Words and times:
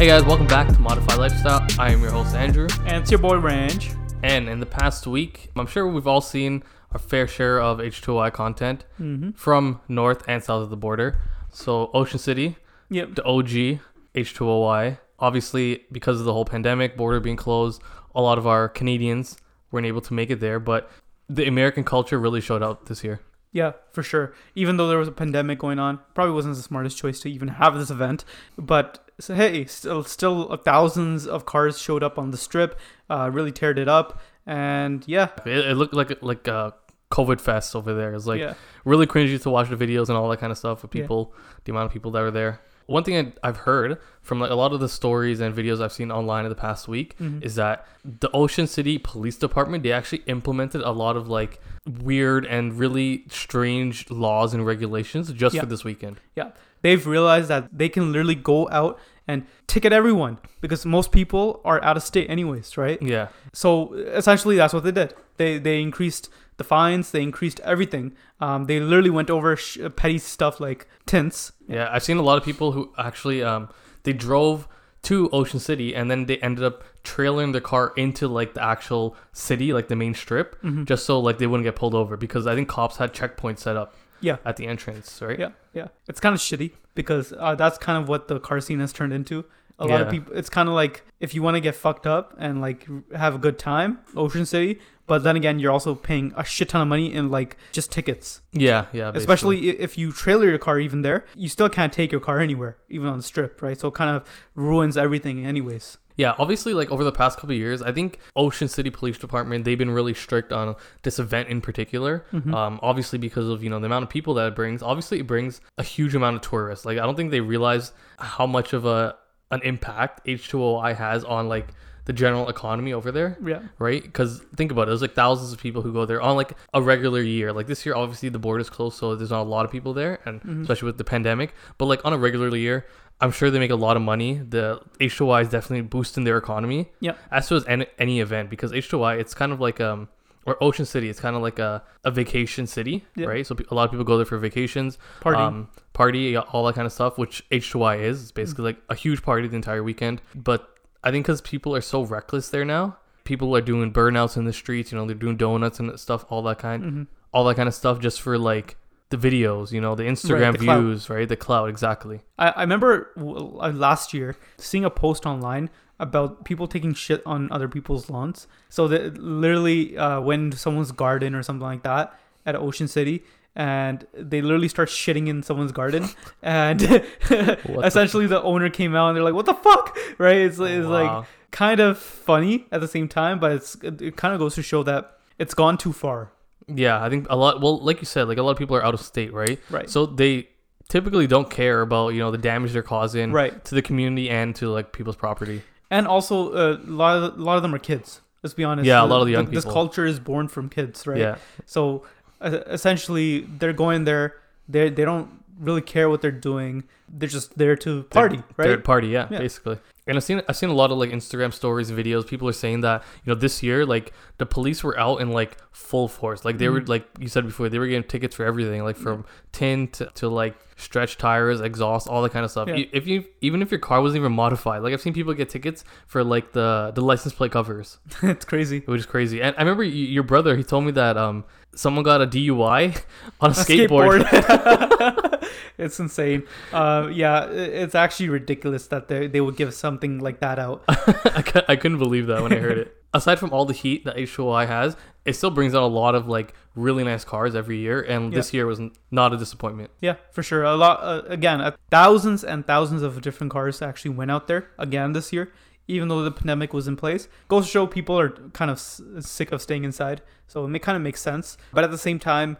Hey 0.00 0.06
guys, 0.06 0.24
welcome 0.24 0.46
back 0.46 0.66
to 0.68 0.78
Modified 0.78 1.18
Lifestyle. 1.18 1.66
I 1.78 1.92
am 1.92 2.00
your 2.00 2.10
host 2.10 2.34
Andrew, 2.34 2.68
And 2.86 2.96
it's 2.96 3.10
your 3.10 3.20
boy 3.20 3.36
Range. 3.36 3.90
and 4.22 4.48
in 4.48 4.58
the 4.58 4.64
past 4.64 5.06
week, 5.06 5.50
I'm 5.54 5.66
sure 5.66 5.86
we've 5.86 6.06
all 6.06 6.22
seen 6.22 6.62
our 6.92 6.98
fair 6.98 7.26
share 7.28 7.60
of 7.60 7.80
H2OI 7.80 8.32
content 8.32 8.86
Mm-hmm. 8.98 9.32
from 9.32 9.82
north 9.88 10.24
and 10.26 10.42
south 10.42 10.62
of 10.62 10.70
the 10.70 10.76
border. 10.78 11.18
So 11.52 11.90
Ocean 11.92 12.18
City, 12.18 12.56
Yep. 12.88 13.16
the 13.16 13.24
OG 13.26 13.80
H2OI. 14.14 14.96
Obviously, 15.18 15.84
because 15.92 16.18
of 16.18 16.24
the 16.24 16.32
whole 16.32 16.46
pandemic, 16.46 16.96
border 16.96 17.20
being 17.20 17.36
closed, 17.36 17.82
a 18.14 18.22
lot 18.22 18.38
of 18.38 18.46
our 18.46 18.70
Canadians 18.70 19.36
weren't 19.70 19.86
able 19.86 20.00
to 20.00 20.14
make 20.14 20.30
it 20.30 20.40
there. 20.40 20.58
But 20.58 20.90
the 21.28 21.46
American 21.46 21.84
culture 21.84 22.18
really 22.18 22.40
showed 22.40 22.62
out 22.62 22.86
this 22.86 23.04
year. 23.04 23.20
Yeah, 23.52 23.72
for 23.90 24.02
sure. 24.02 24.32
Even 24.54 24.76
though 24.76 24.86
there 24.88 24.98
was 24.98 25.08
a 25.08 25.12
pandemic 25.12 25.58
going 25.58 25.78
on, 25.80 25.98
probably 26.14 26.34
wasn't 26.34 26.54
the 26.56 26.62
smartest 26.62 26.96
choice 26.96 27.18
to 27.20 27.30
even 27.30 27.48
have 27.48 27.74
this 27.76 27.90
event. 27.90 28.24
But 28.56 29.04
so, 29.18 29.34
hey, 29.34 29.64
still, 29.64 30.04
still 30.04 30.56
thousands 30.58 31.26
of 31.26 31.46
cars 31.46 31.78
showed 31.80 32.02
up 32.04 32.16
on 32.18 32.30
the 32.30 32.36
strip, 32.36 32.78
uh, 33.10 33.28
really 33.32 33.50
teared 33.52 33.76
it 33.78 33.88
up, 33.88 34.20
and 34.46 35.02
yeah, 35.08 35.28
It, 35.44 35.66
it 35.70 35.76
looked 35.76 35.94
like 35.94 36.22
like 36.22 36.46
a 36.46 36.74
COVID 37.10 37.40
fest 37.40 37.74
over 37.74 37.92
there. 37.92 38.14
It's 38.14 38.26
like 38.26 38.38
yeah, 38.40 38.54
really 38.84 39.06
cringy 39.06 39.40
to 39.42 39.50
watch 39.50 39.68
the 39.68 39.76
videos 39.76 40.08
and 40.08 40.16
all 40.16 40.28
that 40.30 40.38
kind 40.38 40.52
of 40.52 40.58
stuff 40.58 40.82
with 40.82 40.94
Yeah. 40.94 41.02
people, 41.02 41.34
the 41.64 41.72
amount 41.72 41.86
of 41.86 41.92
people 41.92 42.12
that 42.12 42.20
were 42.20 42.30
there. 42.30 42.60
One 42.90 43.04
thing 43.04 43.16
I- 43.16 43.48
I've 43.48 43.58
heard 43.58 43.98
from 44.22 44.40
like 44.40 44.50
a 44.50 44.54
lot 44.54 44.72
of 44.72 44.80
the 44.80 44.88
stories 44.88 45.40
and 45.40 45.54
videos 45.54 45.80
I've 45.80 45.92
seen 45.92 46.10
online 46.10 46.44
in 46.44 46.48
the 46.48 46.56
past 46.68 46.88
week 46.88 47.16
Mhm. 47.18 47.42
is 47.44 47.54
that 47.54 47.86
the 48.04 48.30
Ocean 48.32 48.66
City 48.66 48.98
Police 48.98 49.36
Department 49.36 49.82
they 49.84 49.92
actually 49.92 50.22
implemented 50.26 50.80
a 50.82 50.90
lot 50.90 51.16
of 51.16 51.28
like 51.28 51.60
weird 52.02 52.44
and 52.46 52.78
really 52.78 53.24
strange 53.28 54.10
laws 54.10 54.52
and 54.54 54.66
regulations 54.66 55.32
just 55.32 55.54
Yeah. 55.54 55.60
for 55.62 55.66
this 55.66 55.84
weekend. 55.84 56.16
yeah. 56.36 56.48
They've 56.82 57.06
realized 57.06 57.48
that 57.48 57.68
they 57.72 57.88
can 57.90 58.10
literally 58.10 58.34
go 58.34 58.68
out 58.72 58.98
and 59.28 59.44
ticket 59.66 59.92
everyone 59.92 60.38
because 60.60 60.84
most 60.86 61.12
people 61.12 61.60
are 61.64 61.82
out 61.84 61.96
of 61.96 62.02
state 62.02 62.28
anyways, 62.28 62.76
right? 62.76 63.00
Yeah, 63.02 63.28
So 63.52 63.92
essentially, 63.94 64.56
that's 64.56 64.72
what 64.74 64.82
they 64.84 64.90
did. 64.92 65.14
They 65.36 65.58
they 65.58 65.80
increased 65.80 66.28
the 66.60 66.64
fines. 66.76 67.10
They 67.10 67.22
increased 67.30 67.58
everything. 67.72 68.06
Um, 68.40 68.60
they 68.66 68.78
literally 68.80 69.10
went 69.10 69.30
over 69.30 69.56
sh- 69.56 69.78
petty 69.96 70.18
stuff 70.18 70.60
like 70.60 70.86
tints. 71.06 71.52
yeah. 71.66 71.88
I've 71.92 72.04
seen 72.04 72.18
a 72.18 72.22
lot 72.30 72.38
of 72.38 72.44
people 72.44 72.68
who 72.72 72.82
actually 73.08 73.42
um 73.42 73.68
they 74.04 74.12
drove 74.28 74.68
to 75.08 75.28
Ocean 75.30 75.60
City 75.60 75.94
and 75.98 76.10
then 76.10 76.26
they 76.26 76.36
ended 76.48 76.62
up 76.70 76.84
trailing 77.02 77.52
their 77.52 77.60
car 77.72 77.92
into 77.96 78.28
like 78.28 78.52
the 78.54 78.62
actual 78.74 79.16
city, 79.32 79.72
like 79.72 79.88
the 79.88 79.96
main 79.96 80.14
strip, 80.14 80.48
Mhm. 80.62 80.84
just 80.86 81.02
so 81.06 81.18
like 81.26 81.38
they 81.38 81.46
wouldn't 81.46 81.64
get 81.70 81.74
pulled 81.76 81.94
over 81.94 82.16
because 82.26 82.46
I 82.46 82.54
think 82.54 82.68
cops 82.68 82.96
had 82.98 83.14
checkpoints 83.14 83.60
set 83.60 83.76
up 83.76 83.94
Yeah. 84.20 84.36
at 84.44 84.56
the 84.58 84.66
entrance, 84.66 85.20
right? 85.22 85.38
Yeah, 85.38 85.50
yeah. 85.72 85.88
It's 86.08 86.20
kind 86.20 86.34
of 86.34 86.40
shitty 86.40 86.70
because 86.94 87.32
uh, 87.38 87.54
that's 87.54 87.78
kind 87.78 87.96
of 88.02 88.08
what 88.08 88.28
the 88.28 88.38
car 88.48 88.60
scene 88.60 88.80
has 88.80 88.92
turned 88.92 89.14
into. 89.14 89.44
A 89.80 89.86
lot 89.86 90.02
of 90.02 90.10
people. 90.10 90.32
It's 90.36 90.48
kind 90.50 90.68
of 90.68 90.74
like 90.74 91.04
if 91.20 91.34
you 91.34 91.42
want 91.42 91.56
to 91.56 91.60
get 91.60 91.74
fucked 91.74 92.06
up 92.06 92.34
and 92.38 92.60
like 92.60 92.86
have 93.14 93.34
a 93.34 93.38
good 93.38 93.58
time, 93.58 93.98
Ocean 94.16 94.46
City. 94.46 94.78
But 95.06 95.24
then 95.24 95.34
again, 95.34 95.58
you're 95.58 95.72
also 95.72 95.96
paying 95.96 96.32
a 96.36 96.44
shit 96.44 96.68
ton 96.68 96.82
of 96.82 96.86
money 96.86 97.12
in 97.12 97.30
like 97.30 97.56
just 97.72 97.90
tickets. 97.90 98.42
Yeah, 98.52 98.86
yeah. 98.92 99.10
basically. 99.10 99.18
Especially 99.18 99.68
if 99.70 99.98
you 99.98 100.12
trailer 100.12 100.48
your 100.48 100.58
car 100.58 100.78
even 100.78 101.02
there, 101.02 101.24
you 101.34 101.48
still 101.48 101.68
can't 101.68 101.92
take 101.92 102.12
your 102.12 102.20
car 102.20 102.38
anywhere, 102.38 102.76
even 102.88 103.08
on 103.08 103.16
the 103.16 103.22
strip, 103.24 103.60
right? 103.60 103.76
So 103.78 103.88
it 103.88 103.94
kind 103.94 104.14
of 104.14 104.24
ruins 104.54 104.96
everything, 104.96 105.44
anyways. 105.44 105.98
Yeah, 106.16 106.34
obviously, 106.38 106.74
like 106.74 106.90
over 106.90 107.02
the 107.02 107.12
past 107.12 107.38
couple 107.38 107.52
of 107.52 107.56
years, 107.56 107.80
I 107.80 107.92
think 107.92 108.18
Ocean 108.36 108.68
City 108.68 108.90
Police 108.90 109.16
Department 109.16 109.64
they've 109.64 109.78
been 109.78 109.90
really 109.90 110.12
strict 110.12 110.52
on 110.52 110.76
this 111.02 111.18
event 111.18 111.48
in 111.48 111.60
particular. 111.62 112.26
Mhm. 112.32 112.54
Um, 112.54 112.78
obviously 112.82 113.18
because 113.18 113.48
of 113.48 113.64
you 113.64 113.70
know 113.70 113.80
the 113.80 113.86
amount 113.86 114.02
of 114.02 114.10
people 114.10 114.34
that 114.34 114.48
it 114.48 114.54
brings. 114.54 114.82
Obviously, 114.82 115.18
it 115.18 115.26
brings 115.26 115.60
a 115.78 115.82
huge 115.82 116.14
amount 116.14 116.36
of 116.36 116.42
tourists. 116.42 116.84
Like 116.84 116.98
I 116.98 117.02
don't 117.02 117.16
think 117.16 117.30
they 117.30 117.40
realize 117.40 117.92
how 118.18 118.46
much 118.46 118.74
of 118.74 118.84
a 118.84 119.16
an 119.50 119.60
impact 119.62 120.26
H2OI 120.26 120.94
has 120.96 121.24
on 121.24 121.48
like 121.48 121.68
the 122.06 122.12
general 122.12 122.48
economy 122.48 122.92
over 122.92 123.12
there. 123.12 123.36
Yeah, 123.44 123.60
right? 123.78 124.02
Because 124.02 124.40
think 124.56 124.72
about 124.72 124.82
it, 124.82 124.86
there's 124.86 125.02
like 125.02 125.14
thousands 125.14 125.52
of 125.52 125.58
people 125.60 125.82
who 125.82 125.92
go 125.92 126.06
there 126.06 126.20
on 126.20 126.34
like 126.36 126.52
a 126.74 126.80
regular 126.82 127.20
year. 127.20 127.52
Like 127.52 127.66
this 127.66 127.84
year, 127.84 127.94
obviously 127.94 128.28
the 128.30 128.38
border's 128.38 128.70
closed, 128.70 128.96
so 128.98 129.14
there's 129.14 129.30
not 129.30 129.42
a 129.42 129.50
lot 129.50 129.64
of 129.64 129.70
people 129.70 129.92
there, 129.94 130.18
and 130.24 130.42
Mhm. 130.42 130.62
especially 130.62 130.86
with 130.86 130.98
the 130.98 131.04
pandemic. 131.04 131.54
But 131.78 131.86
like 131.86 132.04
on 132.04 132.12
a 132.12 132.18
regular 132.18 132.56
year, 132.56 132.86
I'm 133.20 133.30
sure 133.32 133.50
they 133.50 133.58
make 133.58 133.70
a 133.70 133.76
lot 133.76 133.96
of 133.96 134.02
money. 134.02 134.40
The 134.48 134.80
H2OI 134.98 135.42
is 135.42 135.48
definitely 135.50 135.82
boosting 135.82 136.24
their 136.24 136.38
economy. 136.38 136.88
Yeah. 137.00 137.12
As 137.30 137.46
so 137.48 137.56
as 137.56 137.66
any, 137.66 137.86
any 137.98 138.18
event 138.20 138.48
because 138.50 138.72
H2OI 138.72 139.18
it's 139.18 139.34
kind 139.34 139.52
of 139.52 139.60
like 139.60 139.78
um 139.80 140.08
or 140.50 140.62
Ocean 140.62 140.84
City, 140.84 141.08
it's 141.08 141.20
kind 141.20 141.36
of 141.36 141.42
like 141.42 141.58
a, 141.58 141.82
a 142.04 142.10
vacation 142.10 142.66
city, 142.66 143.04
Yeah. 143.16 143.26
right? 143.26 143.46
So 143.46 143.56
a 143.70 143.74
lot 143.74 143.84
of 143.84 143.90
people 143.90 144.04
go 144.04 144.16
there 144.16 144.26
for 144.26 144.38
vacations, 144.38 144.98
party. 145.20 145.38
um, 145.40 145.68
party, 145.92 146.36
all 146.36 146.64
that 146.66 146.74
kind 146.74 146.86
of 146.86 146.92
stuff, 146.92 147.18
which 147.18 147.44
H2OI 147.50 148.00
is. 148.00 148.22
It's 148.22 148.32
basically 148.32 148.62
Mm. 148.62 148.66
like 148.66 148.78
a 148.88 148.94
huge 148.94 149.22
party 149.22 149.48
the 149.48 149.56
entire 149.56 149.82
weekend. 149.82 150.22
But 150.34 150.68
I 151.04 151.10
think 151.10 151.24
because 151.26 151.40
people 151.40 151.74
are 151.76 151.80
so 151.80 152.02
reckless 152.02 152.48
there 152.50 152.64
now, 152.64 152.96
people 153.24 153.54
are 153.56 153.60
doing 153.60 153.92
burnouts 153.92 154.36
in 154.36 154.44
the 154.44 154.52
streets. 154.52 154.90
You 154.92 154.98
know, 154.98 155.06
they're 155.06 155.14
doing 155.14 155.36
donuts 155.36 155.78
and 155.80 155.98
stuff, 156.00 156.24
all 156.30 156.42
that 156.42 156.58
kind, 156.58 156.82
Mhm. 156.84 157.06
all 157.32 157.44
that 157.44 157.54
kind 157.56 157.68
of 157.68 157.74
stuff, 157.74 158.00
just 158.00 158.20
for 158.20 158.36
like 158.38 158.76
the 159.10 159.16
videos. 159.16 159.72
You 159.72 159.80
know, 159.80 159.94
the 159.94 160.04
Instagram 160.04 160.52
the 160.58 160.64
clout. 160.64 160.80
views, 160.80 161.10
right? 161.10 161.28
The 161.28 161.36
cloud, 161.36 161.68
exactly. 161.68 162.20
I, 162.38 162.48
I 162.50 162.60
remember 162.62 163.10
w- 163.16 163.58
uh, 163.60 163.72
last 163.72 164.12
year 164.14 164.36
seeing 164.58 164.84
a 164.84 164.90
post 164.90 165.26
online 165.26 165.68
about 166.00 166.44
people 166.44 166.66
taking 166.66 166.94
shit 166.94 167.22
on 167.24 167.52
other 167.52 167.68
people's 167.68 168.10
lawns. 168.10 168.48
So 168.68 168.88
that 168.88 169.18
literally 169.18 169.96
uh, 169.96 170.20
into 170.22 170.56
someone's 170.56 170.90
garden 170.90 171.34
or 171.34 171.42
something 171.42 171.66
like 171.66 171.82
that 171.84 172.18
at 172.46 172.56
Ocean 172.56 172.88
City, 172.88 173.22
and 173.54 174.06
they 174.14 174.40
literally 174.40 174.68
start 174.68 174.88
shitting 174.88 175.28
in 175.28 175.42
someone's 175.42 175.72
garden, 175.72 176.08
and 176.42 176.80
the 176.80 177.82
essentially 177.84 178.26
the 178.26 178.42
owner 178.42 178.70
came 178.70 178.96
out 178.96 179.08
and 179.08 179.16
they're 179.16 179.24
like, 179.24 179.34
"What 179.34 179.46
the 179.46 179.54
fuck?" 179.54 179.96
Right? 180.18 180.36
It's, 180.36 180.58
it's 180.58 180.86
like 180.86 181.26
kind 181.50 181.80
of 181.80 181.98
funny 181.98 182.66
at 182.72 182.80
the 182.80 182.88
same 182.88 183.08
time, 183.08 183.38
but 183.38 183.52
it's 183.52 183.74
it, 183.76 184.02
it 184.02 184.16
kind 184.16 184.34
of 184.34 184.40
goes 184.40 184.54
to 184.56 184.62
show 184.62 184.82
that 184.82 185.18
it's 185.38 185.54
gone 185.54 185.78
too 185.78 185.92
far. 185.92 186.32
yeah, 186.66 187.02
I 187.02 187.08
think 187.08 187.26
a 187.30 187.36
lot. 187.36 187.60
Well, 187.60 187.78
like 187.78 188.00
you 188.00 188.06
said, 188.06 188.28
like 188.28 188.38
a 188.38 188.42
lot 188.42 188.50
of 188.52 188.58
people 188.58 188.76
are 188.76 188.84
out 188.84 188.94
of 188.94 189.00
state, 189.00 189.32
right? 189.32 189.58
Right. 189.70 189.88
So 189.88 190.06
they 190.06 190.48
typically 190.88 191.26
don't 191.26 191.48
care 191.48 191.80
about 191.82 192.08
you 192.14 192.18
know 192.20 192.30
the 192.30 192.38
damage 192.38 192.72
they're 192.72 192.82
causing 192.82 193.32
right. 193.32 193.64
to 193.64 193.74
the 193.74 193.82
community 193.82 194.28
and 194.28 194.54
to 194.56 194.68
like 194.68 194.92
people's 194.92 195.16
property. 195.16 195.62
And 195.90 196.06
also, 196.06 196.52
uh, 196.52 196.76
a 196.76 196.90
lot 196.90 197.16
of 197.16 197.38
a 197.38 197.42
lot 197.42 197.56
of 197.56 197.62
them 197.62 197.74
are 197.74 197.78
kids. 197.78 198.20
Let's 198.42 198.54
be 198.54 198.64
honest. 198.64 198.86
Yeah, 198.86 199.02
a 199.02 199.06
lot 199.06 199.20
of 199.20 199.26
the 199.26 199.32
young 199.32 199.46
This 199.50 199.64
people. 199.64 199.72
culture 199.72 200.06
is 200.06 200.18
born 200.20 200.48
from 200.48 200.68
kids, 200.68 201.06
right? 201.06 201.18
Yeah. 201.18 201.36
So 201.66 202.04
uh, 202.40 202.60
essentially, 202.66 203.40
they're 203.58 203.72
going 203.74 204.04
there. 204.04 204.36
They 204.68 204.88
they 204.88 205.04
don't 205.04 205.28
really 205.58 205.82
care 205.82 206.08
what 206.08 206.20
they're 206.22 206.30
doing. 206.30 206.84
They're 207.08 207.28
just 207.28 207.58
there 207.58 207.76
to 207.76 208.04
party, 208.04 208.36
right? 208.56 208.66
Third 208.66 208.84
party, 208.84 209.08
yeah, 209.08 209.26
Yeah. 209.30 209.38
basically. 209.40 209.78
And 210.10 210.16
I've 210.18 210.24
seen 210.24 210.42
I've 210.48 210.56
seen 210.56 210.70
a 210.70 210.74
lot 210.74 210.90
of 210.90 210.98
like 210.98 211.10
Instagram 211.10 211.52
stories 211.54 211.88
and 211.88 211.96
videos. 211.98 212.26
People 212.26 212.48
are 212.48 212.52
saying 212.52 212.80
that 212.80 213.04
you 213.24 213.32
know 213.32 213.38
this 213.38 213.62
year 213.62 213.86
like 213.86 214.12
the 214.38 214.44
police 214.46 214.82
were 214.82 214.98
out 214.98 215.20
in 215.22 215.30
like 215.30 215.56
full 215.70 216.08
force. 216.08 216.44
Like 216.44 216.58
they 216.58 216.68
were 216.68 216.80
Mhm. 216.80 216.88
like 216.88 217.06
you 217.20 217.28
said 217.28 217.46
before, 217.46 217.68
they 217.68 217.78
were 217.78 217.86
getting 217.86 218.02
tickets 218.08 218.34
for 218.34 218.44
everything, 218.44 218.82
like 218.82 218.96
from 218.96 219.24
tin 219.52 219.86
to, 219.88 220.06
to 220.16 220.28
like 220.28 220.56
stretch 220.76 221.16
tires, 221.16 221.60
exhaust, 221.60 222.08
all 222.08 222.22
that 222.22 222.32
kind 222.32 222.44
of 222.44 222.50
stuff. 222.50 222.68
Yeah. 222.68 222.84
If 222.92 223.06
you 223.06 223.24
even 223.40 223.62
if 223.62 223.70
your 223.70 223.78
car 223.80 224.02
wasn't 224.02 224.20
even 224.22 224.32
modified, 224.32 224.82
like 224.82 224.92
I've 224.92 225.00
seen 225.00 225.14
people 225.14 225.32
get 225.34 225.48
tickets 225.48 225.84
for 226.06 226.24
like 226.24 226.52
the 226.52 226.90
the 226.94 227.02
license 227.02 227.32
plate 227.32 227.52
covers, 227.52 227.98
it's 228.22 228.44
crazy. 228.44 228.80
which 228.86 228.98
is 229.00 229.06
crazy. 229.06 229.40
And 229.40 229.54
I 229.56 229.60
remember 229.60 229.84
y- 229.84 229.90
your 229.90 230.24
brother, 230.24 230.56
he 230.56 230.64
told 230.64 230.84
me 230.84 230.90
that 230.92 231.16
um 231.16 231.44
someone 231.74 232.04
got 232.04 232.20
a 232.20 232.26
DUI 232.26 233.02
on 233.40 233.50
a, 233.50 233.52
A 233.52 233.56
skateboard. 233.56 234.22
skateboard. 234.22 235.48
it's 235.78 235.98
insane. 236.00 236.44
Uh, 236.72 237.08
yeah, 237.12 237.46
it's 237.46 237.94
actually 237.94 238.28
ridiculous 238.28 238.86
that 238.88 239.08
they 239.08 239.26
they 239.26 239.40
would 239.40 239.56
give 239.56 239.72
something 239.74 240.18
like 240.18 240.40
that 240.40 240.58
out. 240.58 240.84
I, 240.88 241.64
I 241.68 241.76
couldn't 241.76 241.98
believe 241.98 242.26
that 242.26 242.42
when 242.42 242.52
I 242.52 242.56
heard 242.56 242.78
it. 242.78 242.96
Aside 243.12 243.40
from 243.40 243.52
all 243.52 243.64
the 243.64 243.72
heat 243.72 244.04
that 244.04 244.14
H2OI 244.14 244.68
has, 244.68 244.96
it 245.24 245.32
still 245.32 245.50
brings 245.50 245.74
out 245.74 245.82
a 245.82 245.86
lot 245.86 246.14
of 246.14 246.28
like 246.28 246.54
really 246.76 247.02
nice 247.02 247.24
cars 247.24 247.56
every 247.56 247.78
year, 247.78 248.00
and 248.00 248.32
this 248.32 248.54
year 248.54 248.66
was 248.66 248.80
not 249.10 249.32
a 249.32 249.36
disappointment. 249.36 249.90
Yeah, 250.00 250.14
for 250.30 250.44
sure. 250.44 250.62
A 250.62 250.76
lot 250.76 251.00
uh, 251.02 251.22
again, 251.26 251.60
uh, 251.60 251.72
thousands 251.90 252.44
and 252.44 252.64
thousands 252.64 253.02
of 253.02 253.20
different 253.20 253.52
cars 253.52 253.82
actually 253.82 254.12
went 254.12 254.30
out 254.30 254.46
there 254.46 254.68
again 254.78 255.12
this 255.12 255.32
year, 255.32 255.52
even 255.88 256.08
though 256.08 256.22
the 256.22 256.30
pandemic 256.30 256.72
was 256.72 256.86
in 256.88 256.96
place. 256.96 257.28
Goes 257.48 257.64
to 257.66 257.70
show 257.70 257.86
people 257.86 258.18
are 258.18 258.30
kind 258.52 258.70
of 258.70 258.76
s- 258.78 259.00
sick 259.20 259.52
of 259.52 259.60
staying 259.62 259.84
inside, 259.84 260.22
so 260.46 260.66
it 260.66 260.82
kind 260.82 260.96
of 260.96 261.02
makes 261.02 261.20
sense. 261.20 261.56
But 261.72 261.84
at 261.84 261.90
the 261.90 261.98
same 261.98 262.18
time, 262.18 262.56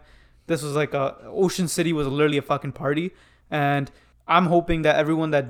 this 0.47 0.61
was 0.63 0.75
like 0.75 0.93
a 0.93 1.17
Ocean 1.25 1.67
City 1.67 1.93
was 1.93 2.07
literally 2.07 2.37
a 2.37 2.41
fucking 2.41 2.73
party, 2.73 3.11
and 3.49 3.89
I'm 4.27 4.45
hoping 4.47 4.81
that 4.83 4.95
everyone 4.97 5.31
that 5.31 5.45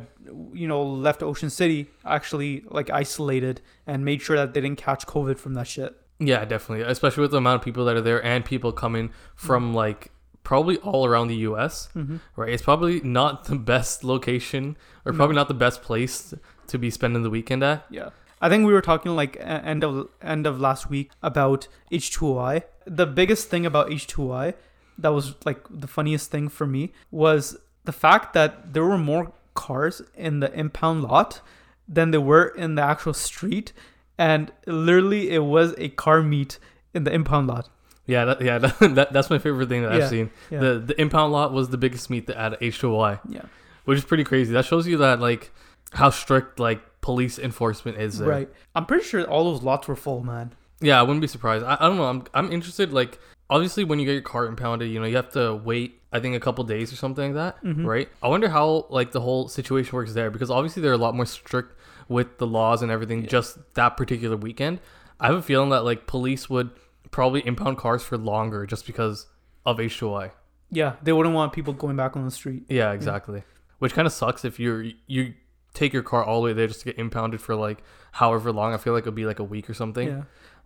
you 0.54 0.68
know 0.68 0.82
left 0.84 1.24
Ocean 1.24 1.50
City 1.50 1.90
actually 2.06 2.64
like 2.70 2.90
isolated 2.90 3.62
and 3.88 4.06
made 4.06 4.22
sure 4.22 4.36
that 4.38 4.54
they 4.54 4.62
didn't 4.62 4.78
catch 4.78 5.06
COVID 5.08 5.38
from 5.38 5.54
that 5.56 5.68
shit. 5.68 5.96
Yeah, 6.20 6.46
definitely, 6.46 6.86
especially 6.86 7.22
with 7.22 7.32
the 7.32 7.38
amount 7.38 7.62
of 7.62 7.66
people 7.66 7.84
that 7.86 7.96
are 7.96 8.02
there 8.02 8.24
and 8.24 8.46
people 8.46 8.72
coming 8.72 9.12
from 9.36 9.74
like 9.74 10.12
probably 10.44 10.78
all 10.78 11.06
around 11.06 11.28
the 11.28 11.36
U.S. 11.38 11.90
Mm-hmm. 11.96 12.18
Right? 12.36 12.54
It's 12.54 12.64
probably 12.64 13.02
not 13.02 13.46
the 13.46 13.56
best 13.56 14.04
location 14.04 14.78
or 15.06 15.14
probably 15.14 15.36
not 15.36 15.48
the 15.48 15.54
best 15.54 15.82
place 15.82 16.34
to 16.68 16.78
be 16.78 16.90
spending 16.90 17.24
the 17.24 17.30
weekend 17.30 17.64
at. 17.64 17.86
Yeah. 17.90 18.10
I 18.42 18.50
think 18.50 18.66
we 18.66 18.74
were 18.74 18.82
talking 18.82 19.16
like 19.16 19.38
end 19.40 19.84
of 19.84 20.10
end 20.22 20.48
of 20.48 20.60
last 20.60 20.90
week 20.90 21.12
about 21.22 21.68
H2OI. 21.92 22.64
The 22.86 23.06
biggest 23.06 23.50
thing 23.50 23.66
about 23.66 23.90
H2OI 23.90 24.56
that 24.98 25.10
was 25.10 25.36
like 25.46 25.60
the 25.70 25.88
funniest 25.88 26.32
thing 26.32 26.50
for 26.50 26.66
me 26.66 26.92
was 27.12 27.58
the 27.84 27.92
fact 27.92 28.34
that 28.34 28.74
there 28.74 28.84
were 28.84 28.98
more 28.98 29.34
cars 29.54 30.02
in 30.16 30.40
the 30.40 30.52
impound 30.54 31.04
lot 31.04 31.42
than 31.88 32.12
there 32.12 32.22
were 32.22 32.48
in 32.48 32.76
the 32.76 32.82
actual 32.82 33.14
street, 33.14 33.74
and 34.18 34.52
literally 34.66 35.30
it 35.30 35.44
was 35.44 35.76
a 35.78 35.90
car 35.90 36.24
meet 36.24 36.58
in 36.94 37.04
the 37.04 37.14
impound 37.14 37.48
lot. 37.48 37.70
Yeah, 38.08 38.26
that, 38.26 38.42
yeah, 38.42 38.58
that, 38.60 38.80
that, 38.96 39.14
that's 39.14 39.30
my 39.30 39.38
favorite 39.38 39.70
thing 39.70 39.84
that 39.84 39.92
Yeah, 39.94 40.04
I've 40.04 40.10
seen. 40.10 40.32
yeah. 40.50 40.60
The 40.60 40.80
the 40.80 41.02
impound 41.02 41.32
lot 41.34 41.54
was 41.54 41.70
the 41.70 41.78
biggest 41.78 42.10
meet 42.10 42.30
at 42.30 42.60
H2OI, 42.60 43.20
Yeah, 43.30 43.44
which 43.86 43.98
is 43.98 44.06
pretty 44.06 44.24
crazy. 44.24 44.54
That 44.54 44.66
shows 44.66 44.88
you 44.88 44.98
that 44.98 45.20
like 45.20 45.52
how 45.94 46.10
strict 46.10 46.60
like 46.60 46.82
police 47.02 47.38
enforcement 47.40 47.98
is 47.98 48.20
there. 48.20 48.28
right. 48.30 48.50
I'm 48.76 48.86
pretty 48.86 49.04
sure 49.04 49.24
all 49.26 49.46
those 49.52 49.64
lots 49.64 49.88
were 49.88 49.96
full, 49.96 50.24
man. 50.24 50.54
Yeah, 50.80 51.00
I 51.00 51.04
wouldn't 51.04 51.22
be 51.22 51.28
surprised. 51.28 51.64
I, 51.66 51.78
I 51.80 51.88
don't 51.88 51.98
know. 51.98 52.06
I'm 52.06 52.24
I'm 52.34 52.52
interested. 52.52 52.92
Like 52.92 53.20
obviously, 53.50 53.84
when 53.84 54.00
you 54.00 54.06
get 54.06 54.14
your 54.14 54.22
car 54.24 54.46
impounded, 54.48 54.90
you 54.90 55.00
know 55.00 55.06
you 55.06 55.16
have 55.16 55.32
to 55.34 55.56
wait. 55.56 56.00
I 56.14 56.20
think 56.20 56.36
a 56.36 56.40
couple 56.42 56.64
days 56.66 56.92
or 56.92 56.98
something 56.98 57.34
like 57.34 57.54
that, 57.56 57.64
Mhm. 57.64 57.86
right? 57.86 58.10
I 58.22 58.28
wonder 58.28 58.50
how 58.50 58.86
like 58.90 59.12
the 59.14 59.22
whole 59.22 59.48
situation 59.48 59.96
works 59.96 60.14
there 60.14 60.30
because 60.30 60.50
obviously 60.52 60.82
they're 60.82 60.92
a 60.92 60.98
lot 60.98 61.16
more 61.16 61.26
strict 61.26 61.74
with 62.10 62.38
the 62.38 62.46
laws 62.48 62.82
and 62.82 62.92
everything. 62.92 63.26
Just 63.28 63.58
that 63.76 63.96
particular 63.96 64.36
weekend, 64.36 64.80
I 65.22 65.28
have 65.28 65.36
a 65.36 65.42
feeling 65.42 65.70
that 65.70 65.86
like 65.86 66.08
police 66.08 66.50
would 66.50 66.72
probably 67.12 67.46
impound 67.46 67.78
cars 67.78 68.02
for 68.02 68.18
longer 68.18 68.66
just 68.66 68.86
because 68.86 69.28
of 69.66 69.78
H2OI. 69.78 70.32
Yeah, 70.70 70.96
they 71.04 71.14
wouldn't 71.14 71.36
want 71.36 71.54
people 71.54 71.74
going 71.74 71.98
back 71.98 72.16
on 72.16 72.26
the 72.26 72.32
street. 72.32 72.64
Yeah, 72.70 72.92
exactly. 72.94 73.44
Which 73.80 73.94
kind 73.94 74.06
of 74.06 74.14
sucks 74.14 74.46
if 74.46 74.60
you're 74.60 74.86
you 75.06 75.34
take 75.74 75.94
your 75.94 76.04
car 76.04 76.24
all 76.24 76.42
the 76.42 76.46
way 76.46 76.54
there 76.54 76.68
just 76.68 76.82
to 76.82 76.86
get 76.86 76.98
impounded 76.98 77.42
for 77.42 77.56
like 77.56 77.84
however 78.14 78.52
long. 78.52 78.74
I 78.74 78.78
feel 78.78 78.94
like 78.94 79.04
it'll 79.04 79.14
be 79.14 79.26
like 79.26 79.40
a 79.40 79.44
week 79.44 79.70
or 79.70 79.74
something. 79.74 80.08
Yeah. 80.08 80.24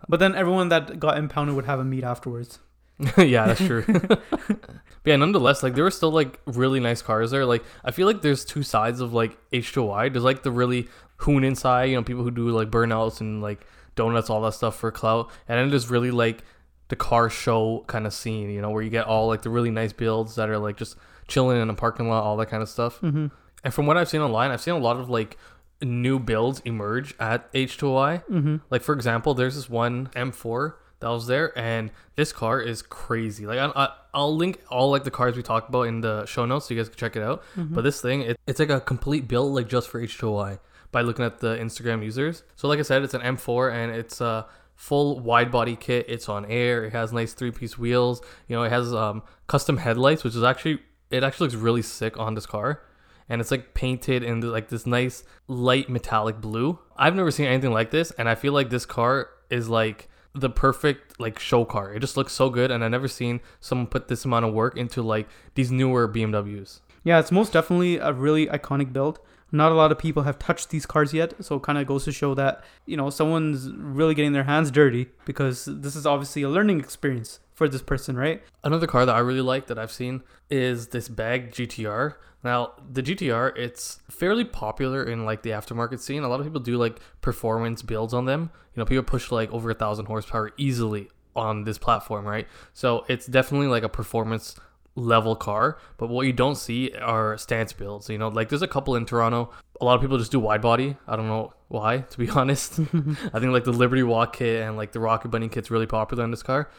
But 0.08 0.20
then 0.20 0.36
everyone 0.36 0.70
that 0.70 1.00
got 1.00 1.18
impounded 1.18 1.56
would 1.56 1.66
have 1.66 1.80
a 1.80 1.84
meet 1.84 2.04
afterwards. 2.04 2.60
Yeah, 3.18 3.48
that's 3.48 3.66
true. 3.66 3.84
but 3.88 4.62
yeah, 5.04 5.18
nonetheless, 5.18 5.64
like 5.64 5.76
there 5.76 5.84
were 5.84 5.92
still 5.92 6.12
like 6.12 6.40
really 6.46 6.80
nice 6.80 7.02
cars 7.02 7.32
there. 7.32 7.46
Like 7.46 7.64
I 7.84 7.92
feel 7.92 8.08
like 8.08 8.22
there's 8.22 8.46
two 8.46 8.64
sides 8.64 9.02
of 9.02 9.14
like 9.14 9.38
H2OI. 9.52 10.14
There's 10.14 10.24
like 10.24 10.44
the 10.44 10.52
really 10.52 10.88
hoon 11.18 11.44
inside, 11.44 11.86
you 11.86 11.96
know, 11.96 12.04
people 12.04 12.24
who 12.24 12.32
do 12.32 12.50
like 12.50 12.70
burnouts 12.70 13.20
and 13.20 13.42
like 13.42 13.66
donuts, 13.96 14.30
all 14.30 14.42
that 14.42 14.54
stuff 14.54 14.76
for 14.76 14.92
clout, 14.92 15.32
and 15.48 15.58
then 15.58 15.70
there's 15.70 15.90
really 15.90 16.12
like 16.12 16.44
the 16.88 16.96
car 16.96 17.30
show 17.30 17.84
kind 17.88 18.06
of 18.06 18.14
scene, 18.14 18.50
you 18.50 18.62
know, 18.62 18.70
where 18.70 18.84
you 18.84 18.90
get 18.90 19.06
all 19.06 19.28
like 19.28 19.42
the 19.42 19.50
really 19.50 19.72
nice 19.72 19.94
builds 19.94 20.36
that 20.36 20.50
are 20.50 20.60
like 20.60 20.78
just 20.78 20.96
chilling 21.28 21.60
in 21.62 21.70
a 21.70 21.74
parking 21.74 22.08
lot, 22.10 22.24
all 22.24 22.38
that 22.38 22.48
kind 22.48 22.62
of 22.62 22.70
stuff. 22.70 23.00
Mm-hmm. 23.02 23.28
And 23.64 23.74
from 23.74 23.88
what 23.88 23.98
I've 23.98 24.10
seen 24.10 24.22
online, 24.22 24.52
I've 24.52 24.62
seen 24.62 24.76
a 24.76 24.80
lot 24.80 24.98
of 24.98 25.10
like 25.10 25.38
new 25.82 26.20
builds 26.20 26.62
emerge 26.66 27.16
at 27.20 27.52
H2OI. 27.54 28.24
Mm-hmm. 28.26 28.58
Like 28.70 28.84
for 28.84 28.94
example, 28.94 29.34
there's 29.34 29.56
this 29.56 29.70
one 29.70 30.08
M4 30.16 30.74
that 31.00 31.10
was 31.10 31.28
there, 31.28 31.58
and 31.58 31.92
this 32.16 32.32
car 32.32 32.62
is 32.62 32.82
crazy. 32.82 33.48
Like 33.48 33.60
I, 33.60 33.72
I, 33.76 33.90
I'll 34.14 34.36
link 34.36 34.62
all 34.70 34.92
like 34.92 35.04
the 35.04 35.12
cars 35.12 35.36
we 35.36 35.44
talked 35.44 35.70
about 35.70 35.84
in 35.84 36.02
the 36.02 36.26
show 36.26 36.46
notes, 36.46 36.68
so 36.68 36.74
you 36.74 36.80
guys 36.80 36.90
can 36.90 36.98
check 36.98 37.16
it 37.16 37.24
out. 37.24 37.44
But 37.56 37.82
this 37.82 38.00
thing, 38.00 38.22
it, 38.22 38.40
it's 38.46 38.60
like 38.60 38.70
a 38.70 38.80
complete 38.80 39.28
build, 39.28 39.56
like 39.56 39.68
just 39.68 39.90
for 39.90 40.00
H2OI 40.00 40.60
by 40.96 41.02
looking 41.02 41.26
at 41.26 41.40
the 41.40 41.58
Instagram 41.58 42.02
users. 42.02 42.44
So 42.56 42.70
like 42.70 42.80
I 42.80 42.84
said, 42.84 43.04
it's 43.04 43.14
an 43.14 43.20
M4 43.20 43.74
and 43.74 43.92
it's 43.92 44.22
a 44.22 44.46
full 44.76 45.20
wide 45.20 45.52
body 45.52 45.76
kit. 45.76 46.06
It's 46.08 46.30
on 46.30 46.46
air. 46.46 46.86
It 46.86 46.94
has 46.94 47.12
nice 47.12 47.34
three 47.34 47.52
piece 47.52 47.78
wheels. 47.78 48.22
You 48.48 48.56
know, 48.56 48.64
it 48.64 48.72
has 48.72 48.94
um, 48.94 49.22
custom 49.48 49.76
headlights, 49.76 50.24
which 50.24 50.38
is 50.38 50.44
actually 50.44 50.80
it 51.12 51.22
actually 51.22 51.48
looks 51.48 51.62
really 51.62 51.82
sick 51.82 52.18
on 52.18 52.34
this 52.34 52.46
car 52.46 52.82
and 53.28 53.42
it's 53.42 53.52
like 53.52 53.74
painted 53.74 54.24
in 54.24 54.40
like 54.40 54.70
this 54.70 54.86
nice 54.86 55.26
light 55.50 55.90
metallic 55.90 56.40
blue. 56.40 56.80
I've 56.96 57.14
never 57.14 57.30
seen 57.30 57.48
anything 57.48 57.74
like 57.74 57.92
this, 57.92 58.12
and 58.12 58.30
I 58.30 58.36
feel 58.36 58.54
like 58.54 58.70
this 58.70 58.86
car 58.86 59.30
is 59.50 59.68
like 59.68 60.08
the 60.34 60.50
perfect 60.50 61.20
like 61.20 61.40
show 61.40 61.66
car. 61.66 61.94
It 61.94 62.00
just 62.00 62.16
looks 62.16 62.32
so 62.32 62.50
good, 62.50 62.72
and 62.72 62.86
I've 62.86 62.92
never 62.92 63.10
seen 63.10 63.42
someone 63.60 63.88
put 63.88 64.08
this 64.08 64.24
amount 64.24 64.46
of 64.46 64.54
work 64.54 64.78
into 64.78 65.02
like 65.02 65.28
these 65.56 65.72
newer 65.72 66.08
BMWs. 66.08 66.80
Yeah, 67.04 67.20
it's 67.20 67.34
most 67.34 67.52
definitely 67.52 67.98
a 67.98 68.14
really 68.14 68.48
iconic 68.48 68.94
build. 68.94 69.20
Not 69.52 69.72
a 69.72 69.76
lot 69.76 69.92
of 69.92 70.00
people 70.00 70.24
have 70.24 70.40
touched 70.40 70.70
these 70.70 70.86
cars 70.86 71.14
yet, 71.14 71.34
so 71.44 71.56
it 71.56 71.64
kind 71.64 71.78
of 71.78 71.88
goes 71.88 72.04
to 72.06 72.12
show 72.12 72.34
that, 72.34 72.64
you 72.86 72.98
know, 72.98 73.10
someone's 73.10 73.70
really 73.72 74.16
getting 74.16 74.34
their 74.34 74.44
hands 74.44 74.72
dirty 74.72 75.08
because 75.24 75.66
this 75.66 75.96
is 75.96 76.06
obviously 76.06 76.42
a 76.42 76.50
learning 76.50 76.80
experience 76.80 77.40
for 77.54 77.70
this 77.70 77.82
person, 77.82 78.18
right? 78.18 78.44
Another 78.64 78.88
car 78.88 79.06
that 79.06 79.16
I 79.16 79.20
really 79.20 79.42
like 79.42 79.68
that 79.68 79.80
I've 79.80 79.92
seen 79.92 80.24
is 80.50 80.88
this 80.88 81.08
bag 81.08 81.52
GTR. 81.52 82.16
Now, 82.44 82.74
the 82.92 83.02
GTR, 83.02 83.58
it's 83.58 84.00
fairly 84.10 84.44
popular 84.46 85.04
in 85.04 85.26
like 85.26 85.42
the 85.42 85.52
aftermarket 85.52 86.00
scene. 86.00 86.24
A 86.24 86.28
lot 86.28 86.40
of 86.40 86.46
people 86.46 86.62
do 86.62 86.78
like 86.78 87.00
performance 87.22 87.82
builds 87.82 88.14
on 88.14 88.26
them. 88.26 88.52
You 88.76 88.82
know, 88.82 88.86
people 88.86 89.04
push 89.04 89.32
like 89.32 89.52
over 89.52 89.72
a 89.72 89.74
thousand 89.74 90.06
horsepower 90.06 90.52
easily 90.58 91.10
on 91.36 91.64
this 91.64 91.78
platform, 91.78 92.26
right? 92.26 92.48
So 92.74 93.06
it's 93.08 93.26
definitely 93.26 93.68
like 93.68 93.84
a 93.84 93.90
performance 93.90 94.56
level 94.96 95.36
car. 95.36 95.78
But 95.98 96.10
what 96.10 96.26
you 96.26 96.34
don't 96.34 96.56
see 96.56 96.92
are 96.94 97.38
stance 97.38 97.74
builds. 97.74 98.10
You 98.10 98.18
know, 98.18 98.30
like 98.30 98.50
there's 98.50 98.62
a 98.62 98.68
couple 98.68 98.96
in 98.96 99.06
Toronto. 99.06 99.52
A 99.80 99.86
lot 99.86 99.96
of 99.96 100.02
people 100.02 100.18
just 100.18 100.32
do 100.32 100.40
wide 100.40 100.62
body. 100.62 100.98
I 101.08 101.16
don't 101.16 101.28
know 101.28 101.54
why, 101.68 101.98
to 102.10 102.18
be 102.18 102.30
honest. 102.30 102.80
I 103.34 103.40
think 103.40 103.52
like 103.52 103.66
the 103.66 103.74
Liberty 103.74 104.04
Walk 104.04 104.38
kit 104.38 104.62
and 104.64 104.78
like 104.78 104.92
the 104.92 105.00
Rocket 105.00 105.30
Bunny 105.30 105.50
kit's 105.50 105.70
really 105.70 105.88
popular 105.88 106.24
in 106.24 106.32
this 106.32 106.44
car. 106.44 106.70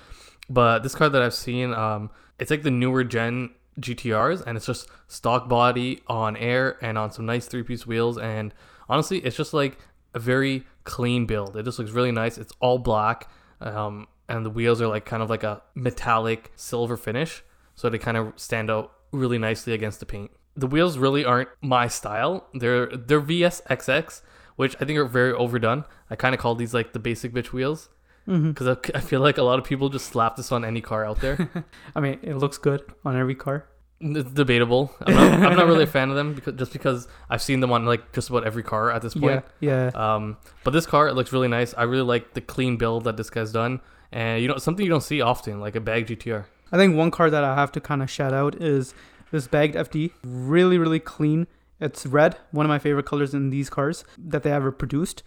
But 0.49 0.83
this 0.83 0.95
car 0.95 1.09
that 1.09 1.23
I've 1.23 1.35
seen, 1.35 1.73
um, 1.75 2.11
it's 2.39 2.51
like 2.51 2.63
the 2.63 2.71
newer 2.71 3.05
gen 3.05 3.51
GTRs, 3.81 4.45
and 4.47 4.57
it's 4.57 4.67
just 4.67 4.89
stock 5.09 5.49
body 5.49 6.03
on 6.07 6.37
air 6.37 6.79
and 6.83 6.97
on 6.97 7.11
some 7.11 7.27
nice 7.27 7.47
three 7.47 7.63
piece 7.63 7.87
wheels. 7.87 8.17
And 8.17 8.55
honestly, 8.89 9.19
it's 9.19 9.37
just 9.37 9.53
like 9.53 9.79
a 10.15 10.19
very 10.19 10.65
clean 10.85 11.27
build. 11.27 11.57
It 11.57 11.65
just 11.65 11.79
looks 11.79 11.91
really 11.91 12.13
nice. 12.13 12.39
It's 12.39 12.53
all 12.61 12.79
black, 12.79 13.29
um, 13.61 14.07
and 14.29 14.47
the 14.47 14.51
wheels 14.51 14.81
are 14.81 14.89
like 14.89 15.05
kind 15.05 15.23
of 15.23 15.31
like 15.31 15.43
a 15.43 15.63
metallic 15.75 16.53
silver 16.57 16.97
finish, 16.97 17.43
so 17.77 17.89
they 17.89 17.99
kind 17.99 18.17
of 18.17 18.33
stand 18.37 18.71
out 18.71 18.91
really 19.13 19.39
nicely 19.39 19.73
against 19.73 20.01
the 20.01 20.07
paint. 20.07 20.33
The 20.57 20.67
wheels 20.67 20.99
really 20.99 21.25
aren't 21.25 21.51
my 21.63 21.87
style. 21.87 22.49
They're 22.55 22.87
they're 22.89 23.21
VSXX, 23.21 24.23
which 24.57 24.75
I 24.81 24.85
think 24.85 24.99
are 24.99 25.05
very 25.05 25.33
overdone. 25.33 25.85
I 26.11 26.17
kind 26.17 26.35
of 26.35 26.41
call 26.41 26.55
these 26.57 26.75
like 26.75 26.93
the 26.93 26.99
basic 26.99 27.33
bitch 27.33 27.53
wheels 27.53 27.89
Mm-hmm. 28.29 28.49
because 28.51 28.67
I, 28.67 28.77
I 28.99 29.01
feel 29.01 29.21
like 29.21 29.39
a 29.39 29.45
lot 29.45 29.61
of 29.61 29.65
people 29.65 29.89
just 29.89 30.07
slap 30.07 30.35
this 30.35 30.51
on 30.51 30.65
any 30.65 30.81
car 30.81 31.05
out 31.05 31.21
there. 31.21 31.49
I 31.95 32.01
mean, 32.01 32.19
it 32.25 32.35
looks 32.35 32.59
good 32.59 32.83
on 33.05 33.15
every 33.17 33.37
car. 33.37 33.69
It's 34.01 34.33
debatable. 34.33 34.93
I'm 35.07 35.15
not, 35.15 35.33
I'm 35.53 35.57
not 35.57 35.67
really 35.69 35.85
a 35.85 35.87
fan 35.87 36.11
of 36.11 36.17
them 36.17 36.35
because 36.35 36.55
just 36.55 36.73
because 36.73 37.07
I've 37.31 37.41
seen 37.41 37.61
them 37.61 37.71
on 37.71 37.87
like 37.87 38.13
just 38.13 38.29
about 38.29 38.45
every 38.45 38.65
car 38.65 38.91
at 38.91 39.01
this 39.01 39.15
point. 39.15 39.45
Yeah, 39.61 39.91
yeah. 39.95 40.15
Um, 40.15 40.39
but 40.65 40.73
this 40.73 40.87
car 40.87 41.07
it 41.07 41.15
looks 41.15 41.33
really 41.33 41.47
nice. 41.47 41.73
I 41.75 41.85
really 41.85 42.03
like 42.03 42.35
the 42.35 42.41
clean 42.41 42.77
build 42.79 43.05
that 43.05 43.17
this 43.17 43.31
guy's 43.31 43.53
done, 43.53 43.81
and 44.11 44.43
you 44.43 44.49
know 44.49 44.57
something 44.59 44.85
you 44.85 44.91
don't 44.91 45.05
see 45.05 45.21
often, 45.21 45.61
like 45.61 45.77
a 45.77 45.81
bag 45.81 46.09
GTR. 46.09 46.47
I 46.73 46.77
think 46.77 46.97
one 46.97 47.11
car 47.11 47.31
that 47.31 47.45
I 47.45 47.55
have 47.55 47.73
to 47.73 47.81
kind 47.81 48.03
of 48.03 48.11
shout 48.11 48.33
out 48.33 48.61
is 48.61 48.95
this 49.31 49.47
bagged 49.47 49.75
FD. 49.75 50.13
Really, 50.25 50.79
really 50.79 51.01
clean. 51.01 51.47
It's 51.81 52.07
red, 52.07 52.37
one 52.51 52.67
of 52.67 52.69
my 52.69 52.79
favorite 52.79 53.07
colors 53.07 53.35
in 53.35 53.51
these 53.51 53.69
cars 53.69 54.05
that 54.19 54.43
they 54.43 54.51
ever 54.51 54.73
produced. 54.73 55.23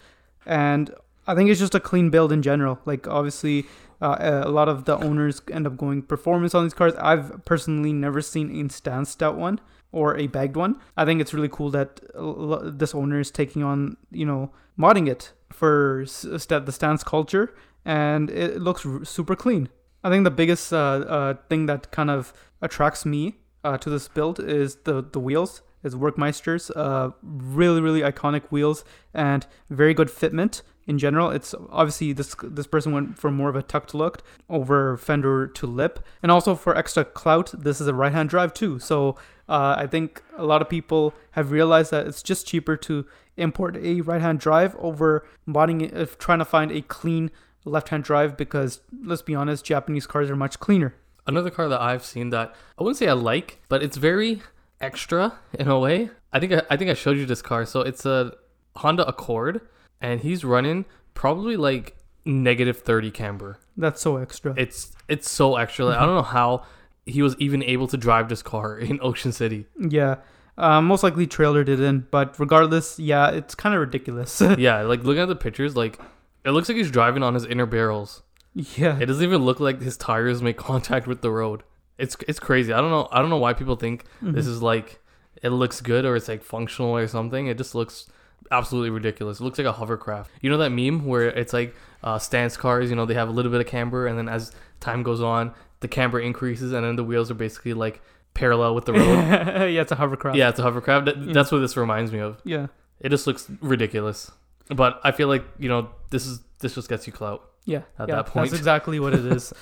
And 0.45 0.93
I 1.27 1.35
think 1.35 1.49
it's 1.49 1.59
just 1.59 1.75
a 1.75 1.79
clean 1.79 2.09
build 2.09 2.31
in 2.31 2.41
general. 2.41 2.79
Like, 2.85 3.07
obviously, 3.07 3.65
uh, 4.01 4.41
a 4.43 4.49
lot 4.49 4.67
of 4.67 4.85
the 4.85 4.97
owners 4.97 5.41
end 5.51 5.67
up 5.67 5.77
going 5.77 6.01
performance 6.01 6.55
on 6.55 6.63
these 6.63 6.73
cars. 6.73 6.93
I've 6.97 7.45
personally 7.45 7.93
never 7.93 8.21
seen 8.21 8.65
a 8.65 8.69
stanced 8.69 9.21
out 9.21 9.37
one 9.37 9.59
or 9.91 10.17
a 10.17 10.27
bagged 10.27 10.55
one. 10.55 10.79
I 10.97 11.05
think 11.05 11.21
it's 11.21 11.33
really 11.33 11.49
cool 11.49 11.69
that 11.71 11.99
uh, 12.15 12.59
this 12.63 12.95
owner 12.95 13.19
is 13.19 13.31
taking 13.31 13.63
on, 13.63 13.97
you 14.11 14.25
know, 14.25 14.51
modding 14.77 15.07
it 15.07 15.33
for 15.51 16.05
st- 16.07 16.65
the 16.65 16.71
stance 16.71 17.03
culture, 17.03 17.53
and 17.85 18.29
it 18.29 18.61
looks 18.61 18.85
r- 18.85 19.03
super 19.03 19.35
clean. 19.35 19.69
I 20.03 20.09
think 20.09 20.23
the 20.23 20.31
biggest 20.31 20.71
uh, 20.71 20.77
uh, 20.77 21.33
thing 21.49 21.65
that 21.65 21.91
kind 21.91 22.09
of 22.09 22.33
attracts 22.61 23.05
me 23.05 23.35
uh, 23.63 23.77
to 23.77 23.89
this 23.89 24.07
build 24.07 24.39
is 24.39 24.75
the 24.83 25.03
the 25.03 25.19
wheels. 25.19 25.61
It's 25.83 25.95
Work 25.95 26.17
Meister's 26.17 26.71
uh, 26.71 27.11
really 27.21 27.81
really 27.81 28.01
iconic 28.01 28.43
wheels 28.49 28.83
and 29.13 29.45
very 29.69 29.93
good 29.93 30.09
fitment 30.09 30.61
in 30.87 30.97
general. 30.97 31.29
It's 31.29 31.53
obviously 31.69 32.13
this 32.13 32.35
this 32.41 32.67
person 32.67 32.91
went 32.91 33.19
for 33.19 33.29
more 33.29 33.49
of 33.49 33.55
a 33.55 33.61
tucked 33.61 33.93
look 33.93 34.23
over 34.49 34.97
fender 34.97 35.47
to 35.47 35.67
lip, 35.67 36.05
and 36.23 36.31
also 36.31 36.55
for 36.55 36.75
extra 36.75 37.05
clout, 37.05 37.53
this 37.57 37.79
is 37.79 37.87
a 37.87 37.93
right 37.93 38.11
hand 38.11 38.29
drive 38.29 38.53
too. 38.53 38.79
So 38.79 39.15
uh, 39.47 39.75
I 39.77 39.87
think 39.87 40.23
a 40.37 40.45
lot 40.45 40.61
of 40.61 40.69
people 40.69 41.13
have 41.31 41.51
realized 41.51 41.91
that 41.91 42.07
it's 42.07 42.23
just 42.23 42.47
cheaper 42.47 42.75
to 42.77 43.05
import 43.37 43.77
a 43.77 44.01
right 44.01 44.21
hand 44.21 44.39
drive 44.39 44.75
over 44.79 45.25
modding 45.47 45.81
it, 45.81 46.19
trying 46.19 46.39
to 46.39 46.45
find 46.45 46.71
a 46.71 46.81
clean 46.81 47.31
left 47.65 47.89
hand 47.89 48.03
drive 48.03 48.37
because 48.37 48.81
let's 49.03 49.21
be 49.21 49.35
honest, 49.35 49.65
Japanese 49.65 50.07
cars 50.07 50.29
are 50.29 50.35
much 50.35 50.59
cleaner. 50.59 50.95
Another 51.27 51.49
car 51.49 51.67
that 51.69 51.81
I've 51.81 52.03
seen 52.03 52.29
that 52.31 52.55
I 52.77 52.83
wouldn't 52.83 52.97
say 52.97 53.07
I 53.07 53.13
like, 53.13 53.61
but 53.69 53.83
it's 53.83 53.97
very 53.97 54.41
extra 54.81 55.33
in 55.53 55.67
a 55.67 55.77
way. 55.79 56.09
I 56.33 56.39
think 56.39 56.53
I, 56.53 56.61
I 56.69 56.77
think 56.77 56.89
I 56.89 56.93
showed 56.93 57.17
you 57.17 57.25
this 57.25 57.41
car. 57.41 57.65
So 57.65 57.81
it's 57.81 58.05
a 58.05 58.33
Honda 58.77 59.07
Accord, 59.07 59.61
and 60.01 60.21
he's 60.21 60.43
running 60.43 60.85
probably 61.13 61.57
like 61.57 61.97
negative 62.25 62.79
thirty 62.79 63.11
camber. 63.11 63.59
That's 63.77 64.01
so 64.01 64.17
extra. 64.17 64.53
It's 64.57 64.91
it's 65.07 65.29
so 65.29 65.55
extra. 65.55 65.85
Like, 65.85 65.97
I 65.97 66.05
don't 66.05 66.15
know 66.15 66.21
how 66.39 66.63
he 67.05 67.21
was 67.21 67.35
even 67.39 67.63
able 67.63 67.87
to 67.87 67.97
drive 67.97 68.29
this 68.29 68.41
car 68.41 68.77
in 68.77 68.99
Ocean 69.03 69.31
City. 69.31 69.65
yeah. 69.77 70.17
Uh, 70.57 70.81
most 70.81 71.03
likely 71.03 71.25
trailer 71.25 71.63
did 71.63 71.79
in, 71.79 72.05
but 72.11 72.37
regardless, 72.37 72.99
yeah, 72.99 73.29
it's 73.29 73.55
kind 73.55 73.73
of 73.73 73.79
ridiculous. 73.79 74.41
yeah, 74.57 74.81
like 74.81 75.01
looking 75.05 75.21
at 75.21 75.29
the 75.29 75.35
pictures, 75.35 75.77
like 75.77 75.97
it 76.45 76.51
looks 76.51 76.69
like 76.69 76.77
he's 76.77 76.91
driving 76.91 77.23
on 77.23 77.33
his 77.33 77.45
inner 77.45 77.65
barrels. 77.65 78.23
yeah. 78.53 78.97
It 78.99 79.05
doesn't 79.05 79.23
even 79.23 79.43
look 79.43 79.59
like 79.59 79.81
his 79.81 79.97
tires 79.97 80.41
make 80.41 80.57
contact 80.69 81.07
with 81.07 81.21
the 81.21 81.31
road. 81.31 81.63
It's 81.97 82.15
it's 82.27 82.39
crazy. 82.39 82.71
I 82.71 82.79
don't 82.79 82.91
know. 82.91 83.07
I 83.11 83.19
don't 83.19 83.29
know 83.29 83.37
why 83.37 83.53
people 83.53 83.75
think 83.75 84.05
this 84.21 84.47
is 84.47 84.61
like 84.61 84.99
it 85.43 85.49
looks 85.49 85.81
good 85.81 86.05
or 86.05 86.15
it's 86.15 86.27
like 86.29 86.43
functional 86.43 86.95
or 86.95 87.07
something. 87.07 87.47
It 87.47 87.57
just 87.57 87.75
looks 87.75 88.07
absolutely 88.51 88.89
ridiculous. 88.89 89.39
It 89.39 89.43
looks 89.43 89.57
like 89.57 89.67
a 89.67 89.73
hovercraft. 89.73 90.31
You 90.41 90.49
know 90.49 90.57
that 90.59 90.69
meme 90.69 91.05
where 91.05 91.27
it's 91.27 91.51
like 91.51 91.75
uh, 92.03 92.17
stance 92.17 92.55
cars. 92.55 92.89
You 92.89 92.95
know 92.95 93.05
they 93.05 93.15
have 93.15 93.27
a 93.27 93.31
little 93.31 93.51
bit 93.51 93.59
of 93.59 93.67
camber, 93.67 94.07
and 94.07 94.17
then 94.17 94.29
as 94.29 94.51
time 94.79 95.03
goes 95.03 95.21
on, 95.21 95.53
the 95.81 95.87
camber 95.89 96.19
increases, 96.21 96.71
and 96.71 96.85
then 96.85 96.95
the 96.95 97.03
wheels 97.03 97.29
are 97.29 97.35
basically 97.35 97.73
like 97.73 98.01
parallel 98.33 98.75
with 98.75 98.85
the 98.85 98.93
road. 98.93 99.03
yeah, 99.69 99.81
it's 99.81 99.91
a 99.91 99.95
hovercraft. 99.95 100.37
yeah, 100.37 100.49
it's 100.49 100.59
a 100.59 100.63
hovercraft. 100.63 101.05
That, 101.05 101.17
Yeah. 101.17 101.33
That's 101.33 101.51
what 101.51 101.59
this 101.59 101.75
reminds 101.75 102.11
me 102.13 102.19
of. 102.19 102.39
Yeah. 102.45 102.67
It 103.01 103.09
just 103.09 103.27
looks 103.27 103.49
ridiculous. 103.61 104.31
But 104.69 104.99
I 105.03 105.11
feel 105.11 105.27
like 105.27 105.45
you 105.57 105.69
know 105.69 105.89
this 106.11 106.25
is 106.25 106.41
this 106.59 106.75
just 106.75 106.89
gets 106.89 107.07
you 107.07 107.13
clout. 107.13 107.43
Yeah, 107.65 107.81
At 107.99 108.09
yeah, 108.09 108.15
that 108.15 108.25
point. 108.27 108.49
that's 108.49 108.57
exactly 108.59 108.99
what 108.99 109.13
it 109.13 109.25
is. 109.35 109.53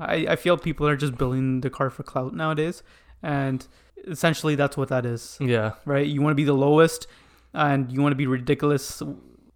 I, 0.00 0.26
I 0.30 0.36
feel 0.36 0.56
people 0.58 0.86
are 0.86 0.96
just 0.96 1.16
building 1.16 1.60
the 1.60 1.70
car 1.70 1.90
for 1.90 2.02
clout 2.02 2.34
nowadays, 2.34 2.82
and 3.22 3.66
essentially 4.06 4.54
that's 4.54 4.76
what 4.76 4.88
that 4.88 5.06
is, 5.06 5.38
Yeah, 5.40 5.72
right? 5.84 6.06
You 6.06 6.20
want 6.22 6.32
to 6.32 6.36
be 6.36 6.44
the 6.44 6.54
lowest, 6.54 7.06
and 7.54 7.90
you 7.90 8.00
want 8.02 8.12
to 8.12 8.16
be 8.16 8.26
ridiculous 8.26 9.02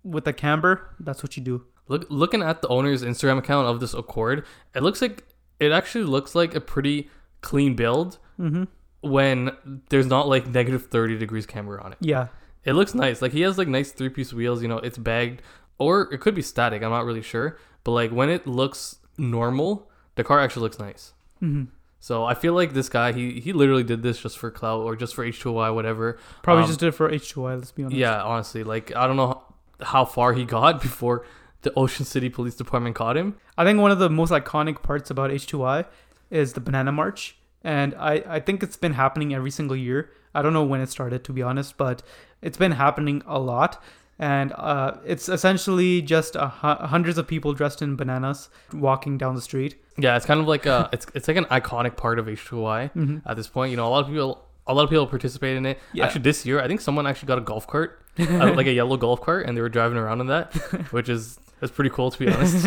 with 0.03 0.25
the 0.25 0.33
camber. 0.33 0.95
That's 1.01 1.23
what 1.23 1.37
you 1.37 1.43
do. 1.43 1.65
Look, 1.89 2.07
looking 2.09 2.43
at 2.43 2.63
the 2.63 2.69
owner's 2.69 3.03
Instagram 3.03 3.39
account 3.39 3.67
of 3.69 3.81
this 3.81 3.93
Accord, 3.95 4.45
it 4.75 4.83
looks 4.83 5.03
like 5.03 5.25
it 5.59 5.73
actually 5.73 6.05
looks 6.05 6.35
like 6.35 6.55
a 6.55 6.61
pretty 6.61 7.09
clean 7.43 7.75
build 7.75 8.19
Mm-hmm. 8.39 8.65
when 9.03 9.51
there's 9.91 10.07
not 10.07 10.27
like 10.29 10.47
negative 10.47 10.87
30 10.87 11.19
degrees 11.19 11.45
camber 11.47 11.79
on 11.81 11.93
it. 11.93 11.99
Yeah, 12.01 12.29
It 12.65 12.75
looks 12.75 12.95
nice. 12.95 13.23
Like 13.23 13.33
he 13.33 13.41
has 13.43 13.57
like 13.59 13.69
nice 13.69 13.93
three 13.93 14.09
piece 14.11 14.33
wheels, 14.33 14.63
you 14.63 14.69
know, 14.69 14.79
it's 14.79 14.99
bagged 14.99 15.43
or 15.79 16.13
it 16.13 16.21
could 16.21 16.35
be 16.35 16.43
static, 16.43 16.83
I'm 16.83 16.91
not 16.91 17.05
really 17.05 17.23
sure. 17.23 17.59
But 17.85 17.93
like 17.93 18.11
when 18.11 18.29
it 18.29 18.47
looks 18.47 18.97
normal, 19.17 19.91
the 20.17 20.25
car 20.25 20.41
actually 20.41 20.63
looks 20.63 20.79
nice. 20.79 21.13
hmm 21.39 21.65
So 22.01 22.25
I 22.25 22.35
feel 22.35 22.53
like 22.55 22.73
this 22.75 22.89
guy, 22.89 23.13
he 23.13 23.41
he 23.41 23.53
literally 23.53 23.85
did 23.85 24.03
this 24.03 24.21
just 24.21 24.39
for 24.39 24.51
clout 24.51 24.81
or 24.83 24.97
just 24.97 25.15
for 25.15 25.25
H2OI, 25.25 25.75
whatever. 25.75 26.19
probably 26.43 26.65
Um, 26.65 26.69
just 26.69 26.81
did 26.81 26.89
it 26.89 26.93
for 26.93 27.09
H2OI. 27.11 27.57
Let's 27.59 27.73
be 27.73 27.85
honest. 27.85 27.97
Yeah, 27.97 28.23
honestly, 28.23 28.63
like 28.65 28.95
I 28.95 29.07
don't 29.07 29.17
know 29.17 29.43
how 29.81 30.05
far 30.05 30.33
he 30.35 30.45
got 30.45 30.81
before 30.89 31.25
the 31.63 31.73
Ocean 31.75 32.05
City 32.07 32.29
Police 32.31 32.55
Department 32.57 32.95
caught 32.97 33.17
him. 33.17 33.37
I 33.57 33.65
think 33.65 33.81
one 33.81 33.91
of 33.91 33.99
the 33.99 34.09
most 34.11 34.31
iconic 34.33 34.83
parts 34.83 35.11
about 35.11 35.31
H2OI 35.31 35.87
is 36.31 36.53
the 36.55 36.61
Banana 36.61 36.93
March. 36.93 37.37
And 37.63 37.95
I, 37.99 38.23
I 38.27 38.41
think 38.41 38.63
it's 38.63 38.79
been 38.79 38.95
happening 38.95 39.35
every 39.35 39.51
single 39.51 39.77
year. 39.77 40.11
I 40.35 40.43
don't 40.43 40.53
know 40.53 40.65
when 40.65 40.81
it 40.81 40.89
started, 40.91 41.25
to 41.25 41.33
be 41.33 41.43
honest, 41.43 41.77
but 41.77 42.03
it's 42.43 42.57
been 42.59 42.73
happening 42.73 43.23
a 43.27 43.39
lot. 43.39 43.83
And 44.19 44.53
uh, 44.53 44.99
it's 45.07 45.31
essentially 45.31 46.03
just 46.03 46.37
a 46.37 46.49
hu- 46.49 46.87
hundreds 46.87 47.17
of 47.17 47.27
people 47.27 47.55
dressed 47.55 47.81
in 47.81 47.97
bananas 47.97 48.51
walking 48.73 49.17
down 49.17 49.35
the 49.35 49.41
street. 49.41 49.77
Yeah, 49.97 50.15
it's 50.17 50.27
kind 50.27 50.41
of 50.41 50.47
like 50.47 50.67
a 50.67 50.91
it's 50.93 51.07
it's 51.15 51.27
like 51.27 51.39
an 51.39 51.47
iconic 51.47 51.97
part 51.97 52.19
of 52.19 52.27
H2OI 52.27 52.93
Mm-hmm. 52.93 53.19
at 53.29 53.37
this 53.39 53.49
point. 53.49 53.71
You 53.71 53.79
know, 53.79 53.87
a 53.87 53.89
lot 53.89 54.01
of 54.05 54.09
people 54.09 54.45
a 54.67 54.75
lot 54.75 54.83
of 54.85 54.91
people 54.91 55.07
participate 55.07 55.57
in 55.57 55.65
it. 55.65 55.79
Yeah. 55.95 56.05
Actually, 56.05 56.21
this 56.23 56.45
year 56.45 56.61
I 56.61 56.69
think 56.69 56.83
someone 56.83 57.07
actually 57.07 57.29
got 57.29 57.39
a 57.39 57.41
golf 57.41 57.67
cart, 57.67 58.03
uh, 58.19 58.53
like 58.55 58.67
a 58.67 58.73
yellow 58.73 58.99
golf 58.99 59.23
cart, 59.23 59.47
and 59.47 59.57
they 59.57 59.63
were 59.63 59.71
driving 59.71 59.97
around 59.97 60.21
in 60.21 60.27
that, 60.27 60.53
which 60.93 61.09
is 61.09 61.39
that's 61.61 61.73
pretty 61.73 61.91
cool 61.91 62.11
to 62.11 62.19
be 62.19 62.29
honest. 62.31 62.67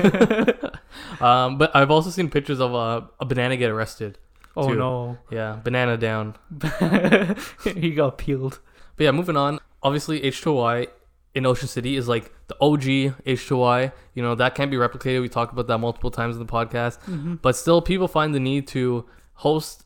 um, 1.22 1.58
but 1.60 1.76
I've 1.76 1.92
also 1.92 2.10
seen 2.10 2.30
pictures 2.30 2.60
of 2.60 2.74
uh, 2.74 3.02
a 3.20 3.26
banana 3.26 3.58
get 3.58 3.70
arrested. 3.70 4.18
Oh 4.56 4.70
Two. 4.70 4.76
no. 4.76 5.18
Yeah, 5.32 5.60
banana 5.64 5.98
down. 5.98 6.36
he 7.76 7.92
got 7.92 8.18
peeled. 8.18 8.60
But 8.96 9.06
yeah, 9.06 9.12
moving 9.12 9.38
on. 9.38 9.60
Obviously, 9.82 10.22
H2OI 10.22 10.88
in 11.34 11.46
Ocean 11.46 11.68
City 11.68 11.96
is 11.96 12.08
like 12.08 12.32
the 12.48 12.56
OG 12.62 12.82
H2OI. 13.26 13.92
You 14.14 14.24
know, 14.24 14.36
that 14.36 14.56
can't 14.56 14.70
be 14.70 14.78
replicated. 14.78 15.22
We 15.22 15.30
talked 15.30 15.52
about 15.54 15.68
that 15.68 15.80
multiple 15.80 16.12
times 16.12 16.36
in 16.36 16.46
the 16.46 16.52
podcast. 16.52 17.00
Mm-hmm. 17.02 17.36
But 17.36 17.56
still, 17.56 17.82
people 17.82 18.08
find 18.08 18.34
the 18.36 18.40
need 18.40 18.68
to 18.70 19.06
host 19.36 19.84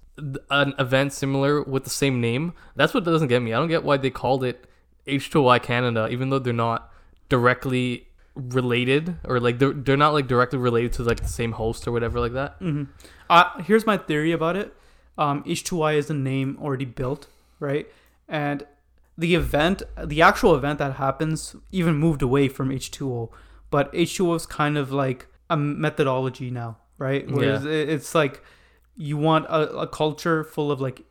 an 0.49 0.73
event 0.79 1.13
similar 1.13 1.63
with 1.63 1.83
the 1.83 1.89
same 1.89 2.19
name. 2.19 2.53
That's 2.75 2.93
what 2.93 3.03
doesn't 3.05 3.27
get 3.29 3.41
me. 3.41 3.53
I 3.53 3.57
don't 3.59 3.69
get 3.69 3.83
why 3.83 3.97
they 3.97 4.09
called 4.09 4.43
it 4.43 4.65
H2OI 5.07 5.61
Canada, 5.63 6.09
even 6.11 6.29
though 6.29 6.39
they're 6.39 6.53
not 6.53 6.91
directly 7.29 8.07
related 8.35 9.15
or 9.23 9.39
like 9.39 9.57
they're, 9.57 9.73
they're 9.73 9.97
not 9.97 10.13
like 10.13 10.27
directly 10.27 10.59
related 10.59 10.93
to 10.93 11.03
like 11.03 11.19
the 11.21 11.27
same 11.27 11.53
host 11.53 11.87
or 11.87 11.91
whatever 11.91 12.19
like 12.19 12.33
that. 12.33 12.55
hmm 12.59 12.83
Uh, 13.29 13.61
here's 13.63 13.85
my 13.85 13.97
theory 13.97 14.31
about 14.31 14.55
it. 14.55 14.73
Um, 15.17 15.43
H2OI 15.43 15.95
is 15.97 16.09
a 16.09 16.13
name 16.13 16.57
already 16.61 16.85
built, 16.85 17.27
right? 17.59 17.87
And 18.27 18.65
the 19.17 19.33
event, 19.35 19.81
the 20.03 20.21
actual 20.21 20.55
event 20.55 20.77
that 20.79 20.93
happens, 20.95 21.55
even 21.71 21.95
moved 21.95 22.21
away 22.21 22.47
from 22.49 22.69
H2O. 22.69 23.29
But 23.71 23.91
H2O 23.93 24.35
is 24.35 24.45
kind 24.45 24.77
of 24.77 24.91
like 24.91 25.27
a 25.49 25.57
methodology 25.57 26.51
now, 26.51 26.77
right? 26.97 27.29
Whereas 27.29 27.65
it- 27.65 27.89
it's 27.89 28.13
like 28.13 28.43
you 28.95 29.17
want 29.17 29.45
a, 29.45 29.69
a 29.77 29.87
culture 29.87 30.43
full 30.43 30.71
of 30.71 30.79
like 30.81 31.01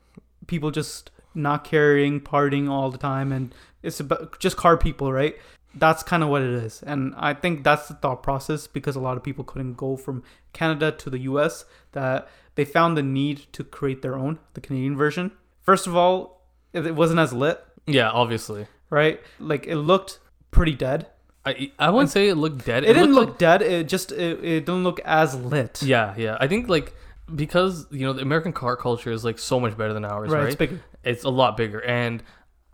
people 0.47 0.71
just 0.71 1.11
not 1.35 1.65
caring, 1.65 2.21
partying 2.21 2.69
all 2.69 2.91
the 2.91 2.99
time, 2.99 3.33
and 3.33 3.55
it's 3.83 4.01
about 4.01 4.39
just 4.39 4.57
car 4.57 4.77
people, 4.77 5.13
right? 5.13 5.37
That's 5.79 6.03
kind 6.03 6.23
of 6.23 6.29
what 6.29 6.43
it 6.43 6.51
is. 6.65 6.83
And 6.83 7.15
I 7.17 7.35
think 7.35 7.63
that's 7.63 7.89
the 7.89 7.95
thought 7.95 8.23
process 8.23 8.67
because 8.67 8.97
a 8.97 9.01
lot 9.01 9.17
of 9.17 9.23
people 9.23 9.45
couldn't 9.45 9.75
go 9.75 9.97
from 9.97 10.23
Canada 10.53 10.91
to 10.93 11.11
the 11.11 11.19
US 11.21 11.65
that 11.93 12.29
they 12.55 12.65
found 12.65 12.97
the 12.97 13.03
need 13.03 13.47
to 13.53 13.63
create 13.63 14.03
their 14.03 14.17
own, 14.17 14.39
the 14.55 14.61
Canadian 14.61 14.97
version. 14.97 15.33
First 15.63 15.87
of 15.87 15.95
all, 15.95 16.47
it 16.73 16.87
it 16.87 16.95
wasn't 16.95 17.21
as 17.21 17.33
lit, 17.33 17.63
Yeah, 17.87 18.11
obviously. 18.11 18.67
right? 18.91 19.21
Like 19.39 19.67
it 19.67 19.77
looked 19.77 20.19
pretty 20.51 20.75
dead. 20.75 21.07
I 21.45 21.71
I 21.79 21.91
wouldn't 21.91 22.11
say 22.11 22.29
it 22.29 22.35
looked 22.35 22.65
dead. 22.65 22.83
It, 22.85 22.95
didn't 22.95 23.15
looked 23.15 23.29
look 23.29 23.39
dead. 23.39 23.63
It 23.63 23.89
just 23.89 24.11
it, 24.13 24.45
it 24.45 24.61
didn't 24.67 24.83
look 24.83 25.01
as 25.05 25.35
lit. 25.35 25.83
Yeah, 25.83 26.15
yeah. 26.17 26.37
I 26.41 26.49
think 26.49 26.69
like 26.69 26.95
because 27.35 27.87
you 27.91 28.07
know 28.07 28.13
the 28.13 28.23
American 28.23 28.53
car 28.53 28.77
culture 28.77 29.13
is 29.13 29.25
like 29.25 29.39
so 29.39 29.61
much 29.61 29.77
better 29.77 29.93
than 29.93 30.05
ours, 30.05 30.31
right. 30.31 30.39
right? 30.41 30.47
It's 30.49 30.57
bigger. 30.57 30.81
It's 31.05 31.25
a 31.25 31.31
lot 31.31 31.57
bigger, 31.57 31.81
and 31.85 32.23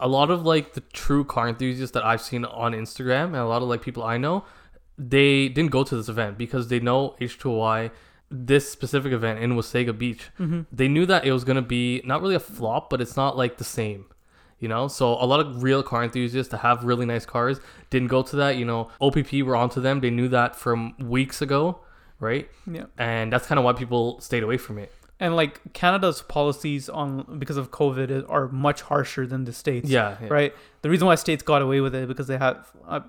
a 0.02 0.09
lot 0.09 0.30
of 0.30 0.44
like 0.44 0.75
the 0.75 0.82
true 0.92 1.25
car 1.25 1.49
enthusiasts 1.49 1.94
that 1.94 2.04
I've 2.04 2.21
seen 2.21 2.44
on 2.44 2.73
Instagram, 2.73 3.26
and 3.28 3.37
a 3.37 3.47
lot 3.47 3.62
of 3.62 3.68
like 3.68 3.82
people 3.82 4.02
I 4.02 4.18
know, 4.18 4.44
they 4.99 5.49
didn't 5.49 5.71
go 5.71 5.82
to 5.85 5.97
this 5.97 6.09
event 6.09 6.37
because 6.37 6.68
they 6.68 6.80
know 6.80 7.16
H2OI, 7.21 7.90
this 8.30 8.71
specific 8.71 9.12
event 9.12 9.38
in 9.40 9.52
Wasaga 9.56 9.97
Beach. 9.97 10.30
hmm 10.37 10.62
They 10.71 10.88
knew 10.88 11.06
that 11.06 11.25
it 11.25 11.32
was 11.32 11.44
gonna 11.44 11.62
be 11.62 12.02
not 12.04 12.21
really 12.23 12.35
a 12.35 12.40
flop, 12.40 12.90
but 12.90 13.00
it's 13.00 13.16
not 13.16 13.37
like 13.37 13.56
the 13.59 13.64
same. 13.64 14.06
You 14.59 14.68
know, 14.68 14.87
so 14.87 15.14
a 15.14 15.26
lot 15.26 15.40
of 15.40 15.62
real 15.62 15.82
car 15.82 16.04
enthusiasts 16.04 16.50
that 16.52 16.59
have 16.59 16.85
really 16.85 17.04
nice 17.04 17.26
cars 17.26 17.59
didn't 17.90 18.09
go 18.09 18.23
to 18.23 18.37
that. 18.37 18.56
You 18.56 18.64
know, 18.64 18.90
OPP 19.00 19.32
were 19.42 19.56
onto 19.56 19.80
them. 19.80 20.00
They 20.00 20.11
knew 20.11 20.28
that 20.28 20.54
from 20.54 20.94
weeks 20.99 21.42
ago, 21.42 21.80
right? 22.21 22.49
Yeah. 22.71 22.85
and 22.97 23.32
that's 23.32 23.47
kind 23.49 23.59
of 23.59 23.64
why 23.64 23.73
people 23.73 24.21
stayed 24.21 24.44
away 24.44 24.59
from 24.59 24.78
it. 24.78 24.92
And 25.23 25.37
like 25.37 25.73
Canada's 25.73 26.21
policies 26.21 26.88
on 26.88 27.38
because 27.38 27.57
of 27.57 27.71
COVID 27.71 28.29
are 28.29 28.49
much 28.49 28.83
harsher 28.83 29.25
than 29.25 29.45
the 29.45 29.52
states. 29.52 29.88
Yeah, 29.88 30.17
yeah. 30.21 30.26
right? 30.26 30.55
The 30.83 30.91
reason 30.91 31.07
why 31.07 31.14
states 31.14 31.45
got 31.45 31.62
away 31.62 31.81
with 31.81 31.95
it 31.95 32.09
because 32.09 32.26
they 32.26 32.38
have, 32.38 32.69
I 32.88 33.02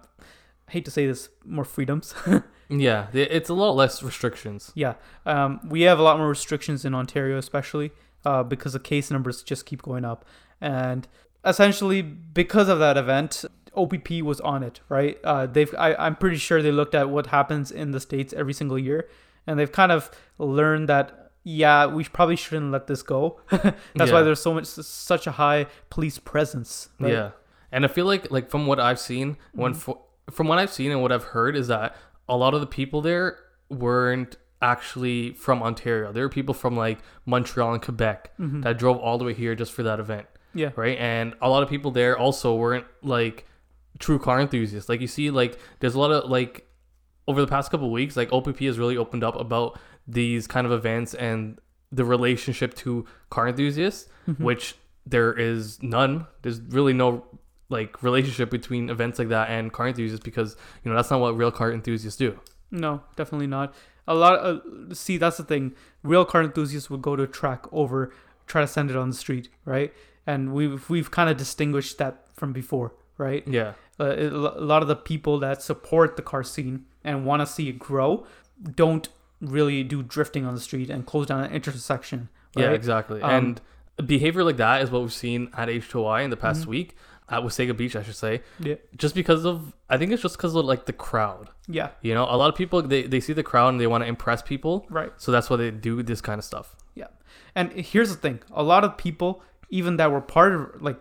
hate 0.69 0.85
to 0.85 0.91
say 0.91 1.07
this, 1.07 1.29
more 1.43 1.65
freedoms. 1.65 2.13
yeah. 2.69 3.07
It's 3.13 3.49
a 3.49 3.55
lot 3.55 3.71
less 3.71 4.03
restrictions. 4.03 4.71
yeah, 4.75 4.93
um, 5.25 5.59
we 5.67 5.81
have 5.81 5.97
a 5.97 6.03
lot 6.03 6.19
more 6.19 6.29
restrictions 6.29 6.85
in 6.85 6.93
Ontario, 6.93 7.39
especially 7.39 7.89
uh, 8.25 8.43
because 8.43 8.73
the 8.73 8.79
case 8.79 9.09
numbers 9.09 9.41
just 9.41 9.65
keep 9.65 9.81
going 9.81 10.05
up, 10.05 10.23
and 10.61 11.07
essentially 11.43 12.03
because 12.03 12.69
of 12.69 12.77
that 12.77 12.95
event. 12.95 13.43
OPP 13.75 14.21
was 14.21 14.39
on 14.41 14.61
it, 14.61 14.81
right? 14.87 15.17
Uh, 15.23 15.47
they've, 15.47 15.73
I, 15.75 15.95
I'm 15.95 16.15
pretty 16.15 16.37
sure 16.37 16.61
they 16.61 16.71
looked 16.71 16.93
at 16.93 17.09
what 17.09 17.25
happens 17.25 17.71
in 17.71 17.89
the 17.89 17.99
states 17.99 18.31
every 18.31 18.53
single 18.53 18.77
year, 18.77 19.09
and 19.47 19.57
they've 19.57 19.71
kind 19.71 19.91
of 19.91 20.11
learned 20.37 20.87
that, 20.89 21.22
yeah, 21.43 21.85
we 21.87 22.03
probably 22.05 22.35
shouldn't 22.35 22.71
let 22.71 22.87
this 22.87 23.01
go. 23.03 23.39
That's 23.51 23.75
Yeah. 23.95 24.11
why 24.11 24.21
there's 24.21 24.41
so 24.41 24.53
much, 24.53 24.65
such 24.65 25.27
a 25.27 25.31
high 25.31 25.67
police 25.89 26.17
presence. 26.19 26.89
Right? 26.99 27.13
Yeah, 27.13 27.31
and 27.71 27.83
I 27.85 27.87
feel 27.87 28.05
like 28.05 28.31
like 28.31 28.49
from 28.49 28.65
what 28.67 28.79
I've 28.79 28.99
seen, 28.99 29.37
when 29.53 29.73
Mhm. 29.73 29.77
fo- 29.77 30.01
from 30.31 30.47
what 30.47 30.57
I've 30.59 30.71
seen 30.71 30.91
and 30.91 31.01
what 31.01 31.11
I've 31.11 31.25
heard 31.25 31.55
is 31.55 31.67
that 31.67 31.95
a 32.29 32.37
lot 32.37 32.53
of 32.53 32.61
the 32.61 32.67
people 32.67 33.01
there 33.01 33.37
weren't 33.69 34.37
actually 34.61 35.33
from 35.33 35.61
Ontario. 35.61 36.11
There 36.13 36.23
were 36.23 36.29
people 36.29 36.53
from 36.53 36.77
like 36.77 36.99
Montreal 37.25 37.73
and 37.73 37.81
Quebec 37.81 38.31
Mhm. 38.39 38.63
that 38.63 38.77
drove 38.77 38.97
all 38.97 39.17
the 39.17 39.25
way 39.25 39.33
here 39.33 39.55
just 39.55 39.73
for 39.73 39.83
that 39.83 39.99
event, 39.99 40.25
yeah. 40.53 40.69
right? 40.77 40.97
And 40.97 41.33
a 41.41 41.49
lot 41.49 41.63
of 41.63 41.69
people 41.69 41.91
there 41.91 42.17
also 42.17 42.55
weren't 42.55 42.85
like 43.01 43.45
true 43.99 44.17
car 44.19 44.39
enthusiasts. 44.39 44.87
Like 44.87 45.01
you 45.01 45.07
see, 45.07 45.29
like 45.31 45.59
there's 45.81 45.95
a 45.95 45.99
lot 45.99 46.11
of 46.11 46.29
like 46.29 46.65
over 47.27 47.41
the 47.41 47.47
past 47.47 47.71
couple 47.71 47.87
of 47.87 47.91
weeks, 47.91 48.15
like 48.15 48.31
OPP 48.31 48.59
has 48.65 48.79
really 48.79 48.95
opened 48.97 49.23
up 49.23 49.35
about 49.39 49.77
these 50.07 50.47
kind 50.47 50.65
of 50.65 50.71
events 50.73 51.13
and 51.13 51.59
the 51.91 52.03
relationship 52.05 52.73
to 52.75 53.05
car 53.29 53.47
enthusiasts, 53.47 54.09
Mhm. 54.27 54.39
which 54.39 54.75
there 55.05 55.33
is 55.33 55.81
none. 55.83 56.27
There's 56.41 56.59
really 56.61 56.93
no 56.93 57.25
like 57.69 58.01
relationship 58.03 58.49
between 58.51 58.89
events 58.89 59.17
like 59.19 59.29
that 59.29 59.49
and 59.49 59.71
car 59.73 59.87
enthusiasts 59.87 60.23
because 60.23 60.55
you 60.83 60.89
know 60.91 60.95
that's 60.95 61.09
not 61.09 61.19
what 61.19 61.35
real 61.37 61.51
car 61.51 61.71
enthusiasts 61.71 62.17
do. 62.17 62.39
No, 62.71 63.01
definitely 63.15 63.47
not. 63.47 63.73
A 64.07 64.13
lot. 64.15 64.35
Of, 64.39 64.97
see, 64.97 65.17
that's 65.17 65.37
the 65.37 65.43
thing. 65.43 65.73
Real 66.03 66.25
car 66.25 66.41
enthusiasts 66.43 66.89
would 66.89 67.01
go 67.01 67.15
to 67.15 67.23
a 67.23 67.27
track 67.27 67.65
over, 67.71 68.11
try 68.47 68.61
to 68.61 68.67
send 68.67 68.89
it 68.91 68.97
on 68.97 69.09
the 69.09 69.15
street, 69.15 69.49
right? 69.65 69.93
And 70.27 70.53
we've 70.53 70.89
we've 70.89 71.09
kind 71.11 71.29
of 71.29 71.37
distinguished 71.37 71.97
that 71.99 72.25
from 72.35 72.51
before, 72.53 72.93
right? 73.17 73.47
Yeah, 73.47 73.73
Uh, 73.99 74.05
it- 74.05 74.33
a 74.33 74.37
lot 74.37 74.81
of 74.81 74.87
the 74.87 74.95
people 74.95 75.39
that 75.39 75.61
support 75.61 76.15
the 76.15 76.21
car 76.23 76.43
scene 76.43 76.85
and 77.03 77.25
want 77.25 77.41
to 77.41 77.45
see 77.45 77.69
it 77.69 77.77
grow 77.79 78.25
don't 78.75 79.07
really 79.43 79.83
do 79.83 80.01
drifting 80.03 80.45
on 80.45 80.55
the 80.55 80.61
street 80.61 80.89
and 80.89 81.05
close 81.05 81.27
down 81.27 81.43
an 81.43 81.51
intersection. 81.51 82.29
Right? 82.55 82.63
yeah, 82.63 82.71
exactly. 82.71 83.21
Um, 83.21 83.59
and 83.97 84.07
behavior 84.07 84.43
like 84.43 84.57
that 84.57 84.81
is 84.81 84.89
what 84.91 85.01
we've 85.01 85.13
seen 85.13 85.49
at 85.55 85.69
H2OI 85.69 86.23
in 86.23 86.29
the 86.29 86.37
past 86.37 86.63
Mhm. 86.63 86.67
week. 86.67 86.95
at 87.29 87.41
Wasaga 87.41 87.75
Beach, 87.75 87.95
I 87.95 88.03
should 88.03 88.17
say, 88.17 88.41
Yeah. 88.59 88.75
just 88.97 89.15
because 89.15 89.45
of 89.45 89.73
I 89.89 89.97
think 89.97 90.11
it's 90.11 90.21
just 90.21 90.35
because 90.37 90.53
of 90.55 90.65
like 90.65 90.85
the 90.85 90.93
crowd. 90.93 91.49
Yeah. 91.67 91.89
You 92.01 92.13
know, 92.13 92.25
a 92.25 92.35
lot 92.35 92.49
of 92.49 92.55
people 92.55 92.81
they, 92.81 93.03
they 93.03 93.21
see 93.21 93.31
the 93.33 93.41
crowd 93.43 93.69
and 93.69 93.79
they 93.79 93.87
want 93.87 94.03
to 94.03 94.07
impress 94.07 94.41
people, 94.41 94.85
Right. 94.89 95.11
so 95.17 95.31
that's 95.31 95.49
why 95.49 95.55
they 95.55 95.71
do 95.71 96.03
this 96.03 96.19
kind 96.19 96.37
of 96.37 96.43
stuff. 96.43 96.75
Yeah. 96.95 97.07
And 97.55 97.71
here's 97.71 98.09
the 98.09 98.17
thing: 98.17 98.41
a 98.51 98.61
lot 98.61 98.83
of 98.83 98.97
people, 98.97 99.41
even 99.69 99.95
that 99.97 100.11
were 100.11 100.19
part 100.21 100.53
of 100.53 100.81
like 100.81 100.99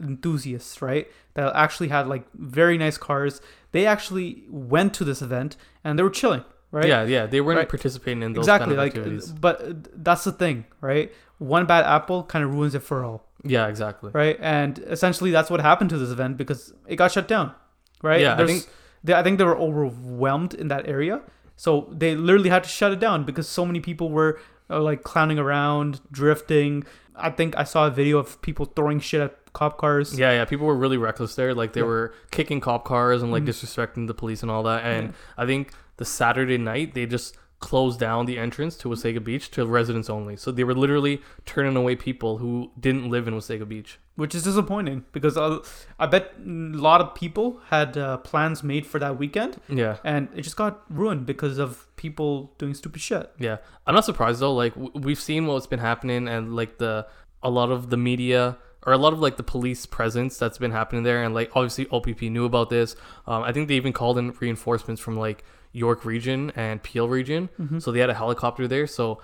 enthusiasts, 0.00 0.82
right, 0.82 1.10
that 1.34 1.54
actually 1.54 1.88
had 1.88 2.06
like 2.08 2.24
very 2.34 2.76
nice 2.78 2.98
cars, 2.98 3.40
they 3.72 3.86
actually 3.86 4.44
went 4.50 4.92
to 4.94 5.04
this 5.04 5.22
event 5.22 5.56
and 5.82 5.98
they 5.98 6.02
were 6.02 6.10
chilling, 6.10 6.44
right? 6.74 6.86
Yeah, 6.88 7.04
yeah, 7.04 7.26
they 7.26 7.40
weren't 7.40 7.58
Right. 7.58 7.68
participating 7.68 8.22
in 8.22 8.32
those 8.32 8.44
exactly. 8.44 8.64
kind 8.66 8.72
of 8.72 8.78
like, 8.78 8.96
activities. 8.96 9.32
but 9.32 10.04
that's 10.04 10.24
the 10.24 10.32
thing, 10.32 10.64
right? 10.80 11.12
One 11.38 11.66
bad 11.66 11.84
apple 11.84 12.22
kind 12.24 12.44
of 12.44 12.52
ruins 12.54 12.74
it 12.74 12.82
for 12.82 13.04
all, 13.04 13.26
Yeah, 13.42 13.66
exactly. 13.68 14.10
right? 14.12 14.36
And 14.40 14.78
essentially, 14.86 15.30
that's 15.30 15.50
what 15.50 15.60
happened 15.60 15.90
to 15.90 15.98
this 15.98 16.10
event 16.10 16.36
because 16.36 16.72
it 16.86 16.96
got 16.96 17.12
shut 17.12 17.26
down, 17.28 17.52
right? 18.02 18.20
Yeah, 18.20 18.36
I 18.38 18.46
think- 18.46 18.66
they, 19.02 19.12
I 19.14 19.22
think 19.22 19.38
they 19.38 19.44
were 19.44 19.56
overwhelmed 19.58 20.54
in 20.54 20.68
that 20.68 20.88
area, 20.88 21.20
so 21.56 21.88
they 21.92 22.14
literally 22.16 22.48
had 22.50 22.64
to 22.64 22.68
shut 22.70 22.92
it 22.92 23.00
down 23.00 23.24
because 23.24 23.48
so 23.48 23.64
many 23.66 23.80
people 23.80 24.10
were 24.10 24.38
uh, 24.70 24.80
like 24.80 25.02
clowning 25.02 25.38
around, 25.38 26.00
drifting. 26.10 26.84
I 27.14 27.28
think 27.30 27.54
I 27.56 27.64
saw 27.64 27.86
a 27.86 27.90
video 27.90 28.16
of 28.18 28.40
people 28.40 28.64
throwing 28.64 28.98
shit 28.98 29.20
at 29.20 29.52
cop 29.52 29.76
cars. 29.76 30.18
Yeah, 30.18 30.32
yeah, 30.32 30.46
people 30.46 30.66
were 30.66 30.74
really 30.74 30.96
reckless 30.96 31.34
there. 31.34 31.54
Like 31.54 31.74
they 31.74 31.80
Yeah. 31.82 31.86
were 31.86 32.14
kicking 32.30 32.60
cop 32.60 32.84
cars 32.86 33.22
and 33.22 33.30
like 33.30 33.42
Mhm. 33.44 33.48
disrespecting 33.48 34.06
the 34.06 34.14
police 34.14 34.40
and 34.42 34.50
all 34.50 34.62
that. 34.62 34.82
And 34.84 35.12
I 35.36 35.44
think 35.44 35.72
the 35.96 36.04
Saturday 36.04 36.58
night 36.58 36.94
they 36.94 37.06
just 37.06 37.36
closed 37.60 37.98
down 37.98 38.26
the 38.26 38.38
entrance 38.38 38.76
to 38.76 38.88
Wasaga 38.90 39.24
Beach 39.24 39.50
to 39.52 39.64
residents 39.64 40.10
only. 40.10 40.36
So 40.36 40.50
they 40.52 40.64
were 40.64 40.74
literally 40.74 41.22
turning 41.46 41.76
away 41.76 41.96
people 41.96 42.36
who 42.38 42.70
didn't 42.78 43.08
live 43.08 43.26
in 43.26 43.32
Wasaga 43.32 43.66
Beach. 43.66 43.98
which 44.16 44.34
is 44.34 44.42
disappointing 44.44 45.04
because 45.12 45.36
uh, 45.38 45.58
I 45.98 46.06
bet 46.06 46.32
a 46.38 46.42
lot 46.88 47.00
of 47.00 47.14
people 47.14 47.60
had 47.70 47.96
uh, 47.96 48.18
plans 48.18 48.62
made 48.62 48.86
for 48.86 48.98
that 49.00 49.18
weekend, 49.18 49.60
Yeah. 49.68 49.96
and 50.04 50.28
it 50.36 50.42
just 50.42 50.56
got 50.56 50.82
ruined 50.90 51.24
because 51.26 51.56
of 51.58 51.86
people 51.96 52.52
doing 52.58 52.74
stupid 52.74 53.00
shit. 53.00 53.30
Yeah, 53.38 53.56
I'm 53.86 53.94
not 53.94 54.04
surprised 54.04 54.40
though. 54.40 54.52
Like 54.54 54.74
w- 54.74 54.92
we've 54.94 55.20
seen 55.20 55.46
what's 55.46 55.66
been 55.66 55.80
happening, 55.80 56.28
and 56.28 56.54
like 56.54 56.76
the 56.78 57.06
a 57.42 57.48
lot 57.50 57.70
of 57.70 57.88
the 57.90 57.96
media 57.96 58.58
or 58.86 58.92
a 58.92 58.98
lot 58.98 59.12
of 59.14 59.20
like 59.20 59.36
the 59.38 59.42
police 59.42 59.86
presence 59.86 60.36
that's 60.36 60.58
been 60.58 60.70
happening 60.72 61.02
there, 61.02 61.24
and 61.24 61.34
like 61.34 61.50
obviously 61.56 61.86
OPP 61.90 62.22
knew 62.22 62.44
about 62.44 62.68
this. 62.68 62.94
Um, 63.26 63.42
I 63.42 63.52
think 63.52 63.68
they 63.68 63.74
even 63.76 63.94
called 63.94 64.18
in 64.18 64.32
reinforcements 64.38 65.00
from 65.00 65.16
like 65.16 65.42
York 65.74 66.06
region 66.06 66.50
and 66.56 66.82
Peel 66.82 67.08
region, 67.08 67.50
mm-hmm. 67.60 67.78
so 67.78 67.92
they 67.92 68.00
had 68.00 68.08
a 68.08 68.14
helicopter 68.14 68.66
there. 68.66 68.86
So, 68.86 69.20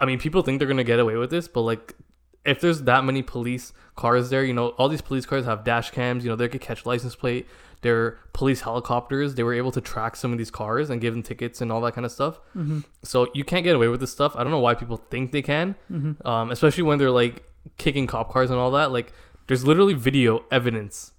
I 0.00 0.06
mean, 0.06 0.18
people 0.18 0.42
think 0.42 0.58
they're 0.58 0.68
gonna 0.68 0.82
get 0.82 0.98
away 0.98 1.16
with 1.16 1.30
this, 1.30 1.46
but 1.46 1.62
like. 1.62 1.94
If 2.42 2.62
there's 2.62 2.84
that 2.84 3.04
many 3.04 3.20
police 3.20 3.74
cars 3.96 4.30
there, 4.30 4.42
you 4.42 4.54
know, 4.54 4.68
all 4.78 4.88
these 4.88 5.02
police 5.02 5.26
cars 5.26 5.44
have 5.44 5.62
dash 5.62 5.90
cams, 5.90 6.24
you 6.24 6.30
know, 6.30 6.36
they 6.36 6.48
could 6.48 6.62
catch 6.62 6.86
license 6.86 7.14
plate. 7.14 7.46
They're 7.82 8.18
police 8.32 8.62
helicopters. 8.62 9.34
They 9.34 9.42
were 9.42 9.52
able 9.52 9.72
to 9.72 9.80
track 9.82 10.16
some 10.16 10.32
of 10.32 10.38
these 10.38 10.50
cars 10.50 10.88
and 10.88 11.02
give 11.02 11.12
them 11.12 11.22
tickets 11.22 11.60
and 11.60 11.70
all 11.70 11.82
that 11.82 11.92
kind 11.92 12.06
of 12.06 12.10
stuff. 12.12 12.40
Mm-hmm. 12.56 12.80
So 13.02 13.28
you 13.34 13.44
can't 13.44 13.62
get 13.62 13.76
away 13.76 13.88
with 13.88 14.00
this 14.00 14.10
stuff. 14.10 14.36
I 14.36 14.42
don't 14.42 14.52
know 14.52 14.58
why 14.58 14.74
people 14.74 14.96
think 15.10 15.32
they 15.32 15.42
can, 15.42 15.74
mm-hmm. 15.92 16.26
um, 16.26 16.50
especially 16.50 16.82
when 16.84 16.96
they're 16.98 17.10
like 17.10 17.44
kicking 17.76 18.06
cop 18.06 18.32
cars 18.32 18.50
and 18.50 18.58
all 18.58 18.70
that. 18.70 18.90
Like, 18.90 19.12
there's 19.46 19.66
literally 19.66 19.94
video 19.94 20.44
evidence. 20.50 21.12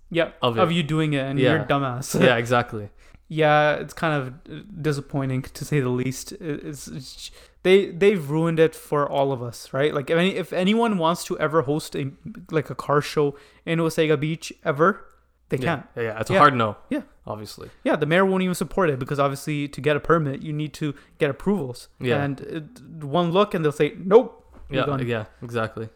Of 0.44 0.58
of, 0.58 0.72
you 0.72 0.82
doing 0.84 1.14
it, 1.14 1.20
and 1.22 1.40
Yeah. 1.40 1.52
you're 1.52 1.62
a 1.62 1.66
dumbass. 1.66 2.20
yeah, 2.20 2.36
exactly. 2.44 2.90
Yeah, 3.34 3.76
it's 3.76 3.94
kind 3.94 4.14
of 4.22 4.82
disappointing 4.82 5.44
to 5.44 5.64
say 5.64 5.80
the 5.80 5.88
least. 5.88 6.34
It's, 6.34 6.88
it's 6.90 7.32
they 7.64 7.90
they've 7.92 8.30
ruined 8.30 8.60
it 8.60 8.76
for 8.76 9.08
all 9.10 9.32
of 9.32 9.42
us, 9.42 9.72
right? 9.72 9.94
Like 9.94 10.10
if 10.10 10.18
any 10.18 10.36
if 10.36 10.52
anyone 10.52 10.98
wants 10.98 11.24
to 11.26 11.40
ever 11.40 11.62
host 11.62 11.96
a 11.96 12.12
like 12.52 12.70
a 12.70 12.76
car 12.76 13.00
show 13.02 13.38
in 13.66 13.80
Wasaga 13.80 14.20
Beach 14.20 14.52
ever, 14.66 15.06
they 15.48 15.56
Yeah, 15.58 15.64
can. 15.78 15.84
yeah, 15.96 16.04
yeah. 16.04 16.20
It's 16.20 16.30
a 16.30 16.34
Yeah. 16.34 16.40
hard 16.40 16.56
no. 16.56 16.76
Yeah. 16.90 17.04
obviously. 17.26 17.70
Yeah, 17.86 17.96
the 17.96 18.06
mayor 18.06 18.26
won't 18.26 18.44
even 18.44 18.56
support 18.56 18.90
it 18.90 19.00
because 19.00 19.18
obviously 19.20 19.70
to 19.70 19.80
get 19.80 19.96
a 19.96 20.02
permit 20.02 20.42
you 20.42 20.52
need 20.52 20.74
to 20.74 20.94
get 21.18 21.30
approvals. 21.30 21.88
Yeah. 22.02 22.22
and 22.24 22.42
it, 22.42 22.64
one 23.06 23.32
look 23.32 23.54
and 23.54 23.64
they'll 23.64 23.72
say 23.72 23.94
nope. 23.98 24.44
Yeah, 24.70 24.86
gone." 24.88 25.08
yeah, 25.08 25.26
exactly. 25.42 25.88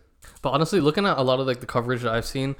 But 0.41 0.51
honestly, 0.51 0.79
looking 0.79 1.05
at 1.05 1.17
a 1.17 1.21
lot 1.21 1.41
of 1.41 1.47
like 1.47 1.59
the 1.59 1.65
coverage 1.65 2.01
that 2.03 2.13
I've 2.13 2.25
seen, 2.25 2.55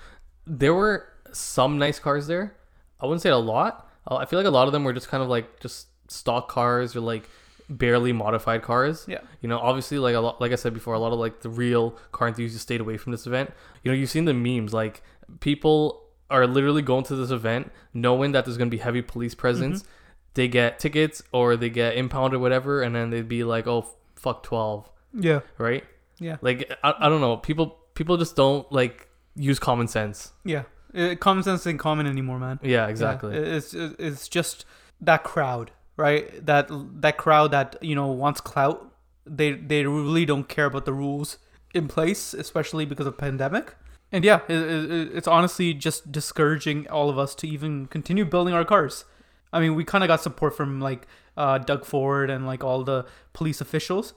there 0.46 0.74
were 0.74 1.08
some 1.32 1.78
nice 1.78 1.98
cars 2.00 2.28
there. 2.28 2.56
I 3.00 3.06
wouldn't 3.06 3.22
say 3.22 3.30
a 3.30 3.38
lot. 3.38 3.85
Uh, 4.10 4.16
I 4.18 4.26
feel 4.26 4.38
like 4.40 4.46
a 4.48 4.52
lot 4.52 4.68
of 4.68 4.74
them 4.74 4.84
were 4.84 4.94
just 4.94 5.08
kind 5.10 5.24
of 5.24 5.30
like 5.30 5.60
just 5.60 5.88
stock 6.10 6.50
cars 6.50 6.96
or 6.96 7.00
like 7.02 7.28
barely 7.70 8.14
modified 8.14 8.62
cars. 8.62 9.06
Yeah. 9.08 9.22
You 9.42 9.50
know, 9.50 9.58
obviously, 9.60 9.98
like 9.98 10.16
a 10.16 10.20
lot, 10.20 10.40
like 10.40 10.52
I 10.52 10.56
said 10.56 10.74
before, 10.74 10.94
a 10.94 11.00
lot 11.00 11.12
of 11.14 11.20
like 11.20 11.42
the 11.42 11.50
real 11.50 11.92
car 12.12 12.28
enthusiasts 12.28 12.62
stayed 12.62 12.82
away 12.82 12.98
from 12.98 13.12
this 13.12 13.26
event. 13.26 13.52
You 13.84 13.92
know, 13.92 13.98
you've 13.98 14.10
seen 14.10 14.26
the 14.26 14.34
memes. 14.34 14.74
Like 14.74 15.02
people 15.40 16.04
are 16.30 16.48
literally 16.48 16.82
going 16.82 17.04
to 17.06 17.16
this 17.16 17.30
event 17.32 17.72
knowing 17.94 18.32
that 18.32 18.46
there's 18.46 18.58
gonna 18.58 18.70
be 18.70 18.78
heavy 18.78 19.02
police 19.02 19.36
presence. 19.36 19.82
Mm-hmm. 19.82 19.92
They 20.36 20.48
get 20.50 20.80
tickets 20.80 21.24
or 21.32 21.56
they 21.56 21.70
get 21.70 21.96
impounded, 21.96 22.42
whatever, 22.42 22.82
and 22.82 22.94
then 22.96 23.10
they'd 23.10 23.28
be 23.28 23.44
like, 23.44 23.68
"Oh, 23.68 23.88
fuck 24.16 24.44
twelve, 24.44 24.90
Yeah, 25.14 25.42
right?" 25.58 25.84
yeah, 26.20 26.38
Like 26.42 26.72
I, 26.84 26.94
I 27.00 27.10
don't 27.10 27.22
know. 27.22 27.38
People 27.38 27.78
people 27.94 28.18
just 28.18 28.36
don't 28.36 28.70
like 28.72 29.08
use 29.36 29.60
common 29.60 29.88
sense. 29.88 30.34
yeah. 30.44 30.64
Uh, 30.96 31.16
common 31.16 31.44
sense 31.44 31.68
ain't 31.68 31.80
common 31.80 32.08
anymore, 32.08 32.40
man. 32.40 32.60
Yeah, 32.62 32.70
Yeah, 32.70 32.88
exactly. 32.88 33.36
It's 33.36 33.74
it's 33.74 34.28
just 34.28 34.66
that 35.02 35.24
crowd, 35.24 35.72
right? 35.98 36.46
That 36.46 36.70
that 37.02 37.18
crowd 37.18 37.52
that 37.52 37.78
you 37.82 37.96
know 37.96 38.08
wants 38.08 38.42
clout. 38.42 38.92
They 39.26 39.54
they 39.54 39.86
really 39.86 40.26
don't 40.26 40.48
care 40.48 40.66
about 40.66 40.86
the 40.86 40.94
rules 40.94 41.38
in 41.74 41.88
place, 41.88 42.34
especially 42.34 42.86
because 42.86 43.08
of 43.08 43.18
pandemic. 43.18 43.76
And 44.12 44.24
yeah, 44.24 44.42
it, 44.48 44.56
it, 44.56 45.10
it's 45.14 45.28
honestly 45.28 45.74
just 45.74 46.12
discouraging 46.12 46.88
all 46.88 47.10
of 47.10 47.18
us 47.18 47.36
to 47.36 47.48
even 47.48 47.88
continue 47.88 48.24
building 48.24 48.54
our 48.54 48.64
cars. 48.64 49.04
I 49.52 49.60
mean, 49.60 49.76
we 49.76 49.84
kind 49.84 50.04
of 50.04 50.08
got 50.08 50.22
support 50.22 50.56
from 50.56 50.80
like 50.80 51.08
uh, 51.36 51.58
Doug 51.58 51.86
Ford 51.86 52.30
and 52.30 52.46
like 52.46 52.64
all 52.64 52.84
the 52.84 53.06
police 53.34 53.62
officials 53.62 54.14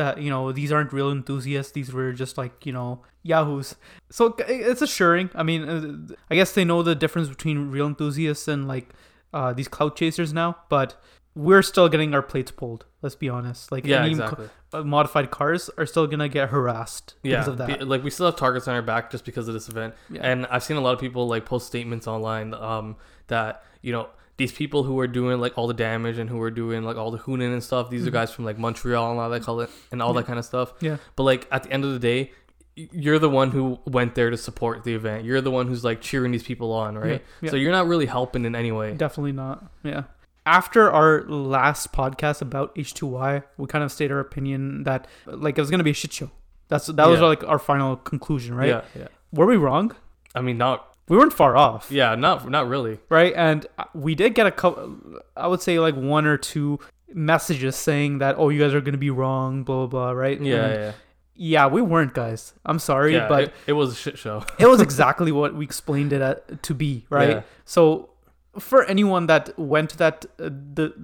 that 0.00 0.18
you 0.24 0.30
know 0.30 0.50
these 0.50 0.72
aren't 0.72 0.92
real 0.92 1.10
enthusiasts. 1.10 1.72
These 1.72 1.92
were 1.92 2.12
just 2.12 2.38
like 2.42 2.64
you 2.64 2.72
know 2.72 3.02
yahoos. 3.22 3.76
So 4.10 4.34
it's 4.38 4.82
assuring. 4.82 5.28
I 5.34 5.42
mean, 5.42 5.62
uh, 5.68 6.14
I 6.30 6.34
guess 6.34 6.52
they 6.52 6.64
know 6.64 6.82
the 6.82 6.94
difference 6.94 7.28
between 7.28 7.70
real 7.70 7.86
enthusiasts 7.86 8.48
and 8.48 8.66
like 8.66 8.88
uh, 9.34 9.52
these 9.52 9.68
clout 9.68 9.96
chasers 9.96 10.32
now, 10.32 10.56
but 10.68 10.96
we're 11.34 11.62
still 11.62 11.88
getting 11.88 12.14
our 12.14 12.22
plates 12.22 12.50
pulled. 12.50 12.86
Let's 13.02 13.14
be 13.14 13.28
honest. 13.28 13.70
Like 13.70 13.84
yeah, 13.86 14.00
any 14.00 14.10
exactly. 14.12 14.48
co- 14.72 14.80
uh, 14.80 14.84
modified 14.84 15.30
cars 15.30 15.70
are 15.78 15.86
still 15.86 16.06
gonna 16.06 16.28
get 16.28 16.48
harassed 16.48 17.14
Yeah, 17.22 17.36
because 17.40 17.48
of 17.48 17.58
that. 17.58 17.86
like 17.86 18.02
we 18.02 18.10
still 18.10 18.26
have 18.26 18.36
targets 18.36 18.66
on 18.68 18.74
our 18.74 18.82
back 18.82 19.10
just 19.10 19.24
because 19.24 19.48
of 19.48 19.54
this 19.54 19.68
event. 19.68 19.94
Yeah. 20.10 20.22
And 20.22 20.46
I've 20.46 20.64
seen 20.64 20.76
a 20.76 20.80
lot 20.80 20.94
of 20.94 21.00
people 21.00 21.28
like 21.28 21.44
post 21.44 21.66
statements 21.66 22.06
online 22.06 22.54
um, 22.54 22.96
that 23.28 23.62
you 23.82 23.92
know 23.92 24.08
these 24.40 24.52
people 24.52 24.82
who 24.84 24.98
are 24.98 25.06
doing 25.06 25.38
like 25.44 25.56
all 25.58 25.66
the 25.68 25.74
damage 25.88 26.16
and 26.18 26.28
who 26.30 26.40
are 26.40 26.50
doing 26.50 26.82
like 26.82 26.96
all 26.96 27.10
the 27.10 27.18
hooning 27.18 27.52
and 27.52 27.62
stuff. 27.62 27.90
These 27.90 28.06
are 28.06 28.10
Mhm. 28.10 28.20
guys 28.20 28.30
from 28.32 28.44
like 28.46 28.58
Montreal 28.58 29.10
and 29.12 29.20
all 29.20 29.30
that 29.30 29.42
color 29.42 29.68
and 29.92 30.00
all 30.02 30.12
Yeah. 30.14 30.20
that 30.20 30.26
kind 30.26 30.38
of 30.38 30.44
stuff. 30.44 30.72
yeah, 30.80 30.96
But 31.16 31.24
like 31.24 31.46
at 31.52 31.62
the 31.64 31.70
end 31.72 31.84
of 31.84 31.92
the 31.92 31.98
day, 31.98 32.32
you're 32.74 33.18
the 33.18 33.28
one 33.28 33.50
who 33.50 33.78
went 33.86 34.14
there 34.14 34.30
to 34.30 34.36
support 34.38 34.84
the 34.84 34.94
event. 34.94 35.24
You're 35.24 35.42
the 35.42 35.50
one 35.50 35.66
who's 35.68 35.84
like 35.84 36.00
cheering 36.00 36.32
these 36.32 36.42
people 36.42 36.72
on, 36.72 36.96
right? 36.96 37.22
yeah. 37.42 37.50
So 37.50 37.56
you're 37.56 37.72
not 37.72 37.86
really 37.86 38.06
helping 38.06 38.44
in 38.46 38.54
any 38.56 38.72
way. 38.72 38.94
definitely 38.94 39.32
not. 39.32 39.64
Yeah. 39.82 40.04
After 40.46 40.90
our 40.90 41.22
last 41.28 41.92
podcast 41.92 42.40
about 42.40 42.74
H2OI, 42.76 43.42
we 43.58 43.66
kind 43.66 43.84
of 43.84 43.92
stated 43.92 44.14
our 44.14 44.20
opinion 44.20 44.84
that 44.84 45.06
like 45.26 45.58
it 45.58 45.60
was 45.60 45.70
gonna 45.70 45.84
be 45.84 45.90
a 45.90 45.94
shit 46.02 46.12
show. 46.14 46.30
That's 46.68 46.86
that 46.86 47.08
was 47.08 47.20
Yeah. 47.20 47.26
like 47.26 47.44
our 47.46 47.58
final 47.58 47.96
conclusion, 47.96 48.54
right? 48.54 48.68
Yeah, 48.68 48.82
yeah. 48.98 49.08
Were 49.32 49.46
we 49.46 49.56
wrong? 49.56 49.92
I 50.34 50.40
mean, 50.40 50.56
not 50.56 50.89
We 51.10 51.16
weren't 51.18 51.32
far 51.32 51.56
off. 51.56 51.90
yeah, 51.90 52.14
not 52.14 52.48
not 52.48 52.68
really. 52.68 53.00
right? 53.08 53.34
And 53.36 53.66
we 53.92 54.14
did 54.14 54.34
get 54.34 54.46
a 54.46 54.50
couple, 54.52 54.96
I 55.36 55.48
would 55.48 55.60
say 55.60 55.78
like 55.80 55.96
one 55.96 56.24
or 56.24 56.38
two 56.38 56.78
messages 57.12 57.74
saying 57.74 58.18
that, 58.18 58.36
oh, 58.38 58.48
you 58.48 58.60
guys 58.60 58.72
are 58.72 58.80
going 58.80 58.92
to 58.92 58.98
be 58.98 59.10
wrong, 59.10 59.64
blah, 59.64 59.86
blah, 59.86 59.86
blah, 59.88 60.10
right? 60.12 60.40
Yeah, 60.40 60.64
And 60.64 60.74
yeah. 60.82 60.92
yeah, 61.34 61.66
we 61.66 61.82
weren't, 61.82 62.14
guys. 62.14 62.54
I'm 62.64 62.78
sorry, 62.78 63.14
yeah, 63.14 63.26
but 63.26 63.42
it, 63.42 63.54
it 63.66 63.72
was 63.72 63.90
a 63.92 63.96
shit 63.96 64.16
show. 64.18 64.44
it, 64.58 64.66
was 64.66 64.80
exactly 64.88 65.32
what 65.32 65.52
we 65.54 65.64
explained 65.64 66.12
it 66.12 66.22
at, 66.22 66.62
to 66.62 66.74
be, 66.74 67.06
right? 67.10 67.30
Yeah. 67.30 67.42
So 67.64 68.10
for 68.58 68.84
anyone 68.84 69.26
that 69.26 69.58
went 69.58 69.90
to 69.90 69.96
that, 69.98 70.26
uh, 70.38 70.44
the 70.48 70.94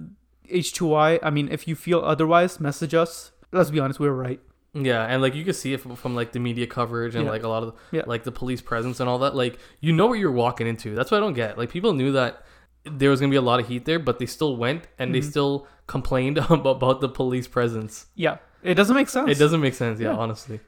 H2OI, 0.49 1.19
I 1.21 1.29
mean, 1.29 1.49
if 1.51 1.67
you 1.67 1.75
feel 1.75 1.99
otherwise, 1.99 2.61
message 2.61 2.93
us. 2.93 3.31
Let's 3.51 3.71
be 3.71 3.79
honest, 3.81 3.99
we 3.99 4.07
were 4.07 4.15
right. 4.15 4.39
Yeah, 4.73 5.03
and 5.05 5.21
like 5.21 5.33
you 5.33 5.43
can 5.43 5.53
see 5.53 5.73
it 5.73 5.81
from, 5.81 5.95
from 5.95 6.15
like 6.15 6.31
the 6.33 6.39
media 6.39 6.67
coverage 6.67 7.15
and 7.15 7.25
Yeah. 7.25 7.31
like 7.31 7.43
a 7.43 7.47
lot 7.47 7.63
of 7.63 7.73
Yeah. 7.91 8.03
like 8.05 8.23
the 8.23 8.31
police 8.31 8.61
presence 8.61 8.99
and 8.99 9.09
all 9.09 9.19
that. 9.19 9.35
Like 9.35 9.57
you 9.79 9.91
know 9.93 10.05
what 10.07 10.19
you're 10.19 10.31
walking 10.31 10.67
into. 10.67 10.93
That's 10.95 11.09
what 11.11 11.17
I 11.17 11.21
don't 11.21 11.33
get. 11.33 11.57
Like 11.57 11.69
people 11.69 11.93
knew 11.93 12.11
that 12.11 12.43
there 12.85 13.09
was 13.09 13.19
gonna 13.19 13.31
be 13.31 13.35
a 13.37 13.41
lot 13.41 13.59
of 13.59 13.67
heat 13.67 13.85
there, 13.85 13.99
but 13.99 14.19
they 14.19 14.25
still 14.25 14.55
went 14.55 14.87
and 14.99 15.13
they 15.15 15.19
Mhm. 15.19 15.29
still 15.29 15.67
complained 15.87 16.37
about, 16.49 17.01
the 17.01 17.09
police 17.09 17.47
presence. 17.47 18.07
Yeah. 18.15 18.37
It 18.63 18.75
doesn't 18.75 18.95
make 18.95 19.09
sense. 19.09 19.29
It 19.31 19.37
doesn't 19.39 19.61
make 19.61 19.73
sense. 19.73 19.99
Yeah, 19.99 20.11
Yeah. 20.11 20.17
honestly. 20.17 20.59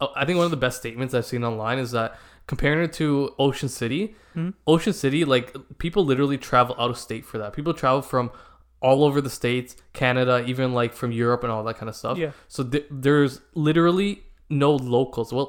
Oh, 0.00 0.08
I 0.16 0.24
think 0.24 0.36
one 0.36 0.44
of 0.44 0.50
the 0.50 0.56
best 0.56 0.78
statements 0.78 1.14
I've 1.14 1.24
seen 1.26 1.44
online 1.44 1.78
is 1.78 1.92
that 1.92 2.18
comparing 2.46 2.82
it 2.84 2.92
to 2.94 3.34
Ocean 3.38 3.68
City, 3.68 4.14
Mhm. 4.36 4.54
Ocean 4.66 4.92
City, 4.92 5.24
like 5.24 5.54
people 5.78 6.04
literally 6.04 6.36
travel 6.36 6.74
out 6.78 6.90
of 6.90 6.98
state 6.98 7.24
for 7.24 7.38
that. 7.38 7.52
People 7.52 7.72
travel 7.72 8.02
from 8.02 8.30
all 8.88 9.00
over 9.08 9.20
the 9.28 9.30
states, 9.40 9.70
Canada, 9.94 10.34
even 10.46 10.74
like 10.80 10.92
from 11.00 11.10
Europe 11.22 11.42
and 11.44 11.50
all 11.52 11.64
that 11.64 11.76
kind 11.80 11.88
of 11.88 11.96
stuff. 11.96 12.16
Yeah. 12.18 12.32
So 12.48 12.62
th- 12.72 12.86
there's 13.06 13.40
literally 13.54 14.10
no 14.50 14.70
locals. 14.96 15.32
Well, 15.32 15.48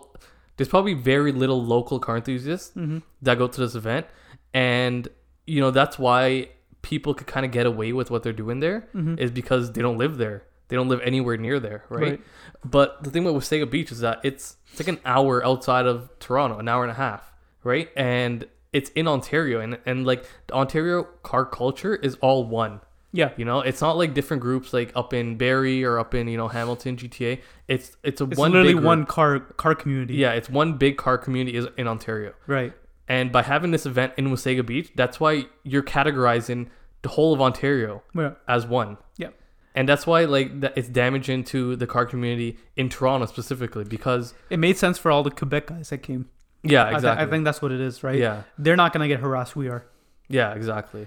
there's 0.58 0.70
probably 0.76 0.94
very 1.14 1.32
little 1.44 1.62
local 1.76 1.98
car 2.06 2.16
enthusiasts 2.22 2.72
Mm-hmm. 2.76 3.00
that 3.26 3.38
go 3.38 3.48
to 3.56 3.60
this 3.66 3.76
event, 3.76 4.06
and 4.54 5.08
you 5.54 5.60
know 5.62 5.72
that's 5.72 5.98
why 6.00 6.50
people 6.82 7.14
could 7.18 7.28
kind 7.28 7.46
of 7.46 7.52
get 7.52 7.66
away 7.66 7.92
with 8.00 8.10
what 8.12 8.24
they're 8.24 8.40
doing 8.44 8.60
there 8.62 8.78
is 8.78 9.02
Mm-hmm. 9.06 9.34
because 9.34 9.64
they 9.74 9.82
don't 9.82 9.98
live 9.98 10.18
there. 10.18 10.40
They 10.68 10.76
don't 10.76 10.90
live 10.94 11.02
anywhere 11.04 11.38
near 11.38 11.60
there, 11.60 11.84
right? 11.90 12.02
Right. 12.12 12.22
But 12.64 13.04
the 13.04 13.10
thing 13.12 13.24
with 13.26 13.36
Wasaga 13.36 13.70
Beach 13.70 13.92
is 13.92 14.00
that 14.00 14.18
it's 14.24 14.58
it's 14.72 14.80
like 14.80 14.88
an 14.96 15.00
hour 15.06 15.46
outside 15.46 15.86
of 15.86 16.10
Toronto, 16.20 16.58
an 16.58 16.68
hour 16.68 16.84
and 16.84 16.92
a 16.92 16.96
half, 17.06 17.24
right? 17.64 17.90
And 17.96 18.48
it's 18.74 18.90
in 18.92 19.08
Ontario, 19.08 19.60
and 19.60 19.78
and 19.86 20.06
like 20.06 20.22
the 20.48 20.54
Ontario 20.54 21.04
car 21.22 21.46
culture 21.46 21.96
is 21.96 22.16
all 22.22 22.46
one. 22.64 22.80
Yeah. 23.16 23.32
You 23.38 23.46
know, 23.46 23.62
it's 23.62 23.82
not 23.82 23.98
like 23.98 24.14
different 24.14 24.42
groups 24.42 24.74
like 24.74 24.92
up 24.96 25.14
in 25.14 25.38
Barrie 25.38 25.84
or 25.84 25.98
up 26.00 26.14
in 26.14 26.28
you 26.28 26.38
know 26.38 26.48
Hamilton, 26.50 26.98
GTA. 26.98 27.40
It's 27.68 27.96
it's 28.04 28.20
a 28.22 28.26
It's 28.26 28.38
one 28.38 28.52
literally 28.52 28.76
one 28.76 29.06
car 29.06 29.40
car 29.40 29.74
community. 29.74 30.16
Yeah, 30.16 30.32
it's 30.34 30.50
one 30.50 30.74
big 30.78 30.98
car 30.98 31.18
community 31.18 31.58
is 31.58 31.66
in 31.78 31.88
Ontario. 31.88 32.34
Right. 32.48 32.74
And 33.08 33.32
by 33.32 33.44
having 33.44 33.72
this 33.72 33.86
event 33.86 34.14
in 34.18 34.30
Wasaga 34.30 34.66
Beach, 34.66 34.92
that's 34.96 35.20
why 35.20 35.46
you're 35.64 35.84
categorizing 35.84 36.68
the 37.04 37.10
whole 37.10 37.34
of 37.34 37.42
Ontario 37.42 38.02
Yeah. 38.16 38.32
as 38.48 38.66
one. 38.66 38.98
Yeah. 39.18 39.30
And 39.76 39.88
that's 39.88 40.08
why 40.08 40.26
like 40.26 40.52
it's 40.76 40.88
damaging 40.90 41.44
to 41.46 41.76
the 41.76 41.86
car 41.88 42.06
community 42.06 42.58
in 42.76 42.90
Toronto 42.90 43.26
specifically 43.28 43.84
because 43.84 44.34
It 44.50 44.58
made 44.60 44.78
sense 44.78 44.98
for 44.98 45.12
all 45.12 45.22
the 45.24 45.32
Quebec 45.32 45.68
guys 45.68 45.90
that 45.90 46.00
came. 46.00 46.26
yeah, 46.64 46.86
I 46.86 46.90
thi- 46.90 46.96
exactly. 46.96 47.26
I, 47.26 47.30
think 47.30 47.46
that's 47.46 47.62
what 47.62 47.72
it 47.72 47.80
is, 47.80 48.04
right? 48.04 48.18
Yeah. 48.18 48.44
They're 48.58 48.76
not 48.76 48.92
gonna 48.94 49.08
get 49.08 49.20
harassed. 49.20 49.56
We 49.56 49.68
are. 49.70 49.86
Yeah, 50.28 50.54
exactly. 50.54 51.06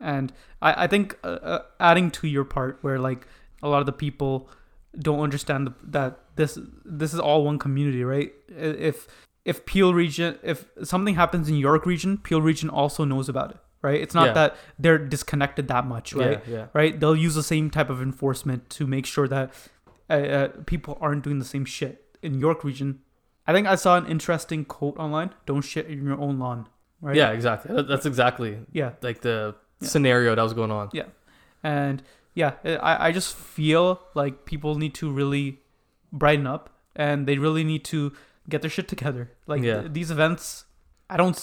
And 0.00 0.32
I, 0.60 0.84
I 0.84 0.86
think 0.86 1.18
uh, 1.24 1.28
uh, 1.28 1.62
adding 1.80 2.10
to 2.12 2.26
your 2.28 2.44
part 2.44 2.78
where 2.82 2.98
like 2.98 3.26
a 3.62 3.68
lot 3.68 3.80
of 3.80 3.86
the 3.86 3.92
people 3.92 4.48
don't 4.98 5.20
understand 5.20 5.66
the, 5.66 5.74
that 5.84 6.18
this 6.36 6.58
this 6.84 7.12
is 7.14 7.20
all 7.20 7.44
one 7.44 7.58
community, 7.58 8.04
right? 8.04 8.32
If 8.48 9.06
if 9.44 9.64
Peel 9.66 9.94
region 9.94 10.38
if 10.42 10.66
something 10.82 11.14
happens 11.14 11.48
in 11.48 11.56
York 11.56 11.86
region, 11.86 12.18
Peel 12.18 12.42
region 12.42 12.68
also 12.68 13.04
knows 13.04 13.28
about 13.28 13.50
it, 13.52 13.58
right? 13.82 14.00
It's 14.00 14.14
not 14.14 14.26
Yeah. 14.28 14.32
that 14.34 14.56
they're 14.78 14.98
disconnected 14.98 15.68
that 15.68 15.86
much, 15.86 16.12
right? 16.14 16.40
Yeah, 16.46 16.54
yeah. 16.56 16.66
Right? 16.72 16.98
They'll 16.98 17.16
use 17.16 17.34
the 17.34 17.42
same 17.42 17.70
type 17.70 17.90
of 17.90 18.02
enforcement 18.02 18.68
to 18.70 18.86
make 18.86 19.06
sure 19.06 19.28
that 19.28 19.50
uh, 20.08 20.12
uh, 20.12 20.48
people 20.66 20.98
aren't 21.00 21.24
doing 21.24 21.38
the 21.38 21.44
same 21.44 21.64
shit 21.64 22.16
in 22.22 22.38
York 22.38 22.64
region. 22.64 23.00
I 23.46 23.52
think 23.52 23.66
I 23.66 23.76
saw 23.76 23.96
an 23.96 24.06
interesting 24.06 24.64
quote 24.64 24.96
online: 24.98 25.30
"Don't 25.46 25.62
shit 25.62 25.86
in 25.86 26.04
your 26.04 26.18
own 26.20 26.38
lawn." 26.38 26.68
Right? 27.00 27.16
Yeah, 27.16 27.30
exactly. 27.30 27.82
That's 27.82 28.06
exactly 28.06 28.58
Yeah. 28.72 28.92
like 29.02 29.20
the 29.20 29.54
Yeah. 29.80 29.88
scenario 29.88 30.34
that 30.34 30.42
was 30.42 30.54
going 30.54 30.70
on. 30.70 30.90
Yeah, 30.92 31.04
and 31.62 32.02
yeah, 32.34 32.52
I, 32.64 33.08
I 33.08 33.12
just 33.12 33.34
feel 33.36 34.00
like 34.14 34.44
people 34.44 34.76
need 34.76 34.94
to 34.96 35.10
really 35.10 35.60
brighten 36.12 36.46
up 36.46 36.70
and 36.94 37.26
they 37.26 37.38
really 37.38 37.64
need 37.64 37.84
to 37.86 38.12
get 38.48 38.60
their 38.62 38.70
shit 38.70 38.88
together. 38.88 39.30
Like 39.46 39.62
Yeah. 39.62 39.80
th- 39.82 39.92
these 39.92 40.10
events, 40.10 40.64
I 41.10 41.16
don't, 41.16 41.36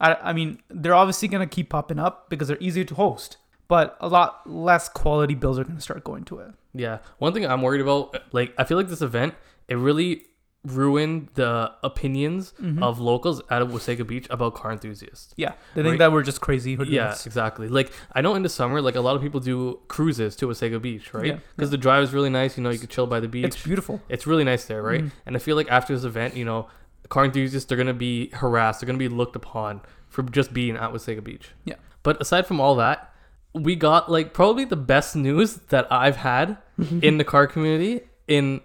I 0.00 0.14
I 0.14 0.32
mean, 0.32 0.60
they're 0.68 0.94
obviously 0.94 1.28
going 1.28 1.46
to 1.48 1.52
keep 1.54 1.70
popping 1.70 1.98
up 1.98 2.28
because 2.30 2.48
they're 2.48 2.60
easier 2.60 2.84
to 2.84 2.94
host, 2.94 3.36
but 3.68 3.96
a 4.00 4.08
lot 4.08 4.48
less 4.48 4.88
quality 4.88 5.34
bills 5.34 5.58
are 5.58 5.64
going 5.64 5.76
to 5.76 5.82
start 5.82 6.02
going 6.04 6.24
to 6.24 6.38
it. 6.40 6.50
Yeah. 6.74 6.98
One 7.18 7.32
thing 7.32 7.46
I'm 7.46 7.62
worried 7.62 7.80
about, 7.80 8.16
like, 8.32 8.54
I 8.58 8.64
feel 8.64 8.76
like 8.76 8.88
this 8.88 9.02
event, 9.02 9.34
it 9.68 9.76
really 9.76 10.26
ruined 10.64 11.28
the 11.34 11.72
opinions 11.82 12.54
Mhm. 12.62 12.82
of 12.82 13.00
locals 13.00 13.40
at 13.50 13.62
Wasaga 13.62 14.06
Beach 14.06 14.26
about 14.30 14.54
car 14.54 14.70
enthusiasts. 14.70 15.34
Yeah. 15.36 15.54
They 15.74 15.82
think 15.82 15.92
Right. 15.94 15.98
that 15.98 16.12
we're 16.12 16.22
just 16.22 16.40
crazy. 16.40 16.78
Yeah, 16.86 17.16
exactly. 17.26 17.68
Like, 17.68 17.90
I 18.14 18.20
know 18.20 18.34
in 18.36 18.42
the 18.42 18.48
summer, 18.48 18.80
like, 18.80 18.94
a 18.94 19.00
lot 19.00 19.16
of 19.16 19.22
people 19.22 19.40
do 19.40 19.80
cruises 19.88 20.36
to 20.36 20.46
Wasaga 20.46 20.80
Beach, 20.80 21.12
right? 21.12 21.26
Yeah, 21.26 21.38
Because 21.56 21.70
the 21.70 21.76
drive 21.78 22.04
is 22.04 22.12
really 22.12 22.30
nice. 22.30 22.56
You 22.56 22.62
know, 22.62 22.70
you 22.70 22.78
could 22.78 22.90
chill 22.90 23.06
by 23.08 23.18
the 23.18 23.26
beach. 23.28 23.44
It's 23.44 23.62
beautiful. 23.62 24.00
It's 24.08 24.26
really 24.26 24.44
nice 24.44 24.64
there, 24.66 24.82
right? 24.82 25.04
Mhm. 25.04 25.10
And 25.26 25.34
I 25.36 25.40
feel 25.40 25.56
like 25.56 25.70
after 25.70 25.94
this 25.94 26.04
event, 26.04 26.36
you 26.36 26.44
know, 26.44 26.68
car 27.08 27.24
enthusiasts 27.24 27.68
they're 27.68 27.76
gonna 27.76 27.92
be 27.92 28.30
harassed. 28.34 28.80
They're 28.80 28.86
gonna 28.86 28.98
be 28.98 29.08
looked 29.08 29.34
upon 29.36 29.80
for 30.08 30.22
just 30.22 30.54
being 30.54 30.76
at 30.76 30.92
Wasaga 30.92 31.24
Beach. 31.24 31.50
Yeah. 31.64 31.74
But 32.04 32.20
aside 32.20 32.46
from 32.46 32.60
all 32.60 32.76
that, 32.76 33.12
we 33.52 33.74
got 33.74 34.10
like 34.10 34.32
probably 34.32 34.64
the 34.64 34.76
best 34.76 35.16
news 35.16 35.56
that 35.70 35.86
I've 35.90 36.16
had 36.16 36.56
in 37.02 37.18
the 37.18 37.24
car 37.24 37.46
community 37.48 38.02
in 38.28 38.60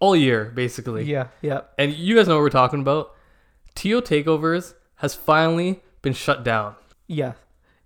all 0.00 0.16
year, 0.16 0.46
basically. 0.54 1.04
Yeah. 1.04 1.28
Yeah. 1.42 1.60
And 1.78 1.92
you 1.92 2.16
guys 2.16 2.26
know 2.26 2.34
what 2.36 2.42
we're 2.42 2.50
talking 2.50 2.80
about. 2.80 3.14
TO 3.74 4.00
Takeovers 4.02 4.74
has 4.96 5.14
finally 5.14 5.82
been 6.02 6.12
shut 6.12 6.42
down. 6.42 6.74
Yeah. 7.06 7.34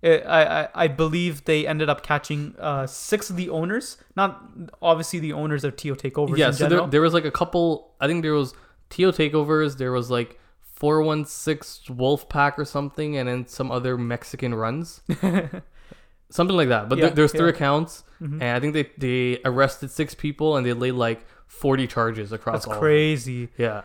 It, 0.01 0.23
I, 0.25 0.63
I, 0.63 0.67
I 0.75 0.87
believe 0.87 1.45
they 1.45 1.65
ended 1.65 1.89
up 1.89 2.03
catching 2.03 2.55
uh, 2.59 2.85
six 2.87 3.29
of 3.29 3.35
the 3.37 3.49
owners, 3.49 3.97
not 4.15 4.41
obviously 4.81 5.19
the 5.19 5.33
owners 5.33 5.63
of 5.63 5.75
TO 5.75 5.95
Takeovers 5.95 6.37
yeah, 6.37 6.47
in 6.47 6.53
so 6.53 6.67
there, 6.69 6.85
there 6.87 7.01
was 7.01 7.13
like 7.13 7.25
a 7.25 7.31
couple. 7.31 7.93
I 7.99 8.07
think 8.07 8.21
there 8.21 8.33
was 8.33 8.53
TO 8.89 9.11
Takeovers. 9.11 9.77
There 9.77 9.91
was 9.91 10.11
like 10.11 10.39
416 10.61 11.95
Wolfpack 11.95 12.57
or 12.57 12.65
something, 12.65 13.17
and 13.17 13.27
then 13.27 13.47
some 13.47 13.71
other 13.71 13.97
Mexican 13.97 14.53
runs. 14.53 15.01
something 16.29 16.55
like 16.55 16.69
that. 16.69 16.89
But 16.89 16.97
Yeah, 16.99 17.05
there, 17.05 17.15
there's 17.15 17.31
three 17.31 17.45
yeah. 17.49 17.55
accounts, 17.55 18.03
Mhm. 18.21 18.41
and 18.41 18.43
I 18.43 18.59
think 18.59 18.73
they, 18.73 18.89
they 18.97 19.41
arrested 19.43 19.89
six 19.91 20.13
people 20.15 20.55
and 20.57 20.65
they 20.65 20.73
laid 20.73 20.93
like 20.93 21.25
40 21.47 21.87
charges 21.87 22.31
across 22.31 22.53
That's 22.55 22.65
all. 22.67 22.73
of 22.73 22.75
them. 22.77 22.81
crazy. 22.81 23.49
Yeah. 23.57 23.83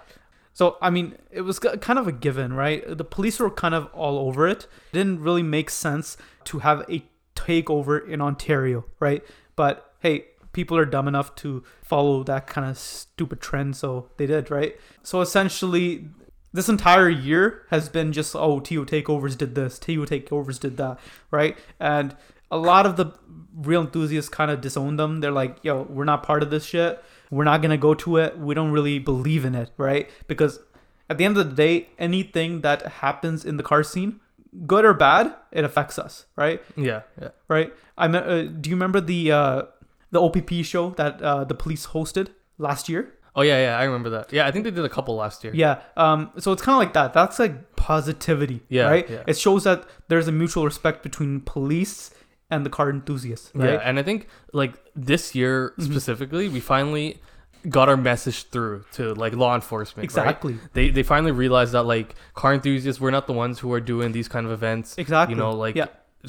So 0.52 0.76
I 0.82 0.90
mean, 0.90 1.16
it 1.30 1.42
was 1.42 1.58
kind 1.58 1.98
of 1.98 2.06
a 2.06 2.12
given, 2.12 2.52
right? 2.52 2.84
The 2.86 3.04
police 3.04 3.38
were 3.38 3.50
kind 3.50 3.74
of 3.74 3.86
all 3.94 4.18
over 4.18 4.46
it. 4.46 4.64
It 4.92 4.94
didn't 4.94 5.20
really 5.20 5.42
make 5.42 5.70
sense 5.70 6.16
to 6.44 6.58
have 6.60 6.80
a 6.90 7.04
takeover 7.34 8.06
in 8.06 8.20
Ontario, 8.20 8.84
right? 8.98 9.24
But 9.56 9.94
hey, 10.00 10.26
people 10.52 10.76
are 10.76 10.84
dumb 10.84 11.08
enough 11.08 11.34
to 11.36 11.62
follow 11.82 12.22
that 12.24 12.46
kind 12.46 12.68
of 12.68 12.76
stupid 12.76 13.40
trend, 13.40 13.76
so 13.76 14.10
they 14.16 14.26
did, 14.26 14.50
right? 14.50 14.78
So 15.02 15.20
essentially, 15.20 16.08
this 16.52 16.68
entire 16.68 17.08
year 17.08 17.66
has 17.70 17.88
been 17.88 18.12
just 18.12 18.34
oh, 18.34 18.60
TO 18.60 18.84
takeovers 18.84 19.38
did 19.38 19.54
this, 19.54 19.78
TO 19.78 20.04
takeovers 20.04 20.58
did 20.58 20.76
that, 20.78 20.98
right? 21.30 21.56
And 21.78 22.16
a 22.50 22.58
lot 22.58 22.84
of 22.86 22.96
the 22.96 23.12
real 23.54 23.82
enthusiasts 23.82 24.28
kind 24.28 24.50
of 24.50 24.60
disowned 24.60 24.98
them. 24.98 25.20
They're 25.20 25.30
like, 25.30 25.58
yo, 25.62 25.82
we're 25.82 26.04
not 26.04 26.22
part 26.22 26.42
of 26.42 26.50
this 26.50 26.64
shit. 26.64 27.02
We're 27.30 27.44
not 27.44 27.62
gonna 27.62 27.76
go 27.78 27.94
to 27.94 28.16
it. 28.18 28.38
We 28.38 28.54
don't 28.54 28.72
really 28.72 28.98
believe 28.98 29.44
in 29.44 29.54
it, 29.54 29.70
right? 29.76 30.08
Because 30.26 30.60
at 31.08 31.18
the 31.18 31.24
end 31.24 31.36
of 31.38 31.48
the 31.48 31.54
day, 31.54 31.88
anything 31.98 32.60
that 32.62 32.82
happens 32.86 33.44
in 33.44 33.56
the 33.56 33.62
car 33.62 33.82
scene, 33.82 34.20
good 34.66 34.84
or 34.84 34.94
bad, 34.94 35.34
it 35.52 35.64
affects 35.64 35.98
us, 35.98 36.26
right? 36.36 36.60
Yeah. 36.76 37.02
Yeah. 37.20 37.28
Right? 37.48 37.72
I 37.96 38.08
me- 38.08 38.18
uh, 38.18 38.42
do 38.42 38.70
you 38.70 38.76
remember 38.76 39.00
the 39.00 39.32
uh, 39.32 39.62
the 40.10 40.20
OPP 40.20 40.64
show 40.64 40.90
that 40.90 41.22
uh, 41.22 41.44
the 41.44 41.54
police 41.54 41.86
hosted 41.88 42.28
last 42.58 42.88
year? 42.88 43.14
Oh, 43.36 43.42
yeah, 43.42 43.60
yeah. 43.62 43.78
I 43.78 43.84
remember 43.84 44.10
that. 44.10 44.32
Yeah, 44.32 44.46
I 44.48 44.50
think 44.50 44.64
they 44.64 44.72
did 44.72 44.84
a 44.84 44.88
couple 44.88 45.14
last 45.14 45.44
year. 45.44 45.52
Yeah. 45.54 45.80
Um. 45.96 46.30
So 46.38 46.50
it's 46.52 46.62
kind 46.62 46.74
of 46.74 46.80
like 46.80 46.94
that. 46.94 47.12
That's 47.12 47.38
like 47.38 47.76
positivity, 47.76 48.62
Yeah, 48.68 48.88
right? 48.88 49.08
yeah. 49.08 49.22
It 49.26 49.38
shows 49.38 49.64
that 49.64 49.84
there's 50.08 50.26
a 50.26 50.32
mutual 50.32 50.64
respect 50.64 51.02
between 51.04 51.40
police 51.42 52.10
and 52.50 52.66
the 52.66 52.70
car 52.70 52.90
enthusiasts, 52.90 53.50
right? 53.54 53.74
Yeah, 53.74 53.80
and 53.84 53.98
I 53.98 54.02
think 54.02 54.26
like 54.52 54.74
this 54.96 55.34
year 55.34 55.72
Mhm. 55.78 55.84
specifically, 55.84 56.48
we 56.48 56.60
finally 56.60 57.20
got 57.68 57.88
our 57.90 57.96
message 57.96 58.48
through 58.48 58.84
to 58.92 59.12
like 59.14 59.34
law 59.34 59.54
enforcement. 59.54 59.98
right? 59.98 60.04
Exactly. 60.04 60.58
They 60.72 60.90
they 60.90 61.02
finally 61.02 61.32
realized 61.32 61.72
that 61.72 61.82
like 61.84 62.14
car 62.34 62.54
enthusiasts, 62.54 63.00
we're 63.00 63.10
not 63.10 63.26
the 63.26 63.32
ones 63.34 63.58
who 63.60 63.72
are 63.72 63.80
doing 63.80 64.12
these 64.12 64.28
kind 64.28 64.46
of 64.46 64.52
events. 64.52 64.96
Exactly. 64.98 65.34
You 65.34 65.40
know, 65.40 65.50
like 65.52 65.76
yeah. 65.76 65.86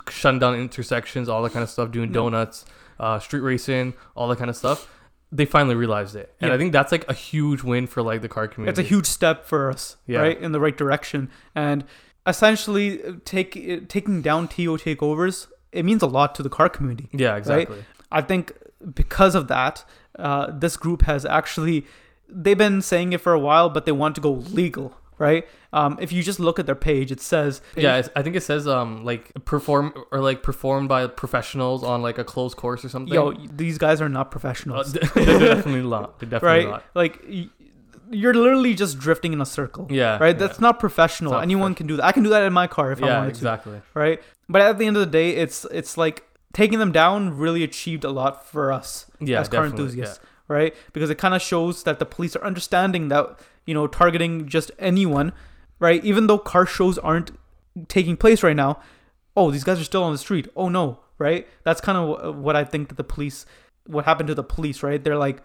shutting 0.10 0.40
down 0.40 0.56
intersections, 0.56 1.28
all 1.30 1.42
that 1.44 1.54
kind 1.54 1.64
of 1.64 1.70
stuff, 1.70 1.92
doing 1.92 2.12
No. 2.12 2.24
donuts, 2.24 2.66
uh, 3.00 3.20
street 3.20 3.40
racing, 3.42 3.94
all 4.16 4.28
that 4.30 4.38
kind 4.38 4.50
of 4.50 4.56
stuff. 4.58 4.88
They 5.34 5.46
finally 5.46 5.76
realized 5.76 6.16
it, 6.18 6.34
and 6.42 6.50
Yeah. 6.50 6.56
I 6.56 6.58
think 6.58 6.74
that's 6.74 6.92
like 6.92 7.06
a 7.10 7.14
huge 7.14 7.64
win 7.64 7.88
for 7.88 8.02
like 8.02 8.22
the 8.22 8.28
car 8.28 8.50
community. 8.50 8.72
It's 8.82 8.86
a 8.86 8.90
huge 8.94 9.06
step 9.06 9.46
for 9.46 9.70
us, 9.72 9.96
Yeah. 10.06 10.20
right, 10.20 10.38
in 10.38 10.52
the 10.52 10.60
right 10.60 10.76
direction. 10.76 11.30
And 11.56 11.86
essentially, 12.28 13.02
uh, 13.04 13.14
take 13.26 13.56
uh, 13.56 13.86
taking 13.88 14.22
down 14.22 14.48
TO 14.50 14.78
takeovers, 14.78 15.48
it 15.72 15.84
means 15.86 16.02
a 16.02 16.08
lot 16.08 16.36
to 16.36 16.44
the 16.44 16.50
car 16.50 16.70
community. 16.70 17.10
yeah, 17.12 17.36
exactly. 17.36 17.84
I 18.12 18.22
think 18.22 18.54
because 18.94 19.36
of 19.36 19.48
that, 19.48 19.86
uh, 20.20 20.52
this 20.52 20.76
group 20.78 21.04
has 21.04 21.26
actually 21.26 21.86
they've 22.30 22.58
been 22.58 22.82
saying 22.82 23.14
it 23.14 23.22
for 23.22 23.34
a 23.34 23.40
while, 23.40 23.70
but 23.70 23.86
they 23.86 23.92
want 23.92 24.16
to 24.16 24.22
go 24.22 24.32
legal, 24.32 24.94
right? 25.18 25.48
Um, 25.74 25.98
if 26.02 26.12
you 26.12 26.22
just 26.24 26.40
look 26.40 26.60
at 26.60 26.66
their 26.66 26.76
page, 26.76 27.12
it 27.12 27.22
says 27.22 27.62
Yeah, 27.76 28.02
I 28.16 28.22
think 28.22 28.36
it 28.36 28.44
says 28.44 28.68
um 28.68 29.06
like 29.06 29.32
perform 29.46 29.94
or 30.12 30.20
like 30.20 30.44
performed 30.44 30.90
by 30.90 31.08
professionals 31.08 31.84
on 31.84 32.02
like 32.02 32.18
a 32.18 32.24
closed 32.26 32.58
course 32.58 32.84
or 32.86 32.90
something. 32.90 33.14
yo, 33.14 33.32
these 33.34 33.78
guys 33.78 34.02
are 34.02 34.10
not 34.10 34.28
Uh, 34.28 34.30
professionals, 34.30 34.94
they're 35.16 35.40
definitely 35.40 35.84
not. 35.90 36.20
They're 36.20 36.30
definitely 36.30 36.66
right? 36.66 36.70
not. 36.70 36.84
Like 36.94 37.24
you're 38.12 38.34
literally 38.34 38.74
just 38.74 39.00
drifting 39.00 39.34
in 39.34 39.42
a 39.42 39.46
circle. 39.46 39.88
Yeah. 39.90 40.18
Right, 40.18 40.28
yeah. 40.28 40.34
that's 40.34 40.60
not 40.60 40.80
professional. 40.80 41.32
Not 41.32 41.44
Anyone 41.44 41.74
can 41.76 41.88
do 41.88 41.96
that. 41.98 42.06
I 42.06 42.12
can 42.12 42.24
do 42.24 42.30
that 42.30 42.44
in 42.44 42.54
my 42.54 42.68
car 42.68 42.92
if 42.92 43.02
I 43.02 43.08
yeah, 43.08 43.18
wanted 43.20 43.34
to. 43.36 43.40
exactly. 43.40 43.82
right? 43.94 44.22
But 44.50 44.62
at 44.62 44.78
the 44.78 44.86
end 44.86 44.98
of 44.98 45.02
the 45.02 45.12
day, 45.12 45.32
it's 45.32 45.66
it's 45.72 45.98
like 45.98 46.24
taking 46.54 46.80
them 46.80 46.92
down 46.92 47.38
really 47.38 47.64
achieved 47.64 48.04
a 48.04 48.10
lot 48.10 48.46
for 48.46 48.72
us 48.72 49.06
Yeah, 49.20 49.40
as 49.40 49.48
car 49.48 49.66
enthusiasts, 49.66 50.20
right? 50.48 50.76
Because 50.94 51.10
it 51.10 51.18
kind 51.18 51.34
of 51.34 51.42
shows 51.42 51.84
that 51.84 52.00
the 52.00 52.06
police 52.06 52.36
are 52.36 52.44
understanding 52.44 53.08
that 53.08 53.40
you 53.66 53.74
know 53.74 53.88
targeting 53.88 54.48
just 54.48 54.72
anyone, 54.78 55.32
right? 55.80 56.04
Even 56.04 56.28
though 56.28 56.38
car 56.38 56.66
shows 56.66 56.98
aren't 56.98 57.32
taking 57.88 58.18
place 58.18 58.44
right 58.44 58.56
now, 58.56 58.80
oh 59.38 59.52
these 59.52 59.64
guys 59.64 59.80
are 59.80 59.86
still 59.86 60.04
on 60.04 60.12
the 60.12 60.18
street. 60.18 60.50
Oh 60.56 60.68
no, 60.68 61.00
right? 61.18 61.48
That's 61.64 61.80
kind 61.80 61.98
of 61.98 62.36
what 62.38 62.56
I 62.58 62.66
think 62.66 62.90
that 62.90 62.96
the 62.96 63.04
police, 63.06 63.46
what 63.86 64.04
happened 64.06 64.28
to 64.28 64.36
the 64.36 64.44
police, 64.44 64.84
right? 64.84 65.02
They're 65.02 65.18
like, 65.18 65.42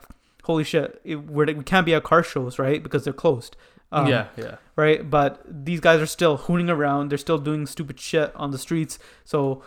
holy 0.46 0.64
shit, 0.64 1.00
it, 1.04 1.16
we're, 1.16 1.46
we 1.46 1.64
can't 1.64 1.84
be 1.86 1.94
at 1.94 2.02
car 2.04 2.22
shows, 2.22 2.58
right? 2.58 2.80
Because 2.82 3.02
they're 3.04 3.12
closed. 3.24 3.56
Um, 3.92 4.06
yeah, 4.08 4.26
yeah. 4.36 4.56
right? 4.74 5.08
But 5.08 5.42
these 5.48 5.80
guys 5.80 6.00
are 6.00 6.06
still 6.06 6.36
hooning 6.38 6.70
around. 6.70 7.08
They're 7.10 7.18
still 7.18 7.38
doing 7.38 7.66
stupid 7.66 7.98
shit 8.00 8.32
on 8.34 8.50
the 8.50 8.58
streets. 8.58 8.98
So 9.24 9.62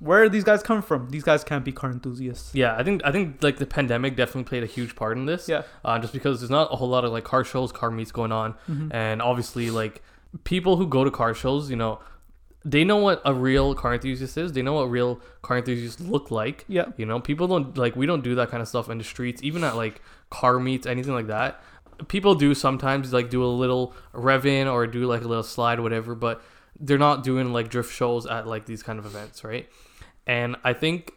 where 0.00 0.22
are 0.24 0.28
these 0.28 0.44
guys 0.44 0.62
coming 0.62 0.82
from? 0.82 1.10
These 1.10 1.22
guys 1.24 1.44
can't 1.44 1.64
be 1.64 1.72
car 1.72 1.90
enthusiasts. 1.90 2.52
Yeah, 2.54 2.74
I 2.76 2.82
think 2.82 3.02
I 3.04 3.12
think 3.12 3.42
like 3.42 3.58
the 3.58 3.66
pandemic 3.66 4.16
definitely 4.16 4.44
played 4.44 4.62
a 4.64 4.66
huge 4.66 4.96
part 4.96 5.16
in 5.16 5.26
this. 5.26 5.48
Yeah. 5.48 5.62
Uh, 5.84 5.98
just 5.98 6.12
because 6.12 6.40
there's 6.40 6.50
not 6.50 6.72
a 6.72 6.76
whole 6.76 6.88
lot 6.88 7.04
of 7.04 7.12
like 7.12 7.24
car 7.24 7.44
shows, 7.44 7.70
car 7.70 7.90
meets 7.90 8.10
going 8.12 8.32
on, 8.32 8.54
Mhm. 8.68 8.92
and 8.94 9.20
obviously 9.22 9.70
like 9.70 10.02
people 10.44 10.76
who 10.76 10.86
go 10.86 11.04
to 11.04 11.10
car 11.10 11.32
shows, 11.34 11.70
you 11.70 11.76
know, 11.76 12.00
they 12.64 12.82
know 12.84 12.96
what 12.96 13.22
a 13.24 13.32
real 13.32 13.74
car 13.74 13.94
enthusiast 13.94 14.36
is. 14.36 14.52
They 14.52 14.62
know 14.62 14.74
what 14.74 14.90
real 14.90 15.20
car 15.42 15.58
enthusiasts 15.58 16.00
look 16.00 16.30
like. 16.30 16.64
Yeah. 16.68 16.86
You 16.96 17.06
know, 17.06 17.20
people 17.20 17.46
don't 17.46 17.76
like 17.78 17.94
we 17.94 18.06
don't 18.06 18.24
do 18.24 18.34
that 18.34 18.48
kind 18.50 18.60
of 18.62 18.68
stuff 18.68 18.90
in 18.90 18.98
the 18.98 19.04
streets, 19.04 19.40
even 19.44 19.62
at 19.64 19.76
like 19.76 20.00
car 20.30 20.58
meets, 20.58 20.86
anything 20.86 21.14
like 21.14 21.26
that. 21.28 21.62
People 22.08 22.34
do 22.34 22.54
sometimes 22.54 23.12
like 23.12 23.28
do 23.30 23.44
a 23.44 23.46
little 23.46 23.94
rev 24.12 24.46
in 24.46 24.68
or 24.68 24.86
do 24.86 25.04
like 25.06 25.22
a 25.22 25.28
little 25.28 25.42
slide, 25.42 25.80
whatever, 25.80 26.14
but 26.14 26.42
they're 26.78 26.98
not 26.98 27.22
doing 27.22 27.52
like 27.52 27.68
drift 27.68 27.92
shows 27.94 28.24
at 28.26 28.46
like 28.46 28.64
these 28.64 28.82
kind 28.82 28.98
of 28.98 29.04
events, 29.06 29.44
right? 29.44 29.68
And 30.26 30.56
I 30.64 30.72
think 30.72 31.12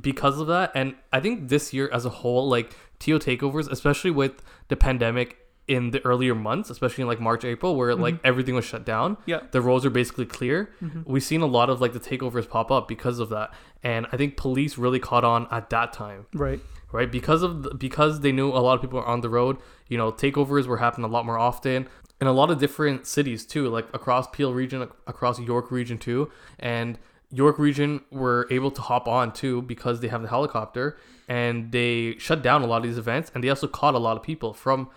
because 0.00 0.40
of 0.40 0.48
that, 0.48 0.72
and 0.74 0.96
I 1.12 1.20
think 1.20 1.48
this 1.48 1.72
year 1.72 1.88
as 1.92 2.04
a 2.04 2.10
whole, 2.10 2.48
like 2.48 2.74
TO 2.98 3.18
takeovers, 3.18 3.70
especially 3.70 4.10
with 4.10 4.42
the 4.68 4.76
pandemic 4.76 5.36
in 5.68 5.92
the 5.92 6.04
earlier 6.04 6.34
months, 6.34 6.68
especially 6.68 7.02
in 7.02 7.08
like 7.08 7.20
March, 7.20 7.44
April, 7.44 7.74
where 7.76 7.94
like 7.94 8.18
everything 8.24 8.54
was 8.54 8.64
shut 8.64 8.84
down, 8.84 9.16
Yeah. 9.24 9.40
the 9.52 9.60
roads 9.62 9.86
are 9.86 9.90
basically 9.90 10.26
clear. 10.26 10.70
Mhm. 10.82 11.06
We've 11.06 11.22
seen 11.22 11.40
a 11.42 11.46
lot 11.46 11.70
of 11.70 11.80
like 11.80 11.92
the 11.94 12.00
takeovers 12.00 12.48
pop 12.48 12.70
up 12.70 12.86
because 12.88 13.18
of 13.18 13.28
that, 13.30 13.54
and 13.82 14.06
I 14.12 14.16
think 14.16 14.36
police 14.36 14.76
really 14.76 14.98
caught 14.98 15.24
on 15.24 15.46
at 15.50 15.70
that 15.70 15.92
time, 15.92 16.26
Right. 16.34 16.60
Right? 16.94 17.10
Because 17.10 17.42
of 17.42 17.64
the, 17.64 17.74
because 17.74 18.20
they 18.20 18.30
knew 18.30 18.50
a 18.50 18.62
lot 18.62 18.74
of 18.74 18.80
people 18.80 19.00
were 19.00 19.06
on 19.06 19.20
the 19.20 19.28
road. 19.28 19.58
You 19.88 19.98
know, 19.98 20.12
takeovers 20.12 20.66
were 20.66 20.76
happening 20.76 21.04
a 21.04 21.12
lot 21.12 21.26
more 21.26 21.38
often 21.38 21.88
in 22.20 22.28
a 22.28 22.32
lot 22.32 22.50
of 22.50 22.60
different 22.60 23.06
cities 23.06 23.44
too, 23.44 23.68
like 23.68 23.86
across 23.92 24.28
Peel 24.28 24.54
region, 24.54 24.80
across 25.08 25.40
York 25.40 25.72
region 25.72 25.98
too, 25.98 26.30
and 26.60 26.96
York 27.30 27.58
region 27.58 28.00
were 28.12 28.46
able 28.48 28.70
to 28.70 28.80
hop 28.80 29.08
on 29.08 29.32
too 29.32 29.60
because 29.62 30.00
they 30.00 30.08
have 30.08 30.22
the 30.22 30.28
helicopter 30.28 30.96
and 31.28 31.72
they 31.72 32.14
shut 32.18 32.42
down 32.42 32.62
a 32.62 32.66
lot 32.66 32.76
of 32.76 32.84
these 32.84 32.96
events 32.96 33.32
and 33.34 33.42
they 33.42 33.48
also 33.48 33.66
caught 33.66 33.94
a 33.94 33.98
lot 33.98 34.16
of 34.16 34.22
people 34.22 34.54
from 34.54 34.88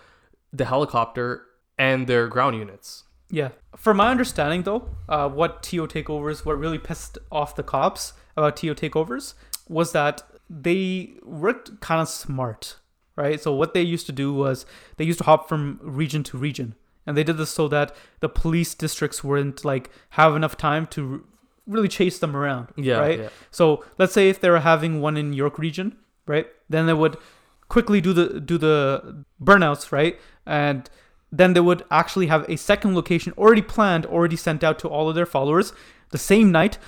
the 0.52 0.66
helicopter 0.66 1.46
and 1.78 2.06
their 2.06 2.28
ground 2.28 2.54
units. 2.54 3.02
Yeah. 3.28 3.48
From 3.76 3.96
my 3.96 4.08
understanding, 4.08 4.62
though, 4.62 4.88
uh, 5.08 5.28
what 5.28 5.64
TO 5.64 5.88
takeovers, 5.88 6.46
what 6.46 6.58
really 6.58 6.78
pissed 6.78 7.18
off 7.32 7.56
the 7.56 7.64
cops 7.64 8.12
about 8.36 8.56
TO 8.56 8.74
takeovers 8.74 9.34
was 9.68 9.92
that 9.92 10.22
they 10.50 11.14
worked 11.24 11.80
kind 11.80 12.00
of 12.00 12.08
smart, 12.08 12.76
right? 13.16 13.40
So 13.40 13.52
what 13.54 13.74
they 13.74 13.82
used 13.82 14.06
to 14.06 14.12
do 14.12 14.32
was 14.32 14.66
they 14.96 15.04
used 15.04 15.18
to 15.18 15.24
hop 15.24 15.48
from 15.48 15.78
region 15.82 16.22
to 16.24 16.38
region, 16.38 16.74
and 17.06 17.16
they 17.16 17.24
did 17.24 17.36
this 17.36 17.50
so 17.50 17.68
that 17.68 17.94
the 18.20 18.28
police 18.28 18.74
districts 18.74 19.22
wouldn't 19.24 19.64
like 19.64 19.90
have 20.10 20.34
enough 20.36 20.56
time 20.56 20.86
to 20.88 21.24
really 21.66 21.88
chase 21.88 22.18
them 22.18 22.34
around. 22.34 22.68
Yeah, 22.76 22.98
Right. 22.98 23.18
yeah. 23.20 23.28
So 23.50 23.84
let's 23.98 24.12
say 24.14 24.28
if 24.30 24.40
they 24.40 24.48
were 24.50 24.60
having 24.60 25.00
one 25.00 25.16
in 25.16 25.32
York 25.34 25.58
region, 25.58 25.96
right? 26.26 26.46
Then 26.68 26.86
they 26.86 26.94
would 26.94 27.16
quickly 27.68 28.00
do 28.00 28.12
the 28.14 28.40
do 28.40 28.56
the 28.58 29.24
burnouts, 29.42 29.92
right? 29.92 30.18
And 30.46 30.88
then 31.30 31.52
they 31.52 31.60
would 31.60 31.84
actually 31.90 32.28
have 32.28 32.46
a 32.48 32.56
second 32.56 32.94
location 32.94 33.34
already 33.36 33.60
planned, 33.60 34.06
already 34.06 34.36
sent 34.36 34.64
out 34.64 34.78
to 34.78 34.88
all 34.88 35.10
of 35.10 35.14
their 35.14 35.26
followers 35.26 35.74
the 36.10 36.16
same 36.18 36.50
night, 36.50 36.78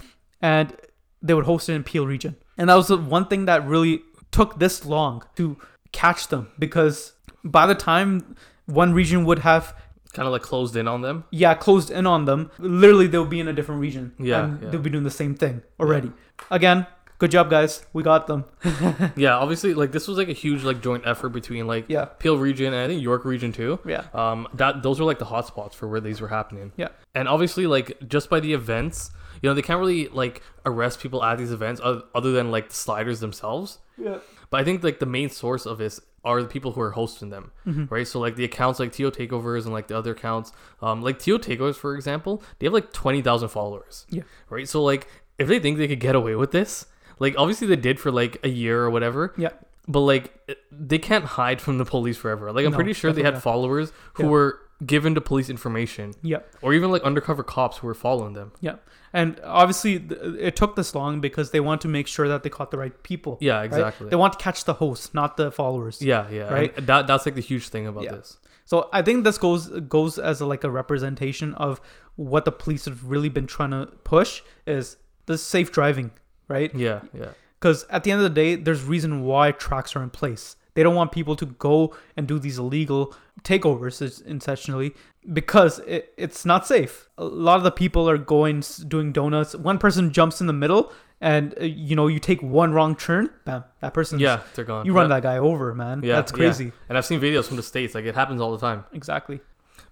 and 0.41 0.75
they 1.21 1.35
would 1.35 1.45
host 1.45 1.69
it 1.69 1.75
in 1.75 1.85
Peel 1.85 2.07
region. 2.07 2.37
And 2.61 2.69
that 2.69 2.75
was 2.77 2.89
the 2.89 2.99
one 2.99 3.25
thing 3.27 3.47
that 3.47 3.67
really 3.67 4.03
took 4.37 4.59
this 4.59 4.85
long 4.85 5.23
to 5.37 5.57
catch 5.93 6.29
them 6.29 6.49
because 6.59 7.15
by 7.43 7.65
the 7.67 7.75
time 7.75 8.37
one 8.67 8.93
region 8.93 9.25
would 9.25 9.41
have 9.41 9.75
Kind 10.13 10.27
of 10.27 10.33
like 10.33 10.43
closed 10.43 10.75
in 10.77 10.87
on 10.89 11.01
them. 11.03 11.25
yeah 11.31 11.55
closed 11.55 11.91
in 11.91 12.07
on 12.07 12.25
them 12.27 12.51
literally 12.59 13.07
they'll 13.07 13.25
be 13.37 13.41
in 13.41 13.49
a 13.49 13.53
different 13.53 13.81
region 13.81 14.13
Yeah, 14.19 14.45
and 14.45 14.63
yeah. 14.63 14.69
they'll 14.71 14.81
be 14.89 14.91
doing 14.91 15.05
the 15.05 15.17
same 15.23 15.35
thing 15.43 15.63
already 15.81 16.11
again 16.51 16.87
good 17.21 17.31
job 17.31 17.49
guys 17.51 17.85
we 17.93 18.03
got 18.03 18.27
them 18.27 18.45
yeah, 19.17 19.37
obviously, 19.37 19.73
like 19.75 19.93
this 19.93 20.09
was 20.09 20.17
like 20.19 20.29
a 20.29 20.39
huge 20.45 20.63
like 20.65 20.81
joint 20.83 21.05
effort 21.07 21.29
between 21.31 21.67
like 21.67 21.85
yeah 21.89 22.07
Peel 22.23 22.37
region 22.39 22.69
and 22.75 22.83
I 22.85 22.87
think 22.89 23.03
York 23.03 23.25
region 23.25 23.53
too. 23.53 23.79
yeah 23.87 24.05
Um, 24.13 24.49
that 24.55 24.83
those 24.83 24.99
were 24.99 25.07
like 25.07 25.19
the 25.19 25.27
hotspots 25.35 25.75
for 25.75 25.87
where 25.89 26.01
these 26.01 26.21
were 26.21 26.29
happening. 26.29 26.73
Yeah. 26.77 26.89
and 27.15 27.29
obviously, 27.29 27.67
like 27.67 27.89
just 28.09 28.29
by 28.31 28.41
the 28.41 28.53
events, 28.53 29.11
you 29.43 29.49
know, 29.49 29.55
they 29.55 29.63
can't 29.63 29.79
really 29.79 30.09
like 30.09 30.43
arrest 30.67 31.01
people 31.01 31.23
at 31.23 31.39
these 31.39 31.53
events 31.53 31.81
other, 31.83 32.33
than 32.33 32.51
like 32.51 32.69
the 32.71 32.75
sliders 32.75 33.21
themselves. 33.21 33.79
yeah 33.99 34.19
But 34.51 34.61
I 34.61 34.65
think 34.65 34.83
like 34.83 34.99
the 34.99 35.07
main 35.19 35.31
source 35.31 35.65
of 35.67 35.79
this 35.79 36.01
are 36.25 36.43
the 36.43 36.49
people 36.49 36.73
who 36.73 36.81
are 36.83 36.91
hosting 37.01 37.31
them, 37.31 37.51
Mhm. 37.67 37.91
right? 37.91 38.07
So 38.07 38.21
like 38.21 38.37
the 38.37 38.45
accounts 38.45 38.79
like 38.81 38.93
TO 38.93 39.11
takeovers 39.11 39.65
and 39.65 39.73
like 39.73 39.87
the 39.89 39.97
other 39.97 40.13
accounts, 40.13 40.53
um, 40.83 41.01
like 41.03 41.19
TO 41.19 41.39
takeovers 41.39 41.77
for 41.77 41.95
example, 41.95 42.43
they 42.59 42.67
have 42.67 42.75
like 42.75 42.93
twenty 42.93 43.23
thousand 43.23 43.49
followers. 43.49 44.07
Yeah. 44.11 44.25
Right. 44.51 44.69
So 44.69 44.83
like 44.83 45.07
if 45.39 45.49
they 45.49 45.59
think 45.59 45.79
they 45.79 45.89
could 45.89 46.01
get 46.09 46.15
away 46.15 46.35
with 46.35 46.51
this, 46.53 46.85
like 47.21 47.35
obviously 47.39 47.69
they 47.69 47.77
did 47.77 48.01
for 48.01 48.11
like 48.11 48.39
a 48.45 48.49
year 48.49 48.83
or 48.83 48.91
whatever. 48.91 49.33
Yeah. 49.37 49.51
But 49.87 50.01
like 50.01 50.33
they 50.73 50.99
can't 50.99 51.25
hide 51.25 51.61
from 51.61 51.79
the 51.79 51.85
police 51.85 52.17
forever. 52.17 52.51
Like 52.53 52.65
I'm 52.67 52.73
No, 52.73 52.77
pretty 52.77 52.93
sure 52.93 53.13
they 53.13 53.23
had 53.23 53.35
definitely 53.35 53.43
followers 53.53 53.93
who 54.15 54.25
Yeah. 54.25 54.29
were 54.31 54.59
given 54.87 55.15
to 55.15 55.21
police 55.21 55.51
information, 55.51 56.15
yeah 56.23 56.39
or 56.63 56.73
even 56.73 56.91
like 56.91 57.03
undercover 57.03 57.43
cops 57.43 57.77
who 57.79 57.87
were 57.87 57.95
following 57.95 58.33
them. 58.33 58.51
Yeah. 58.61 58.77
And 59.13 59.39
obviously 59.45 59.99
th- 59.99 60.21
it 60.39 60.57
took 60.57 60.75
this 60.77 60.95
long 60.95 61.21
because 61.21 61.51
they 61.51 61.61
want 61.61 61.81
to 61.83 61.89
make 61.89 62.07
sure 62.07 62.29
that 62.29 62.43
they 62.45 62.49
caught 62.49 62.71
the 62.71 62.79
right 62.79 63.03
people 63.03 63.37
Yeah, 63.41 63.57
right? 63.57 63.65
exactly. 63.67 64.09
they 64.09 64.17
want 64.17 64.33
to 64.35 64.39
catch 64.39 64.65
the 64.65 64.75
host 64.75 65.13
not 65.15 65.37
the 65.37 65.51
followers 65.53 66.01
yeah, 66.01 66.29
yeah. 66.31 66.53
Right? 66.53 66.75
And 66.79 66.87
that 66.87 67.07
that's 67.07 67.27
like 67.27 67.35
the 67.35 67.43
huge 67.43 67.69
thing 67.69 67.87
about 67.87 68.05
Yeah. 68.05 68.13
this. 68.17 68.39
So 68.65 68.89
I 68.93 69.03
think 69.03 69.25
this 69.25 69.37
goes 69.37 69.69
goes 69.97 70.19
as 70.19 70.41
a, 70.41 70.47
like 70.47 70.63
a 70.65 70.71
representation 70.71 71.53
of 71.55 71.81
what 72.17 72.45
the 72.45 72.53
police 72.53 72.85
have 72.87 73.05
really 73.05 73.29
been 73.29 73.47
trying 73.49 73.73
to 73.73 73.87
push 74.05 74.43
is 74.67 74.97
the 75.27 75.37
safe 75.37 75.73
driving, 75.73 76.13
right? 76.51 76.75
Yeah, 76.75 77.01
yeah. 77.15 77.29
Because 77.59 77.85
at 77.91 78.05
the 78.05 78.11
end 78.11 78.21
of 78.21 78.25
the 78.25 78.35
day, 78.35 78.55
there's 78.57 78.83
reason 78.83 79.23
why 79.23 79.53
tracks 79.53 79.95
are 79.97 80.03
in 80.03 80.11
place. 80.11 80.57
They 80.75 80.83
don't 80.83 80.95
want 80.95 81.13
people 81.13 81.37
to 81.37 81.47
go 81.47 81.95
and 82.17 82.27
do 82.27 82.39
these 82.39 82.59
illegal 82.59 83.15
takeovers, 83.43 84.01
essentially, 84.01 84.95
because 85.33 85.79
it, 85.81 86.13
it's 86.17 86.45
not 86.45 86.67
safe. 86.67 87.09
A 87.19 87.25
lot 87.25 87.57
of 87.59 87.65
the 87.65 87.71
people 87.71 88.09
are 88.09 88.17
going 88.19 88.63
doing 88.89 89.13
donuts. 89.13 89.55
One 89.55 89.79
person 89.79 90.13
jumps 90.13 90.41
in 90.41 90.47
the 90.47 90.53
middle, 90.53 90.93
and 91.21 91.55
uh, 91.61 91.65
you 91.65 91.97
know 91.97 92.07
you 92.07 92.19
take 92.19 92.41
one 92.43 92.73
wrong 92.73 92.97
turn, 92.97 93.31
bam, 93.45 93.65
that 93.81 93.93
person. 93.93 94.19
Yeah, 94.21 94.41
they're 94.55 94.65
gone. 94.65 94.87
you 94.87 94.93
run 94.93 95.11
Yeah. 95.11 95.17
that 95.17 95.23
guy 95.23 95.39
over, 95.39 95.75
man. 95.75 96.03
Yeah, 96.03 96.17
that's 96.17 96.33
yeah. 96.33 96.37
crazy. 96.37 96.73
And 96.89 96.97
I've 96.97 97.05
seen 97.07 97.21
videos 97.21 97.47
from 97.47 97.57
the 97.57 97.63
states. 97.63 97.95
Like 97.95 98.05
it 98.05 98.15
happens 98.15 98.41
all 98.41 98.53
the 98.53 98.59
time. 98.67 98.85
Exactly. 98.93 99.41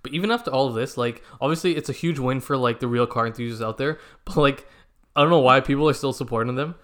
But 0.03 0.12
even 0.14 0.31
after 0.31 0.51
all 0.53 0.68
of 0.68 0.75
this, 0.75 0.97
like 0.97 1.23
obviously 1.40 1.77
it's 1.77 1.88
a 1.88 1.92
huge 1.92 2.18
win 2.21 2.40
for 2.40 2.57
like 2.57 2.79
the 2.81 2.87
real 2.87 3.07
car 3.07 3.27
enthusiasts 3.27 3.62
out 3.62 3.79
there. 3.79 3.99
But 4.25 4.37
like 4.37 4.66
I 5.18 5.22
don't 5.22 5.31
know 5.31 5.40
why 5.40 5.59
people 5.61 5.88
are 5.88 5.94
still 5.94 6.12
supporting 6.12 6.54
them. 6.54 6.76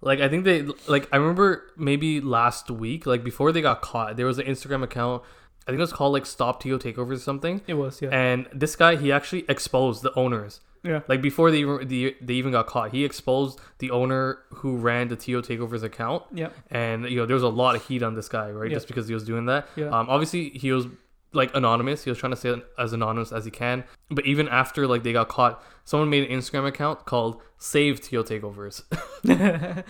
Like 0.00 0.20
I 0.20 0.28
think 0.28 0.44
they 0.44 0.62
like 0.88 1.08
I 1.12 1.16
remember 1.16 1.70
maybe 1.76 2.20
last 2.20 2.68
week, 2.68 3.06
like 3.06 3.22
before 3.22 3.52
they 3.52 3.62
got 3.62 3.80
caught, 3.80 4.16
there 4.16 4.26
was 4.26 4.38
an 4.38 4.46
Instagram 4.46 4.82
account. 4.82 5.22
I 5.66 5.70
think 5.70 5.78
it 5.78 5.82
was 5.82 5.92
called 5.92 6.12
like 6.12 6.26
Stop 6.26 6.60
TO 6.62 6.78
Takeovers 6.78 7.12
or 7.12 7.18
something. 7.18 7.60
It 7.66 7.74
was, 7.74 8.02
yeah. 8.02 8.08
And 8.10 8.48
this 8.52 8.76
guy, 8.76 8.96
he 8.96 9.10
actually 9.12 9.44
exposed 9.48 10.02
the 10.02 10.12
owners. 10.14 10.60
yeah. 10.82 11.00
Like 11.08 11.22
before 11.22 11.50
they 11.50 11.58
even 11.58 11.88
the, 11.88 12.16
they 12.20 12.34
even 12.34 12.52
got 12.52 12.66
caught, 12.66 12.90
he 12.90 13.04
exposed 13.04 13.60
the 13.78 13.90
owner 13.92 14.38
who 14.50 14.76
ran 14.76 15.08
the 15.08 15.16
TO 15.16 15.42
Takeovers 15.42 15.82
account. 15.84 16.24
Yeah. 16.32 16.50
And 16.70 17.08
you 17.08 17.16
know 17.18 17.26
there 17.26 17.34
was 17.34 17.42
a 17.42 17.48
lot 17.48 17.76
of 17.76 17.86
heat 17.86 18.02
on 18.02 18.14
this 18.14 18.28
guy, 18.28 18.50
right? 18.50 18.70
Yeah. 18.70 18.76
Just 18.76 18.88
because 18.88 19.06
he 19.08 19.14
was 19.14 19.24
doing 19.24 19.46
that. 19.46 19.68
Yeah. 19.76 19.86
Um, 19.86 20.08
obviously 20.10 20.50
he 20.50 20.72
was 20.72 20.86
like 21.36 21.54
anonymous. 21.54 22.04
He 22.04 22.10
was 22.10 22.18
trying 22.18 22.32
to 22.32 22.36
stay 22.36 22.54
as 22.78 22.92
anonymous 22.92 23.30
as 23.32 23.44
he 23.44 23.50
can. 23.50 23.84
But 24.10 24.26
even 24.26 24.48
after 24.48 24.86
like 24.86 25.02
they 25.04 25.12
got 25.12 25.28
caught, 25.28 25.62
someone 25.84 26.10
made 26.10 26.28
an 26.30 26.36
Instagram 26.38 26.66
account 26.66 27.04
called 27.06 27.40
Save 27.58 28.00
TO 28.00 28.22
Takeovers. 28.24 28.82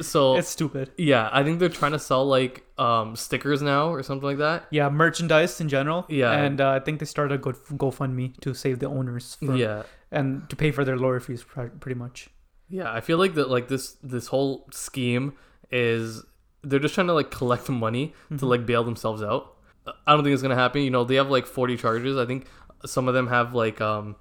so 0.00 0.36
it's 0.36 0.48
stupid. 0.48 0.92
yeah, 0.96 1.28
I 1.32 1.42
think 1.42 1.58
they're 1.58 1.68
trying 1.68 1.92
to 1.92 1.98
sell 1.98 2.24
like 2.26 2.64
um 2.78 3.16
stickers 3.16 3.62
now 3.62 3.88
or 3.88 4.02
something 4.02 4.26
like 4.26 4.38
that. 4.38 4.66
Yeah, 4.70 4.88
merchandise 4.88 5.60
in 5.60 5.68
general. 5.68 6.06
Yeah. 6.08 6.32
And 6.32 6.60
uh, 6.60 6.70
I 6.70 6.80
think 6.80 7.00
they 7.00 7.06
started 7.06 7.34
a 7.34 7.38
good 7.38 7.56
GoFundMe 7.56 8.38
to 8.40 8.54
save 8.54 8.78
the 8.78 8.86
owners. 8.88 9.36
For, 9.36 9.56
Yeah. 9.56 9.82
And 10.10 10.48
to 10.50 10.56
pay 10.56 10.70
for 10.70 10.84
their 10.84 10.96
lawyer 10.96 11.18
fees, 11.20 11.42
pr- 11.42 11.66
pretty 11.80 11.98
much. 11.98 12.28
Yeah, 12.68 12.92
I 12.92 13.00
feel 13.00 13.18
like 13.18 13.34
that 13.34 13.50
like 13.50 13.68
this 13.68 13.96
this 14.02 14.28
whole 14.28 14.66
scheme 14.72 15.34
is 15.70 16.22
they're 16.62 16.78
just 16.78 16.94
trying 16.94 17.08
to 17.08 17.12
like 17.12 17.30
collect 17.30 17.68
money 17.68 18.14
to 18.30 18.36
Mhm. 18.36 18.48
like 18.48 18.64
bail 18.66 18.84
themselves 18.84 19.22
out. 19.22 19.53
I 20.06 20.14
don't 20.14 20.24
think 20.24 20.32
it's 20.34 20.42
gonna 20.42 20.54
happen. 20.54 20.82
You 20.82 20.90
know, 20.90 21.04
they 21.04 21.16
have 21.16 21.30
like 21.30 21.46
forty 21.46 21.76
charges. 21.76 22.16
I 22.16 22.26
think 22.26 22.46
some 22.86 23.08
of 23.08 23.14
them 23.14 23.26
have 23.28 23.54
like 23.54 23.80
um 23.80 24.16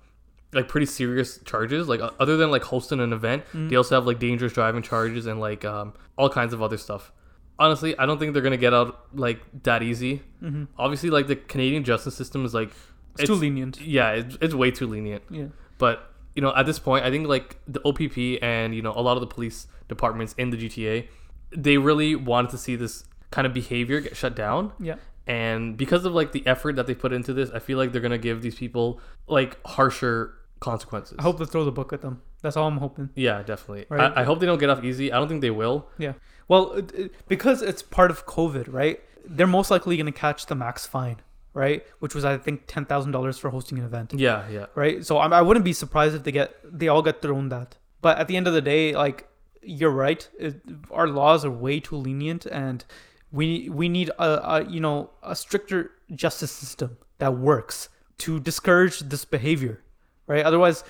like 0.53 0.67
pretty 0.67 0.85
serious 0.85 1.39
charges. 1.45 1.87
Like 1.87 2.01
other 2.19 2.37
than 2.37 2.51
like 2.51 2.63
hosting 2.63 2.99
an 2.99 3.13
event, 3.13 3.43
Mhm. 3.53 3.69
they 3.69 3.75
also 3.75 3.95
have 3.95 4.05
like 4.05 4.19
dangerous 4.19 4.53
driving 4.53 4.81
charges 4.81 5.25
and 5.25 5.39
like 5.39 5.63
um 5.65 5.93
all 6.17 6.29
kinds 6.29 6.53
of 6.53 6.61
other 6.61 6.77
stuff. 6.77 7.11
Honestly, 7.59 7.97
I 7.97 8.05
don't 8.05 8.17
think 8.19 8.33
they're 8.33 8.41
gonna 8.43 8.57
get 8.57 8.73
out 8.73 9.07
like 9.13 9.39
that 9.63 9.83
easy. 9.83 10.21
Mm-hmm. 10.43 10.65
Obviously, 10.77 11.09
like 11.09 11.27
the 11.27 11.35
Canadian 11.35 11.83
justice 11.83 12.15
system 12.15 12.45
is 12.45 12.53
like 12.53 12.71
It's, 13.17 13.27
too 13.27 13.35
lenient. 13.35 13.79
yeah, 13.81 14.11
it's, 14.11 14.37
it's 14.41 14.53
way 14.53 14.71
too 14.71 14.87
lenient. 14.87 15.23
Yeah. 15.29 15.45
But 15.77 16.09
you 16.35 16.41
know, 16.41 16.53
at 16.55 16.65
this 16.65 16.79
point, 16.79 17.05
I 17.05 17.11
think 17.11 17.27
like 17.27 17.57
the 17.67 17.79
OPP 17.85 18.39
and 18.43 18.73
you 18.75 18.81
know 18.81 18.91
a 18.95 19.01
lot 19.01 19.15
of 19.17 19.21
the 19.21 19.27
police 19.27 19.67
departments 19.87 20.33
in 20.37 20.49
the 20.49 20.57
GTA, 20.57 21.07
they 21.55 21.77
really 21.77 22.15
wanted 22.15 22.49
to 22.51 22.57
see 22.57 22.75
this 22.75 23.05
kind 23.31 23.45
of 23.47 23.53
behavior 23.53 24.01
get 24.01 24.15
shut 24.17 24.35
down. 24.35 24.73
Yeah. 24.79 24.95
And 25.27 25.77
because 25.77 26.05
of 26.05 26.13
like 26.13 26.31
the 26.31 26.45
effort 26.45 26.75
that 26.75 26.87
they 26.87 26.95
put 26.95 27.13
into 27.13 27.33
this, 27.33 27.49
I 27.51 27.59
feel 27.59 27.77
like 27.77 27.91
they're 27.91 28.01
gonna 28.01 28.17
give 28.17 28.41
these 28.41 28.55
people 28.55 28.99
like 29.27 29.57
harsher 29.65 30.33
consequences. 30.59 31.15
I 31.19 31.23
hope 31.23 31.39
they 31.39 31.45
throw 31.45 31.65
the 31.65 31.71
book 31.71 31.93
at 31.93 32.01
them. 32.01 32.21
That's 32.41 32.57
all 32.57 32.67
I'm 32.67 32.77
hoping. 32.77 33.09
Yeah, 33.15 33.41
definitely. 33.43 33.85
Right. 33.89 34.11
I, 34.15 34.21
I 34.21 34.23
hope 34.23 34.39
they 34.39 34.45
don't 34.45 34.59
get 34.59 34.69
off 34.69 34.83
easy. 34.83 35.11
I 35.13 35.17
don't 35.17 35.29
think 35.29 35.41
they 35.41 35.51
will. 35.51 35.87
Yeah. 35.97 36.13
Well, 36.49 36.81
because 37.29 37.61
it's 37.61 37.81
part 37.81 38.11
of 38.11 38.25
COVID, 38.25 38.65
right? 38.71 38.99
They're 39.25 39.47
most 39.47 39.71
likely 39.71 39.95
going 39.95 40.07
to 40.07 40.11
catch 40.11 40.47
the 40.47 40.55
max 40.55 40.85
fine, 40.85 41.17
right? 41.53 41.85
Which 41.99 42.13
was, 42.13 42.25
I 42.25 42.37
think, 42.37 42.63
ten 42.67 42.83
thousand 42.85 43.11
dollars 43.13 43.37
for 43.37 43.49
hosting 43.49 43.79
an 43.79 43.85
event, 43.85 44.13
Yeah, 44.13 44.47
yeah. 44.49 44.65
right? 44.75 45.05
So 45.05 45.17
I, 45.17 45.27
I 45.29 45.41
wouldn't 45.41 45.63
be 45.63 45.71
surprised 45.71 46.15
if 46.15 46.23
they 46.23 46.33
get 46.33 46.53
they 46.63 46.89
all 46.89 47.01
get 47.01 47.21
thrown 47.21 47.47
that. 47.49 47.77
But 48.01 48.17
at 48.17 48.27
the 48.27 48.35
end 48.35 48.47
of 48.47 48.53
the 48.53 48.61
day, 48.61 48.93
like 48.93 49.27
you're 49.61 49.89
right, 49.91 50.27
it, 50.37 50.61
our 50.91 51.07
laws 51.07 51.45
are 51.45 51.51
way 51.51 51.79
too 51.79 51.95
lenient, 51.95 52.45
and 52.45 52.83
we 53.33 53.67
we 53.67 53.89
need 53.89 54.09
a, 54.19 54.55
a 54.55 54.65
you 54.69 54.79
know 54.79 55.09
a 55.21 55.35
stricter 55.35 55.91
justice 56.15 56.51
system 56.51 56.97
that 57.17 57.37
works 57.37 57.89
to 58.19 58.39
discourage 58.39 58.99
this 58.99 59.25
behavior, 59.25 59.81
right? 60.27 60.45
Otherwise, 60.45 60.83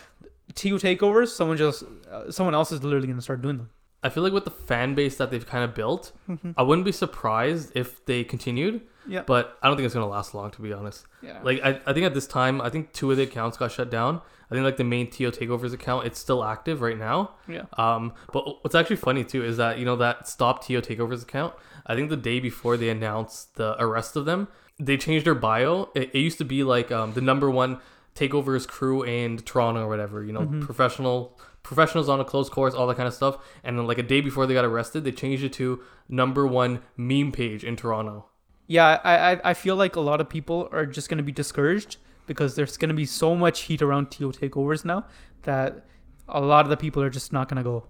TO 0.54 0.76
takeovers, 0.76 1.30
someone 1.30 1.58
just 1.58 1.84
uh, 2.12 2.30
someone 2.30 2.54
else 2.54 2.72
is 2.72 2.84
literally 2.84 3.08
going 3.08 3.18
to 3.18 3.24
start 3.24 3.42
doing 3.42 3.58
them. 3.58 3.70
I 4.04 4.10
feel 4.10 4.22
like 4.22 4.34
with 4.34 4.44
the 4.44 4.52
fan 4.52 4.94
base 4.94 5.16
that 5.16 5.32
they've 5.32 5.46
kind 5.46 5.64
of 5.64 5.74
built, 5.74 6.12
I 6.58 6.62
wouldn't 6.62 6.84
be 6.84 6.92
surprised 6.92 7.72
if 7.74 8.06
they 8.06 8.26
continued. 8.26 8.82
Yeah. 9.08 9.24
But 9.26 9.58
I 9.62 9.68
don't 9.68 9.78
think 9.78 9.86
it's 9.86 9.94
gonna 9.94 10.08
last 10.08 10.34
long, 10.34 10.52
to 10.52 10.62
be 10.62 10.74
honest. 10.74 11.06
Yeah. 11.22 11.40
Like 11.42 11.62
I, 11.64 11.80
I 11.86 11.94
think 11.94 12.06
at 12.06 12.14
this 12.14 12.28
time, 12.28 12.60
I 12.62 12.70
think 12.70 12.92
two 12.92 13.10
of 13.12 13.18
the 13.18 13.24
accounts 13.24 13.58
got 13.58 13.72
shut 13.72 13.90
down. 13.90 14.22
I 14.54 14.56
think 14.56 14.66
like 14.66 14.78
the 14.78 14.84
main 14.84 15.10
TO 15.10 15.32
takeovers 15.32 15.74
account, 15.74 16.06
it's 16.06 16.20
still 16.20 16.44
active 16.44 16.82
right 16.82 16.98
now. 16.98 17.32
Yeah. 17.48 17.64
Um, 17.76 18.14
but 18.32 18.64
what's 18.64 18.76
actually 18.76 18.98
funny 18.98 19.24
too 19.24 19.44
is 19.44 19.58
that 19.58 19.80
you 19.80 19.86
know 19.86 19.96
that 19.96 20.28
stop 20.28 20.64
TO 20.64 20.80
takeovers 20.80 21.24
account. 21.24 21.56
I 21.88 21.96
think 21.96 22.12
the 22.12 22.18
day 22.18 22.40
before 22.40 22.78
they 22.78 22.90
announced 22.90 23.56
the 23.56 23.76
arrest 23.82 24.16
of 24.16 24.26
them, 24.26 24.48
they 24.80 24.96
changed 24.96 25.26
their 25.26 25.34
bio. 25.34 25.90
It, 25.96 26.12
it 26.14 26.20
used 26.20 26.38
to 26.38 26.46
be 26.46 26.64
like 26.64 26.92
um, 26.92 27.14
the 27.14 27.22
number 27.22 27.50
one 27.50 27.80
takeovers 28.14 28.68
crew 28.68 29.02
in 29.02 29.38
Toronto 29.40 29.86
or 29.86 29.88
whatever. 29.88 30.24
You 30.24 30.34
know, 30.34 30.46
professional 30.62 31.40
professionals 31.64 32.08
on 32.08 32.20
a 32.20 32.26
closed 32.26 32.52
course, 32.52 32.76
all 32.76 32.86
that 32.86 32.98
kind 32.98 33.08
of 33.08 33.16
stuff. 33.16 33.40
And 33.64 33.80
then 33.80 33.88
like 33.88 33.98
a 33.98 34.04
day 34.04 34.22
before 34.22 34.46
they 34.46 34.54
got 34.54 34.66
arrested, 34.66 35.04
they 35.04 35.12
changed 35.12 35.44
it 35.44 35.54
to 35.54 35.82
number 36.08 36.46
one 36.46 36.82
meme 36.96 37.32
page 37.32 37.64
in 37.64 37.76
Toronto. 37.76 38.28
Yeah, 38.68 39.02
I, 39.04 39.32
I 39.32 39.42
I 39.46 39.54
feel 39.56 39.76
like 39.76 39.96
a 39.96 40.00
lot 40.00 40.22
of 40.22 40.30
people 40.30 40.70
are 40.72 40.86
just 40.86 41.10
gonna 41.10 41.24
be 41.24 41.32
discouraged 41.32 41.98
because 42.26 42.56
there's 42.56 42.78
gonna 42.78 42.94
be 42.94 43.06
so 43.06 43.36
much 43.36 43.62
heat 43.62 43.82
around 43.82 44.12
TO 44.12 44.32
takeovers 44.32 44.86
now 44.86 45.06
that 45.44 45.86
a 46.28 46.42
lot 46.42 46.66
of 46.66 46.70
the 46.70 46.78
people 46.78 47.02
are 47.04 47.10
just 47.10 47.34
not 47.34 47.50
gonna 47.50 47.64
go. 47.64 47.86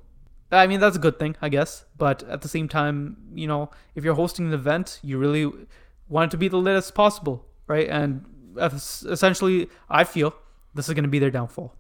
I 0.52 0.68
mean 0.68 0.80
that's 0.80 0.96
a 0.96 1.00
good 1.00 1.18
thing, 1.20 1.36
I 1.42 1.50
guess. 1.50 1.86
But 1.98 2.24
at 2.24 2.42
the 2.42 2.48
same 2.48 2.68
time, 2.68 3.18
you 3.34 3.48
know, 3.48 3.72
if 3.96 4.04
you're 4.04 4.16
hosting 4.16 4.48
an 4.48 4.54
event, 4.54 5.00
you 5.04 5.18
really 5.18 5.52
want 6.08 6.30
it 6.30 6.32
to 6.32 6.38
be 6.38 6.48
the 6.48 6.58
lit 6.58 6.76
as 6.76 6.92
possible, 6.92 7.46
right? 7.68 7.88
And 7.90 8.26
essentially, 8.58 9.70
I 9.90 10.04
feel 10.04 10.36
this 10.74 10.88
is 10.88 10.94
gonna 10.94 11.08
be 11.08 11.20
their 11.20 11.32
downfall. 11.32 11.76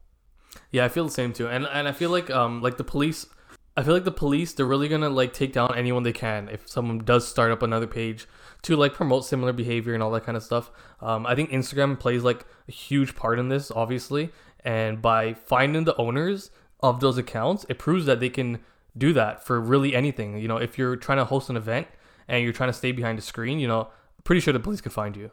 Yeah, 0.71 0.85
I 0.85 0.89
feel 0.89 1.05
the 1.05 1.11
same 1.11 1.33
too, 1.33 1.47
and 1.47 1.65
and 1.65 1.87
I 1.87 1.91
feel 1.91 2.09
like 2.09 2.29
um 2.29 2.61
like 2.61 2.77
the 2.77 2.83
police, 2.83 3.25
I 3.75 3.83
feel 3.83 3.93
like 3.93 4.03
the 4.03 4.11
police 4.11 4.53
they're 4.53 4.65
really 4.65 4.87
gonna 4.87 5.09
like 5.09 5.33
take 5.33 5.53
down 5.53 5.75
anyone 5.75 6.03
they 6.03 6.13
can 6.13 6.47
if 6.49 6.69
someone 6.69 6.99
does 6.99 7.27
start 7.27 7.51
up 7.51 7.63
another 7.63 7.87
page 7.87 8.27
to 8.63 8.75
like 8.75 8.93
promote 8.93 9.25
similar 9.25 9.51
behavior 9.51 9.93
and 9.93 10.03
all 10.03 10.11
that 10.11 10.25
kind 10.25 10.37
of 10.37 10.43
stuff. 10.43 10.71
Um, 11.01 11.25
I 11.25 11.35
think 11.35 11.49
Instagram 11.49 11.99
plays 11.99 12.23
like 12.23 12.45
a 12.67 12.71
huge 12.71 13.15
part 13.15 13.39
in 13.39 13.49
this, 13.49 13.71
obviously, 13.71 14.31
and 14.63 15.01
by 15.01 15.33
finding 15.33 15.83
the 15.83 15.95
owners 15.97 16.51
of 16.81 16.99
those 16.99 17.17
accounts, 17.17 17.65
it 17.67 17.79
proves 17.79 18.05
that 18.05 18.19
they 18.19 18.29
can 18.29 18.59
do 18.97 19.11
that 19.13 19.45
for 19.45 19.59
really 19.59 19.95
anything. 19.95 20.37
You 20.37 20.47
know, 20.47 20.57
if 20.57 20.77
you're 20.77 20.95
trying 20.95 21.17
to 21.17 21.25
host 21.25 21.49
an 21.49 21.57
event 21.57 21.87
and 22.27 22.43
you're 22.43 22.53
trying 22.53 22.69
to 22.69 22.73
stay 22.73 22.91
behind 22.91 23.19
a 23.19 23.21
screen, 23.21 23.59
you 23.59 23.67
know, 23.67 23.89
pretty 24.23 24.39
sure 24.39 24.53
the 24.53 24.59
police 24.59 24.81
could 24.81 24.93
find 24.93 25.15
you. 25.15 25.31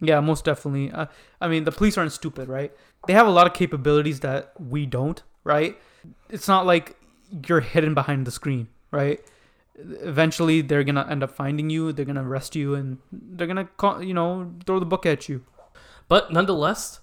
Yeah, 0.00 0.20
most 0.20 0.44
definitely. 0.44 0.90
Uh, 0.90 1.06
I 1.40 1.48
mean, 1.48 1.64
the 1.64 1.72
police 1.72 1.96
aren't 1.96 2.12
stupid, 2.12 2.48
right? 2.48 2.72
They 3.06 3.12
have 3.12 3.26
a 3.26 3.30
lot 3.30 3.46
of 3.46 3.54
capabilities 3.54 4.20
that 4.20 4.52
we 4.58 4.86
don't, 4.86 5.22
right? 5.44 5.78
It's 6.28 6.48
not 6.48 6.66
like 6.66 6.96
you're 7.46 7.60
hidden 7.60 7.94
behind 7.94 8.26
the 8.26 8.30
screen, 8.30 8.68
right? 8.90 9.20
Eventually, 9.76 10.60
they're 10.60 10.84
gonna 10.84 11.06
end 11.10 11.22
up 11.22 11.30
finding 11.32 11.68
you. 11.70 11.92
They're 11.92 12.04
gonna 12.04 12.26
arrest 12.26 12.54
you, 12.54 12.74
and 12.74 12.98
they're 13.10 13.46
gonna, 13.46 13.64
call, 13.76 14.02
you 14.02 14.14
know, 14.14 14.52
throw 14.66 14.78
the 14.78 14.86
book 14.86 15.04
at 15.06 15.28
you. 15.28 15.44
But 16.08 16.32
nonetheless, 16.32 17.00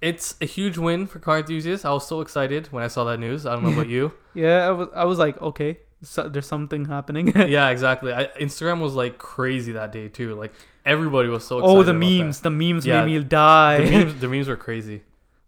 it's 0.00 0.34
a 0.40 0.46
huge 0.46 0.78
win 0.78 1.06
for 1.06 1.18
car 1.18 1.38
enthusiasts. 1.38 1.84
I 1.84 1.92
was 1.92 2.06
so 2.06 2.20
excited 2.20 2.68
when 2.72 2.82
I 2.82 2.88
saw 2.88 3.04
that 3.04 3.18
news. 3.18 3.46
I 3.46 3.54
don't 3.54 3.64
know 3.64 3.72
about 3.72 3.88
you. 3.88 4.12
Yeah, 4.36 4.66
I 4.66 4.70
was, 4.72 4.88
I 4.96 5.04
was 5.04 5.18
like, 5.20 5.40
okay, 5.40 5.78
so 6.02 6.28
there's 6.28 6.48
something 6.48 6.86
happening. 6.86 7.28
yeah, 7.36 7.68
exactly. 7.68 8.12
I, 8.12 8.26
Instagram 8.40 8.80
was 8.80 8.94
like 8.94 9.16
crazy 9.16 9.70
that 9.72 9.92
day 9.92 10.08
too. 10.08 10.34
Like 10.34 10.52
everybody 10.84 11.28
was 11.28 11.46
so 11.46 11.58
excited. 11.58 11.72
oh, 11.72 11.82
the 11.84 11.92
about 11.92 12.00
that. 12.00 12.18
memes, 12.24 12.40
the 12.40 12.50
memes 12.50 12.84
Yeah, 12.84 13.04
made 13.04 13.18
me 13.20 13.24
die. 13.24 13.84
The 13.84 13.90
memes, 13.90 14.14
the 14.20 14.28
memes 14.28 14.48
were 14.48 14.56
crazy. 14.56 15.02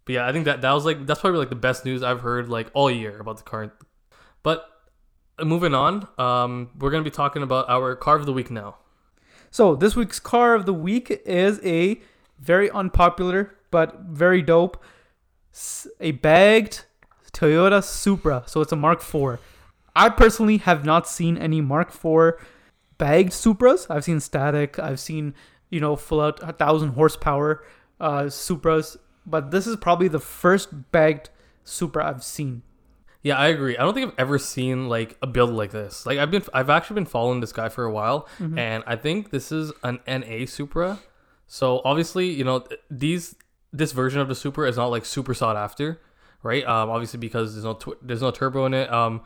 But 0.05 0.13
yeah, 0.13 0.25
I 0.25 0.31
think 0.31 0.45
that 0.45 0.61
that 0.61 0.71
was 0.71 0.85
like 0.85 1.05
that's 1.05 1.19
probably 1.19 1.39
like 1.39 1.49
the 1.49 1.55
best 1.55 1.83
news 1.83 2.01
I've 2.01 2.21
heard 2.21 2.47
like 2.47 2.69
all 2.73 2.89
year 2.89 3.19
about 3.19 3.37
the 3.37 3.43
car. 3.43 3.73
But 4.47 4.71
uh, 5.37 5.43
moving 5.43 5.73
on, 5.73 6.07
um, 6.17 6.69
we're 6.79 6.89
gonna 6.89 7.03
be 7.03 7.09
talking 7.09 7.43
about 7.43 7.67
our 7.67 7.97
car 7.97 8.15
of 8.15 8.25
the 8.25 8.31
week 8.31 8.49
now. 8.49 8.77
So 9.51 9.75
this 9.75 9.93
week's 9.93 10.21
car 10.21 10.55
of 10.55 10.65
the 10.65 10.73
week 10.73 11.11
is 11.25 11.59
a 11.65 11.99
very 12.39 12.71
unpopular 12.71 13.57
but 13.71 14.03
very 14.03 14.41
dope, 14.41 14.81
a 15.99 16.11
bagged 16.11 16.85
Toyota 17.33 17.83
Supra. 17.83 18.43
So 18.45 18.61
it's 18.61 18.71
a 18.71 18.77
Mark 18.77 19.01
IV. 19.01 19.41
I 19.93 20.07
personally 20.07 20.59
have 20.59 20.85
not 20.85 21.09
seen 21.09 21.37
any 21.37 21.59
Mark 21.59 21.89
IV 21.89 22.35
bagged 22.97 23.33
Supras. 23.33 23.87
I've 23.89 24.05
seen 24.05 24.21
static. 24.21 24.79
I've 24.79 25.01
seen 25.01 25.35
you 25.69 25.81
know 25.81 25.97
full 25.97 26.21
out 26.21 26.39
a 26.41 26.53
thousand 26.53 26.91
horsepower 26.91 27.65
uh, 27.99 28.21
Supras, 28.27 28.95
but 29.25 29.51
this 29.51 29.67
is 29.67 29.75
probably 29.75 30.07
the 30.07 30.21
first 30.21 30.93
bagged 30.93 31.31
Supra 31.65 32.07
I've 32.07 32.23
seen. 32.23 32.61
Yeah, 33.27 33.37
I 33.37 33.47
agree. 33.47 33.77
I 33.77 33.81
don't 33.81 33.93
think 33.93 34.13
I've 34.13 34.19
ever 34.19 34.39
seen 34.39 34.87
like 34.87 35.17
a 35.21 35.27
build 35.27 35.49
like 35.49 35.71
this. 35.71 36.05
Like 36.05 36.17
I've 36.17 36.31
been, 36.31 36.43
I've 36.53 36.69
actually 36.69 36.93
been 36.93 37.05
following 37.05 37.41
this 37.41 37.51
guy 37.51 37.67
for 37.67 37.83
a 37.83 37.91
while, 37.91 38.25
and 38.57 38.85
I 38.87 38.95
think 38.95 39.31
this 39.31 39.51
is 39.51 39.73
an 39.83 39.99
NA 40.07 40.45
Supra. 40.45 40.99
So 41.45 41.81
obviously, 41.83 42.29
you 42.29 42.45
know, 42.45 42.65
these 42.89 43.35
this 43.73 43.91
version 43.91 44.21
of 44.21 44.29
the 44.29 44.35
Supra 44.35 44.69
is 44.69 44.77
not 44.77 44.87
like 44.87 45.03
super 45.03 45.33
sought 45.33 45.57
after, 45.57 45.99
right? 46.41 46.65
Um, 46.65 46.89
obviously 46.89 47.19
because 47.19 47.53
there's 47.53 47.65
no 47.65 47.73
tw- 47.73 47.99
there's 48.01 48.21
no 48.21 48.31
turbo 48.31 48.65
in 48.65 48.73
it. 48.73 48.89
Um, 48.93 49.19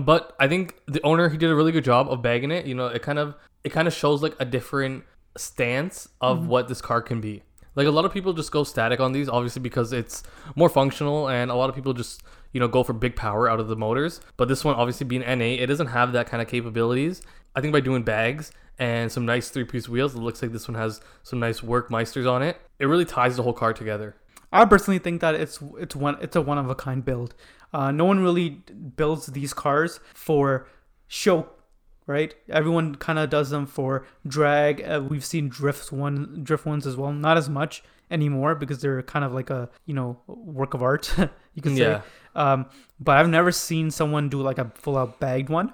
but 0.00 0.36
I 0.38 0.46
think 0.46 0.76
the 0.86 1.02
owner 1.02 1.28
he 1.28 1.36
did 1.36 1.50
a 1.50 1.54
really 1.56 1.72
good 1.72 1.84
job 1.84 2.08
of 2.08 2.22
bagging 2.22 2.52
it. 2.52 2.64
You 2.64 2.76
know, 2.76 2.86
it 2.86 3.02
kind 3.02 3.18
of 3.18 3.34
it 3.64 3.70
kind 3.70 3.88
of 3.88 3.92
shows 3.92 4.22
like 4.22 4.36
a 4.38 4.44
different 4.44 5.02
stance 5.36 6.08
of 6.20 6.46
what 6.46 6.68
this 6.68 6.80
car 6.80 7.02
can 7.02 7.20
be. 7.20 7.42
Like 7.74 7.88
a 7.88 7.90
lot 7.90 8.04
of 8.04 8.12
people 8.12 8.32
just 8.32 8.52
go 8.52 8.62
static 8.62 9.00
on 9.00 9.10
these, 9.10 9.28
obviously 9.28 9.62
because 9.62 9.92
it's 9.92 10.22
more 10.54 10.68
functional, 10.68 11.28
and 11.28 11.50
a 11.50 11.54
lot 11.56 11.68
of 11.68 11.74
people 11.74 11.92
just 11.92 12.22
you 12.52 12.60
know 12.60 12.68
go 12.68 12.82
for 12.82 12.92
big 12.92 13.16
power 13.16 13.48
out 13.48 13.60
of 13.60 13.68
the 13.68 13.76
motors. 13.76 14.20
But 14.36 14.48
this 14.48 14.64
one, 14.64 14.74
obviously 14.74 15.06
being 15.06 15.22
NA, 15.22 15.62
it 15.62 15.66
doesn't 15.66 15.88
have 15.88 16.12
that 16.12 16.28
kind 16.28 16.42
of 16.42 16.48
capabilities. 16.48 17.22
I 17.54 17.60
think 17.60 17.72
by 17.72 17.80
doing 17.80 18.02
bags 18.02 18.52
and 18.78 19.10
some 19.10 19.26
nice 19.26 19.48
three-piece 19.50 19.88
wheels, 19.88 20.14
it 20.14 20.18
looks 20.18 20.40
like 20.40 20.52
this 20.52 20.68
one 20.68 20.76
has 20.76 21.00
some 21.22 21.40
nice 21.40 21.62
Work 21.62 21.90
Meisters 21.90 22.30
on 22.30 22.42
it. 22.42 22.60
It 22.78 22.86
really 22.86 23.04
ties 23.04 23.36
the 23.36 23.42
whole 23.42 23.52
car 23.52 23.72
together. 23.72 24.14
I 24.52 24.64
personally 24.64 24.98
think 24.98 25.20
that 25.20 25.34
it's 25.34 25.58
it's 25.78 25.94
one 25.94 26.16
it's 26.20 26.36
a 26.36 26.40
one 26.40 26.58
of 26.58 26.70
a 26.70 26.74
kind 26.74 27.04
build. 27.04 27.34
Uh, 27.72 27.90
no 27.90 28.04
one 28.04 28.20
really 28.20 28.62
builds 28.96 29.26
these 29.26 29.52
cars 29.52 30.00
for 30.14 30.66
show, 31.06 31.48
right? 32.08 32.34
Everyone 32.48 32.94
kind 32.96 33.18
of 33.18 33.30
does 33.30 33.50
them 33.50 33.66
for 33.66 34.06
drag. 34.26 34.82
Uh, 34.82 35.02
we've 35.06 35.24
seen 35.24 35.48
drifts 35.48 35.92
one 35.92 36.40
drift 36.42 36.66
ones 36.66 36.86
as 36.86 36.96
well, 36.96 37.12
not 37.12 37.36
as 37.36 37.48
much 37.48 37.84
anymore 38.10 38.54
because 38.54 38.80
they're 38.80 39.02
kind 39.02 39.24
of 39.24 39.32
like 39.32 39.50
a 39.50 39.68
you 39.84 39.94
know 39.94 40.18
work 40.26 40.74
of 40.74 40.82
art, 40.82 41.14
you 41.54 41.62
can 41.62 41.76
say. 41.76 41.82
Yeah. 41.82 42.02
Um, 42.34 42.66
but 42.98 43.18
I've 43.18 43.28
never 43.28 43.52
seen 43.52 43.90
someone 43.90 44.28
do 44.28 44.40
like 44.40 44.58
a 44.58 44.72
full 44.74 44.96
out 44.96 45.20
bagged 45.20 45.50
one. 45.50 45.72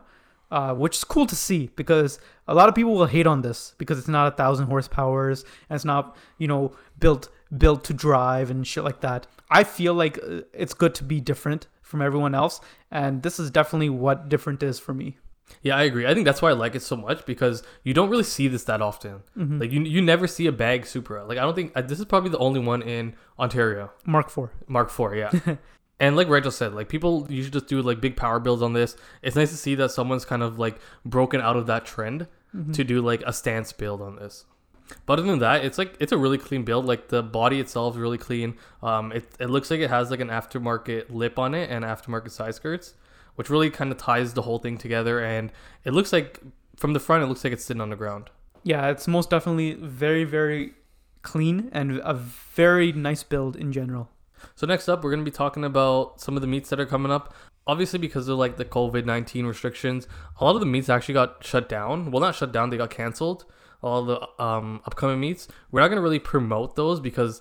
Uh, 0.50 0.72
which 0.72 0.98
is 0.98 1.02
cool 1.02 1.26
to 1.26 1.34
see 1.34 1.68
because 1.74 2.20
a 2.46 2.54
lot 2.54 2.68
of 2.68 2.76
people 2.76 2.94
will 2.94 3.06
hate 3.06 3.26
on 3.26 3.42
this 3.42 3.74
because 3.76 3.98
it's 3.98 4.06
not 4.06 4.32
a 4.32 4.36
thousand 4.36 4.68
horsepowers 4.68 5.42
and 5.68 5.74
it's 5.74 5.86
not 5.86 6.16
you 6.38 6.46
know 6.46 6.70
built 7.00 7.28
built 7.56 7.82
to 7.82 7.92
drive 7.92 8.50
and 8.50 8.64
shit 8.64 8.84
like 8.84 9.00
that. 9.00 9.26
I 9.50 9.64
feel 9.64 9.94
like 9.94 10.18
uh, 10.18 10.42
it's 10.52 10.74
good 10.74 10.94
to 10.96 11.04
be 11.04 11.20
different 11.20 11.66
from 11.82 12.02
everyone 12.02 12.34
else, 12.34 12.60
and 12.90 13.22
this 13.22 13.40
is 13.40 13.50
definitely 13.50 13.88
what 13.88 14.28
different 14.28 14.62
is 14.62 14.78
for 14.78 14.94
me. 14.94 15.16
Yeah, 15.62 15.76
I 15.76 15.82
agree. 15.82 16.06
I 16.06 16.14
think 16.14 16.24
that's 16.24 16.42
why 16.42 16.50
I 16.50 16.54
like 16.54 16.74
it 16.74 16.82
so 16.82 16.96
much 16.96 17.24
because 17.26 17.62
you 17.82 17.94
don't 17.94 18.10
really 18.10 18.24
see 18.24 18.48
this 18.48 18.64
that 18.64 18.82
often. 18.82 19.22
Like 19.58 19.72
you, 19.72 19.82
you 19.82 20.00
never 20.00 20.26
see 20.26 20.46
a 20.46 20.52
bag 20.52 20.86
Supra. 20.86 21.24
Like 21.24 21.38
I 21.38 21.42
don't 21.42 21.54
think 21.54 21.72
uh, 21.74 21.82
this 21.82 21.98
is 21.98 22.04
probably 22.04 22.30
the 22.30 22.38
only 22.38 22.60
one 22.60 22.82
in 22.82 23.14
Ontario. 23.38 23.92
Mark 24.06 24.26
IV. 24.36 24.50
Mark 24.66 24.88
IV, 24.88 25.16
yeah. 25.16 25.56
and 26.00 26.16
like 26.16 26.28
Rachel 26.28 26.50
said, 26.50 26.74
like 26.74 26.88
people 26.88 27.26
usually 27.30 27.52
just 27.52 27.66
do 27.66 27.80
like 27.82 28.00
big 28.00 28.16
power 28.16 28.40
builds 28.40 28.62
on 28.62 28.72
this. 28.72 28.96
It's 29.22 29.36
nice 29.36 29.50
to 29.50 29.56
see 29.56 29.74
that 29.76 29.90
someone's 29.90 30.24
kind 30.24 30.42
of 30.42 30.58
like 30.58 30.78
broken 31.04 31.40
out 31.40 31.56
of 31.56 31.66
that 31.66 31.84
trend 31.84 32.26
to 32.72 32.84
do 32.84 33.02
like 33.02 33.20
a 33.26 33.32
stance 33.32 33.72
build 33.72 34.00
on 34.00 34.16
this. 34.16 34.44
But 35.06 35.18
other 35.18 35.26
than 35.26 35.40
that, 35.40 35.64
it's 35.64 35.78
like 35.78 35.96
it's 35.98 36.12
a 36.12 36.18
really 36.18 36.38
clean 36.38 36.62
build. 36.64 36.86
Like 36.86 37.08
the 37.08 37.22
body 37.22 37.58
itself 37.58 37.94
is 37.94 38.00
really 38.00 38.18
clean. 38.18 38.56
Um, 38.82 39.12
it, 39.12 39.24
it 39.40 39.50
looks 39.50 39.70
like 39.70 39.80
it 39.80 39.90
has 39.90 40.10
like 40.10 40.20
an 40.20 40.28
aftermarket 40.28 41.06
lip 41.10 41.38
on 41.38 41.54
it 41.54 41.70
and 41.70 41.84
aftermarket 41.84 42.30
side 42.30 42.54
skirts, 42.54 42.94
which 43.36 43.50
really 43.50 43.70
kind 43.70 43.90
of 43.90 43.98
ties 43.98 44.34
the 44.34 44.42
whole 44.42 44.58
thing 44.58 44.78
together. 44.78 45.22
And 45.22 45.52
it 45.84 45.92
looks 45.92 46.12
like 46.12 46.40
from 46.76 46.92
the 46.92 47.00
front, 47.00 47.22
it 47.22 47.26
looks 47.26 47.44
like 47.44 47.52
it's 47.52 47.64
sitting 47.64 47.80
on 47.80 47.90
the 47.90 47.96
ground. 47.96 48.30
Yeah, 48.62 48.88
it's 48.88 49.06
most 49.06 49.30
definitely 49.30 49.74
very, 49.74 50.24
very 50.24 50.74
clean 51.22 51.70
and 51.72 52.00
a 52.04 52.14
very 52.14 52.92
nice 52.92 53.22
build 53.22 53.56
in 53.56 53.72
general. 53.72 54.10
So 54.54 54.66
next 54.66 54.88
up, 54.88 55.02
we're 55.02 55.10
gonna 55.10 55.22
be 55.22 55.30
talking 55.30 55.64
about 55.64 56.20
some 56.20 56.36
of 56.36 56.42
the 56.42 56.46
meets 56.46 56.70
that 56.70 56.80
are 56.80 56.86
coming 56.86 57.10
up. 57.10 57.34
Obviously, 57.66 57.98
because 57.98 58.28
of 58.28 58.38
like 58.38 58.56
the 58.56 58.64
COVID 58.64 59.06
nineteen 59.06 59.46
restrictions, 59.46 60.06
a 60.38 60.44
lot 60.44 60.54
of 60.54 60.60
the 60.60 60.66
meets 60.66 60.88
actually 60.88 61.14
got 61.14 61.42
shut 61.42 61.68
down. 61.68 62.10
Well, 62.10 62.20
not 62.20 62.34
shut 62.34 62.52
down; 62.52 62.70
they 62.70 62.76
got 62.76 62.90
canceled. 62.90 63.46
All 63.82 64.04
the 64.04 64.42
um, 64.42 64.80
upcoming 64.86 65.20
meets, 65.20 65.48
we're 65.70 65.80
not 65.80 65.88
gonna 65.88 66.02
really 66.02 66.18
promote 66.18 66.76
those 66.76 67.00
because 67.00 67.40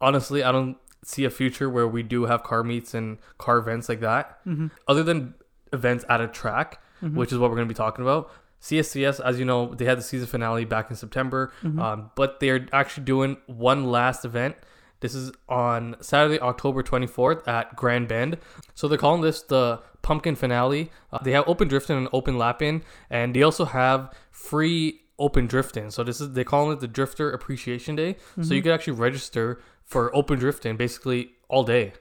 honestly, 0.00 0.42
I 0.42 0.52
don't 0.52 0.76
see 1.04 1.24
a 1.24 1.30
future 1.30 1.68
where 1.68 1.86
we 1.88 2.02
do 2.02 2.24
have 2.26 2.42
car 2.42 2.62
meets 2.62 2.94
and 2.94 3.18
car 3.38 3.58
events 3.58 3.88
like 3.88 4.00
that. 4.00 4.44
Mm-hmm. 4.46 4.68
Other 4.86 5.02
than 5.02 5.34
events 5.72 6.04
at 6.08 6.20
a 6.20 6.28
track, 6.28 6.80
Mhm. 7.02 7.14
which 7.14 7.32
is 7.32 7.38
what 7.38 7.50
we're 7.50 7.56
gonna 7.56 7.66
be 7.68 7.74
talking 7.74 8.04
about. 8.04 8.30
CSCS, 8.60 9.18
as 9.18 9.38
you 9.40 9.44
know, 9.44 9.74
they 9.74 9.84
had 9.86 9.98
the 9.98 10.02
season 10.02 10.28
finale 10.28 10.64
back 10.64 10.88
in 10.90 10.94
September, 10.96 11.52
Mhm. 11.64 11.80
um, 11.80 12.10
but 12.14 12.38
they're 12.38 12.66
actually 12.72 13.04
doing 13.04 13.36
one 13.46 13.84
last 13.90 14.24
event. 14.24 14.54
This 15.00 15.16
is 15.16 15.32
on 15.48 15.96
Saturday, 16.00 16.38
October 16.38 16.80
24th 16.84 17.46
at 17.48 17.74
Grand 17.74 18.06
Bend. 18.06 18.38
So 18.74 18.86
they're 18.86 18.98
calling 18.98 19.20
this 19.22 19.42
the 19.42 19.80
pumpkin 20.02 20.36
finale. 20.36 20.92
Uh, 21.12 21.18
they 21.24 21.32
have 21.32 21.42
open 21.48 21.66
drifting 21.66 21.96
and 21.96 22.08
open 22.12 22.38
lapping, 22.38 22.82
and 23.10 23.34
they 23.34 23.42
also 23.42 23.64
have 23.64 24.12
free 24.30 25.00
open 25.18 25.46
drifting. 25.46 25.90
So 25.90 26.04
this 26.04 26.20
is 26.20 26.32
they're 26.32 26.44
calling 26.44 26.72
it 26.76 26.80
the 26.80 26.88
Drifter 26.88 27.30
Appreciation 27.32 27.96
Day. 27.96 28.16
So 28.42 28.54
you 28.54 28.62
can 28.62 28.70
actually 28.72 28.94
register 28.94 29.60
for 29.92 30.14
open 30.16 30.38
drifting 30.38 30.76
basically 30.76 31.32
all 31.48 31.64
day. 31.64 31.92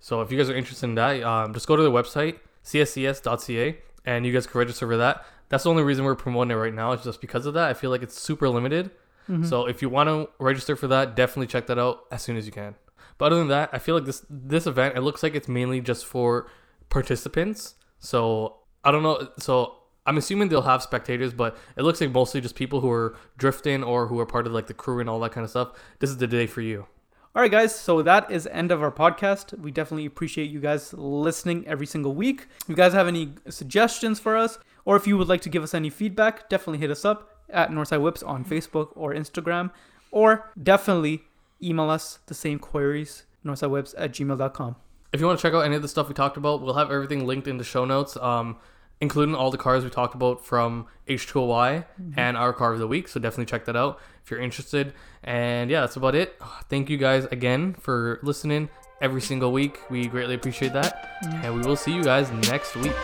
So 0.00 0.20
if 0.22 0.30
you 0.32 0.38
guys 0.38 0.48
are 0.50 0.56
interested 0.56 0.86
in 0.86 0.94
that, 0.96 1.22
um, 1.22 1.52
just 1.54 1.66
go 1.66 1.76
to 1.76 1.82
the 1.82 1.90
website 1.90 2.38
cscs.ca 2.64 3.78
and 4.04 4.26
you 4.26 4.32
guys 4.32 4.46
can 4.46 4.58
register 4.58 4.86
for 4.86 4.96
that. 4.96 5.24
That's 5.48 5.64
the 5.64 5.70
only 5.70 5.82
reason 5.82 6.04
we're 6.04 6.14
promoting 6.14 6.50
it 6.52 6.54
right 6.60 6.74
now. 6.74 6.92
Is 6.92 7.04
just 7.04 7.20
because 7.20 7.44
of 7.46 7.54
that. 7.54 7.68
I 7.68 7.74
feel 7.74 7.90
like 7.90 8.02
it's 8.02 8.18
super 8.20 8.48
limited. 8.48 8.90
Mhm. 9.28 9.46
So 9.46 9.66
if 9.66 9.82
you 9.82 9.88
want 9.88 10.08
to 10.08 10.28
register 10.38 10.74
for 10.76 10.88
that, 10.88 11.14
definitely 11.14 11.46
check 11.46 11.66
that 11.66 11.78
out 11.78 12.04
as 12.10 12.22
soon 12.22 12.36
as 12.36 12.46
you 12.46 12.52
can. 12.52 12.74
But 13.18 13.26
other 13.26 13.36
than 13.36 13.48
that, 13.48 13.70
I 13.72 13.78
feel 13.78 13.94
like 13.94 14.04
this 14.06 14.24
this 14.30 14.66
event 14.66 14.96
it 14.96 15.02
looks 15.02 15.22
like 15.22 15.34
it's 15.34 15.48
mainly 15.48 15.80
just 15.80 16.06
for 16.06 16.48
participants. 16.88 17.74
So 17.98 18.56
I 18.84 18.90
don't 18.90 19.02
know. 19.02 19.28
So 19.38 19.76
I'm 20.06 20.16
assuming 20.16 20.48
they'll 20.48 20.62
have 20.62 20.82
spectators, 20.82 21.32
but 21.32 21.56
it 21.76 21.82
looks 21.82 22.00
like 22.00 22.10
mostly 22.12 22.40
just 22.40 22.56
people 22.56 22.80
who 22.80 22.90
are 22.90 23.14
drifting 23.38 23.84
or 23.84 24.08
who 24.08 24.18
are 24.18 24.26
part 24.26 24.46
of 24.46 24.52
like 24.52 24.66
the 24.66 24.74
crew 24.74 24.98
and 25.00 25.08
all 25.08 25.20
that 25.20 25.32
kind 25.32 25.44
of 25.44 25.50
stuff. 25.50 25.68
This 26.00 26.10
is 26.10 26.16
the 26.16 26.26
day 26.26 26.46
for 26.46 26.60
you. 26.60 26.86
All 27.34 27.40
right, 27.40 27.50
guys. 27.50 27.74
So 27.74 28.02
that 28.02 28.30
is 28.30 28.46
end 28.48 28.70
of 28.70 28.82
our 28.82 28.92
podcast. 28.92 29.58
We 29.58 29.70
definitely 29.70 30.04
appreciate 30.04 30.50
you 30.50 30.60
guys 30.60 30.92
listening 30.92 31.66
every 31.66 31.86
single 31.86 32.14
week. 32.14 32.46
If 32.60 32.68
you 32.68 32.74
guys 32.74 32.92
have 32.92 33.08
any 33.08 33.32
suggestions 33.48 34.20
for 34.20 34.36
us, 34.36 34.58
or 34.84 34.96
if 34.96 35.06
you 35.06 35.16
would 35.16 35.28
like 35.28 35.40
to 35.42 35.48
give 35.48 35.62
us 35.62 35.72
any 35.72 35.88
feedback, 35.88 36.50
definitely 36.50 36.78
hit 36.78 36.90
us 36.90 37.06
up 37.06 37.30
at 37.48 37.70
Northside 37.70 38.02
Whips 38.02 38.22
on 38.22 38.44
Facebook 38.44 38.88
or 38.94 39.14
Instagram, 39.14 39.70
or 40.10 40.50
definitely 40.62 41.24
email 41.62 41.88
us 41.88 42.18
the 42.26 42.34
same 42.34 42.58
queries, 42.58 43.24
northsidewhips 43.46 43.94
at 43.96 44.12
gmail.com. 44.12 44.76
If 45.14 45.20
you 45.20 45.26
want 45.26 45.38
to 45.38 45.42
check 45.42 45.54
out 45.54 45.60
any 45.60 45.74
of 45.74 45.80
the 45.80 45.88
stuff 45.88 46.08
we 46.08 46.14
talked 46.14 46.36
about, 46.36 46.60
we'll 46.60 46.74
have 46.74 46.90
everything 46.90 47.26
linked 47.26 47.48
in 47.48 47.56
the 47.56 47.64
show 47.64 47.86
notes, 47.86 48.14
um, 48.18 48.56
including 49.02 49.34
all 49.34 49.50
the 49.50 49.58
cars 49.58 49.82
we 49.82 49.90
talked 49.90 50.14
about 50.14 50.46
from 50.46 50.86
H2OI 51.08 51.84
mm-hmm. 52.00 52.12
and 52.16 52.36
our 52.36 52.52
car 52.52 52.72
of 52.72 52.78
the 52.78 52.86
week. 52.86 53.08
So 53.08 53.18
definitely 53.18 53.46
check 53.46 53.64
that 53.64 53.74
out 53.74 54.00
if 54.24 54.30
you're 54.30 54.40
interested. 54.40 54.94
And 55.24 55.70
yeah, 55.70 55.80
that's 55.80 55.96
about 55.96 56.14
it. 56.14 56.40
Thank 56.70 56.88
you 56.88 56.96
guys 56.96 57.24
again 57.26 57.74
for 57.74 58.20
listening 58.22 58.70
every 59.00 59.20
single 59.20 59.50
week. 59.50 59.80
We 59.90 60.06
greatly 60.06 60.36
appreciate 60.36 60.72
that. 60.74 61.18
And 61.24 61.56
we 61.56 61.66
will 61.66 61.76
see 61.76 61.92
you 61.92 62.04
guys 62.04 62.30
next 62.48 62.76
week. 62.76 62.94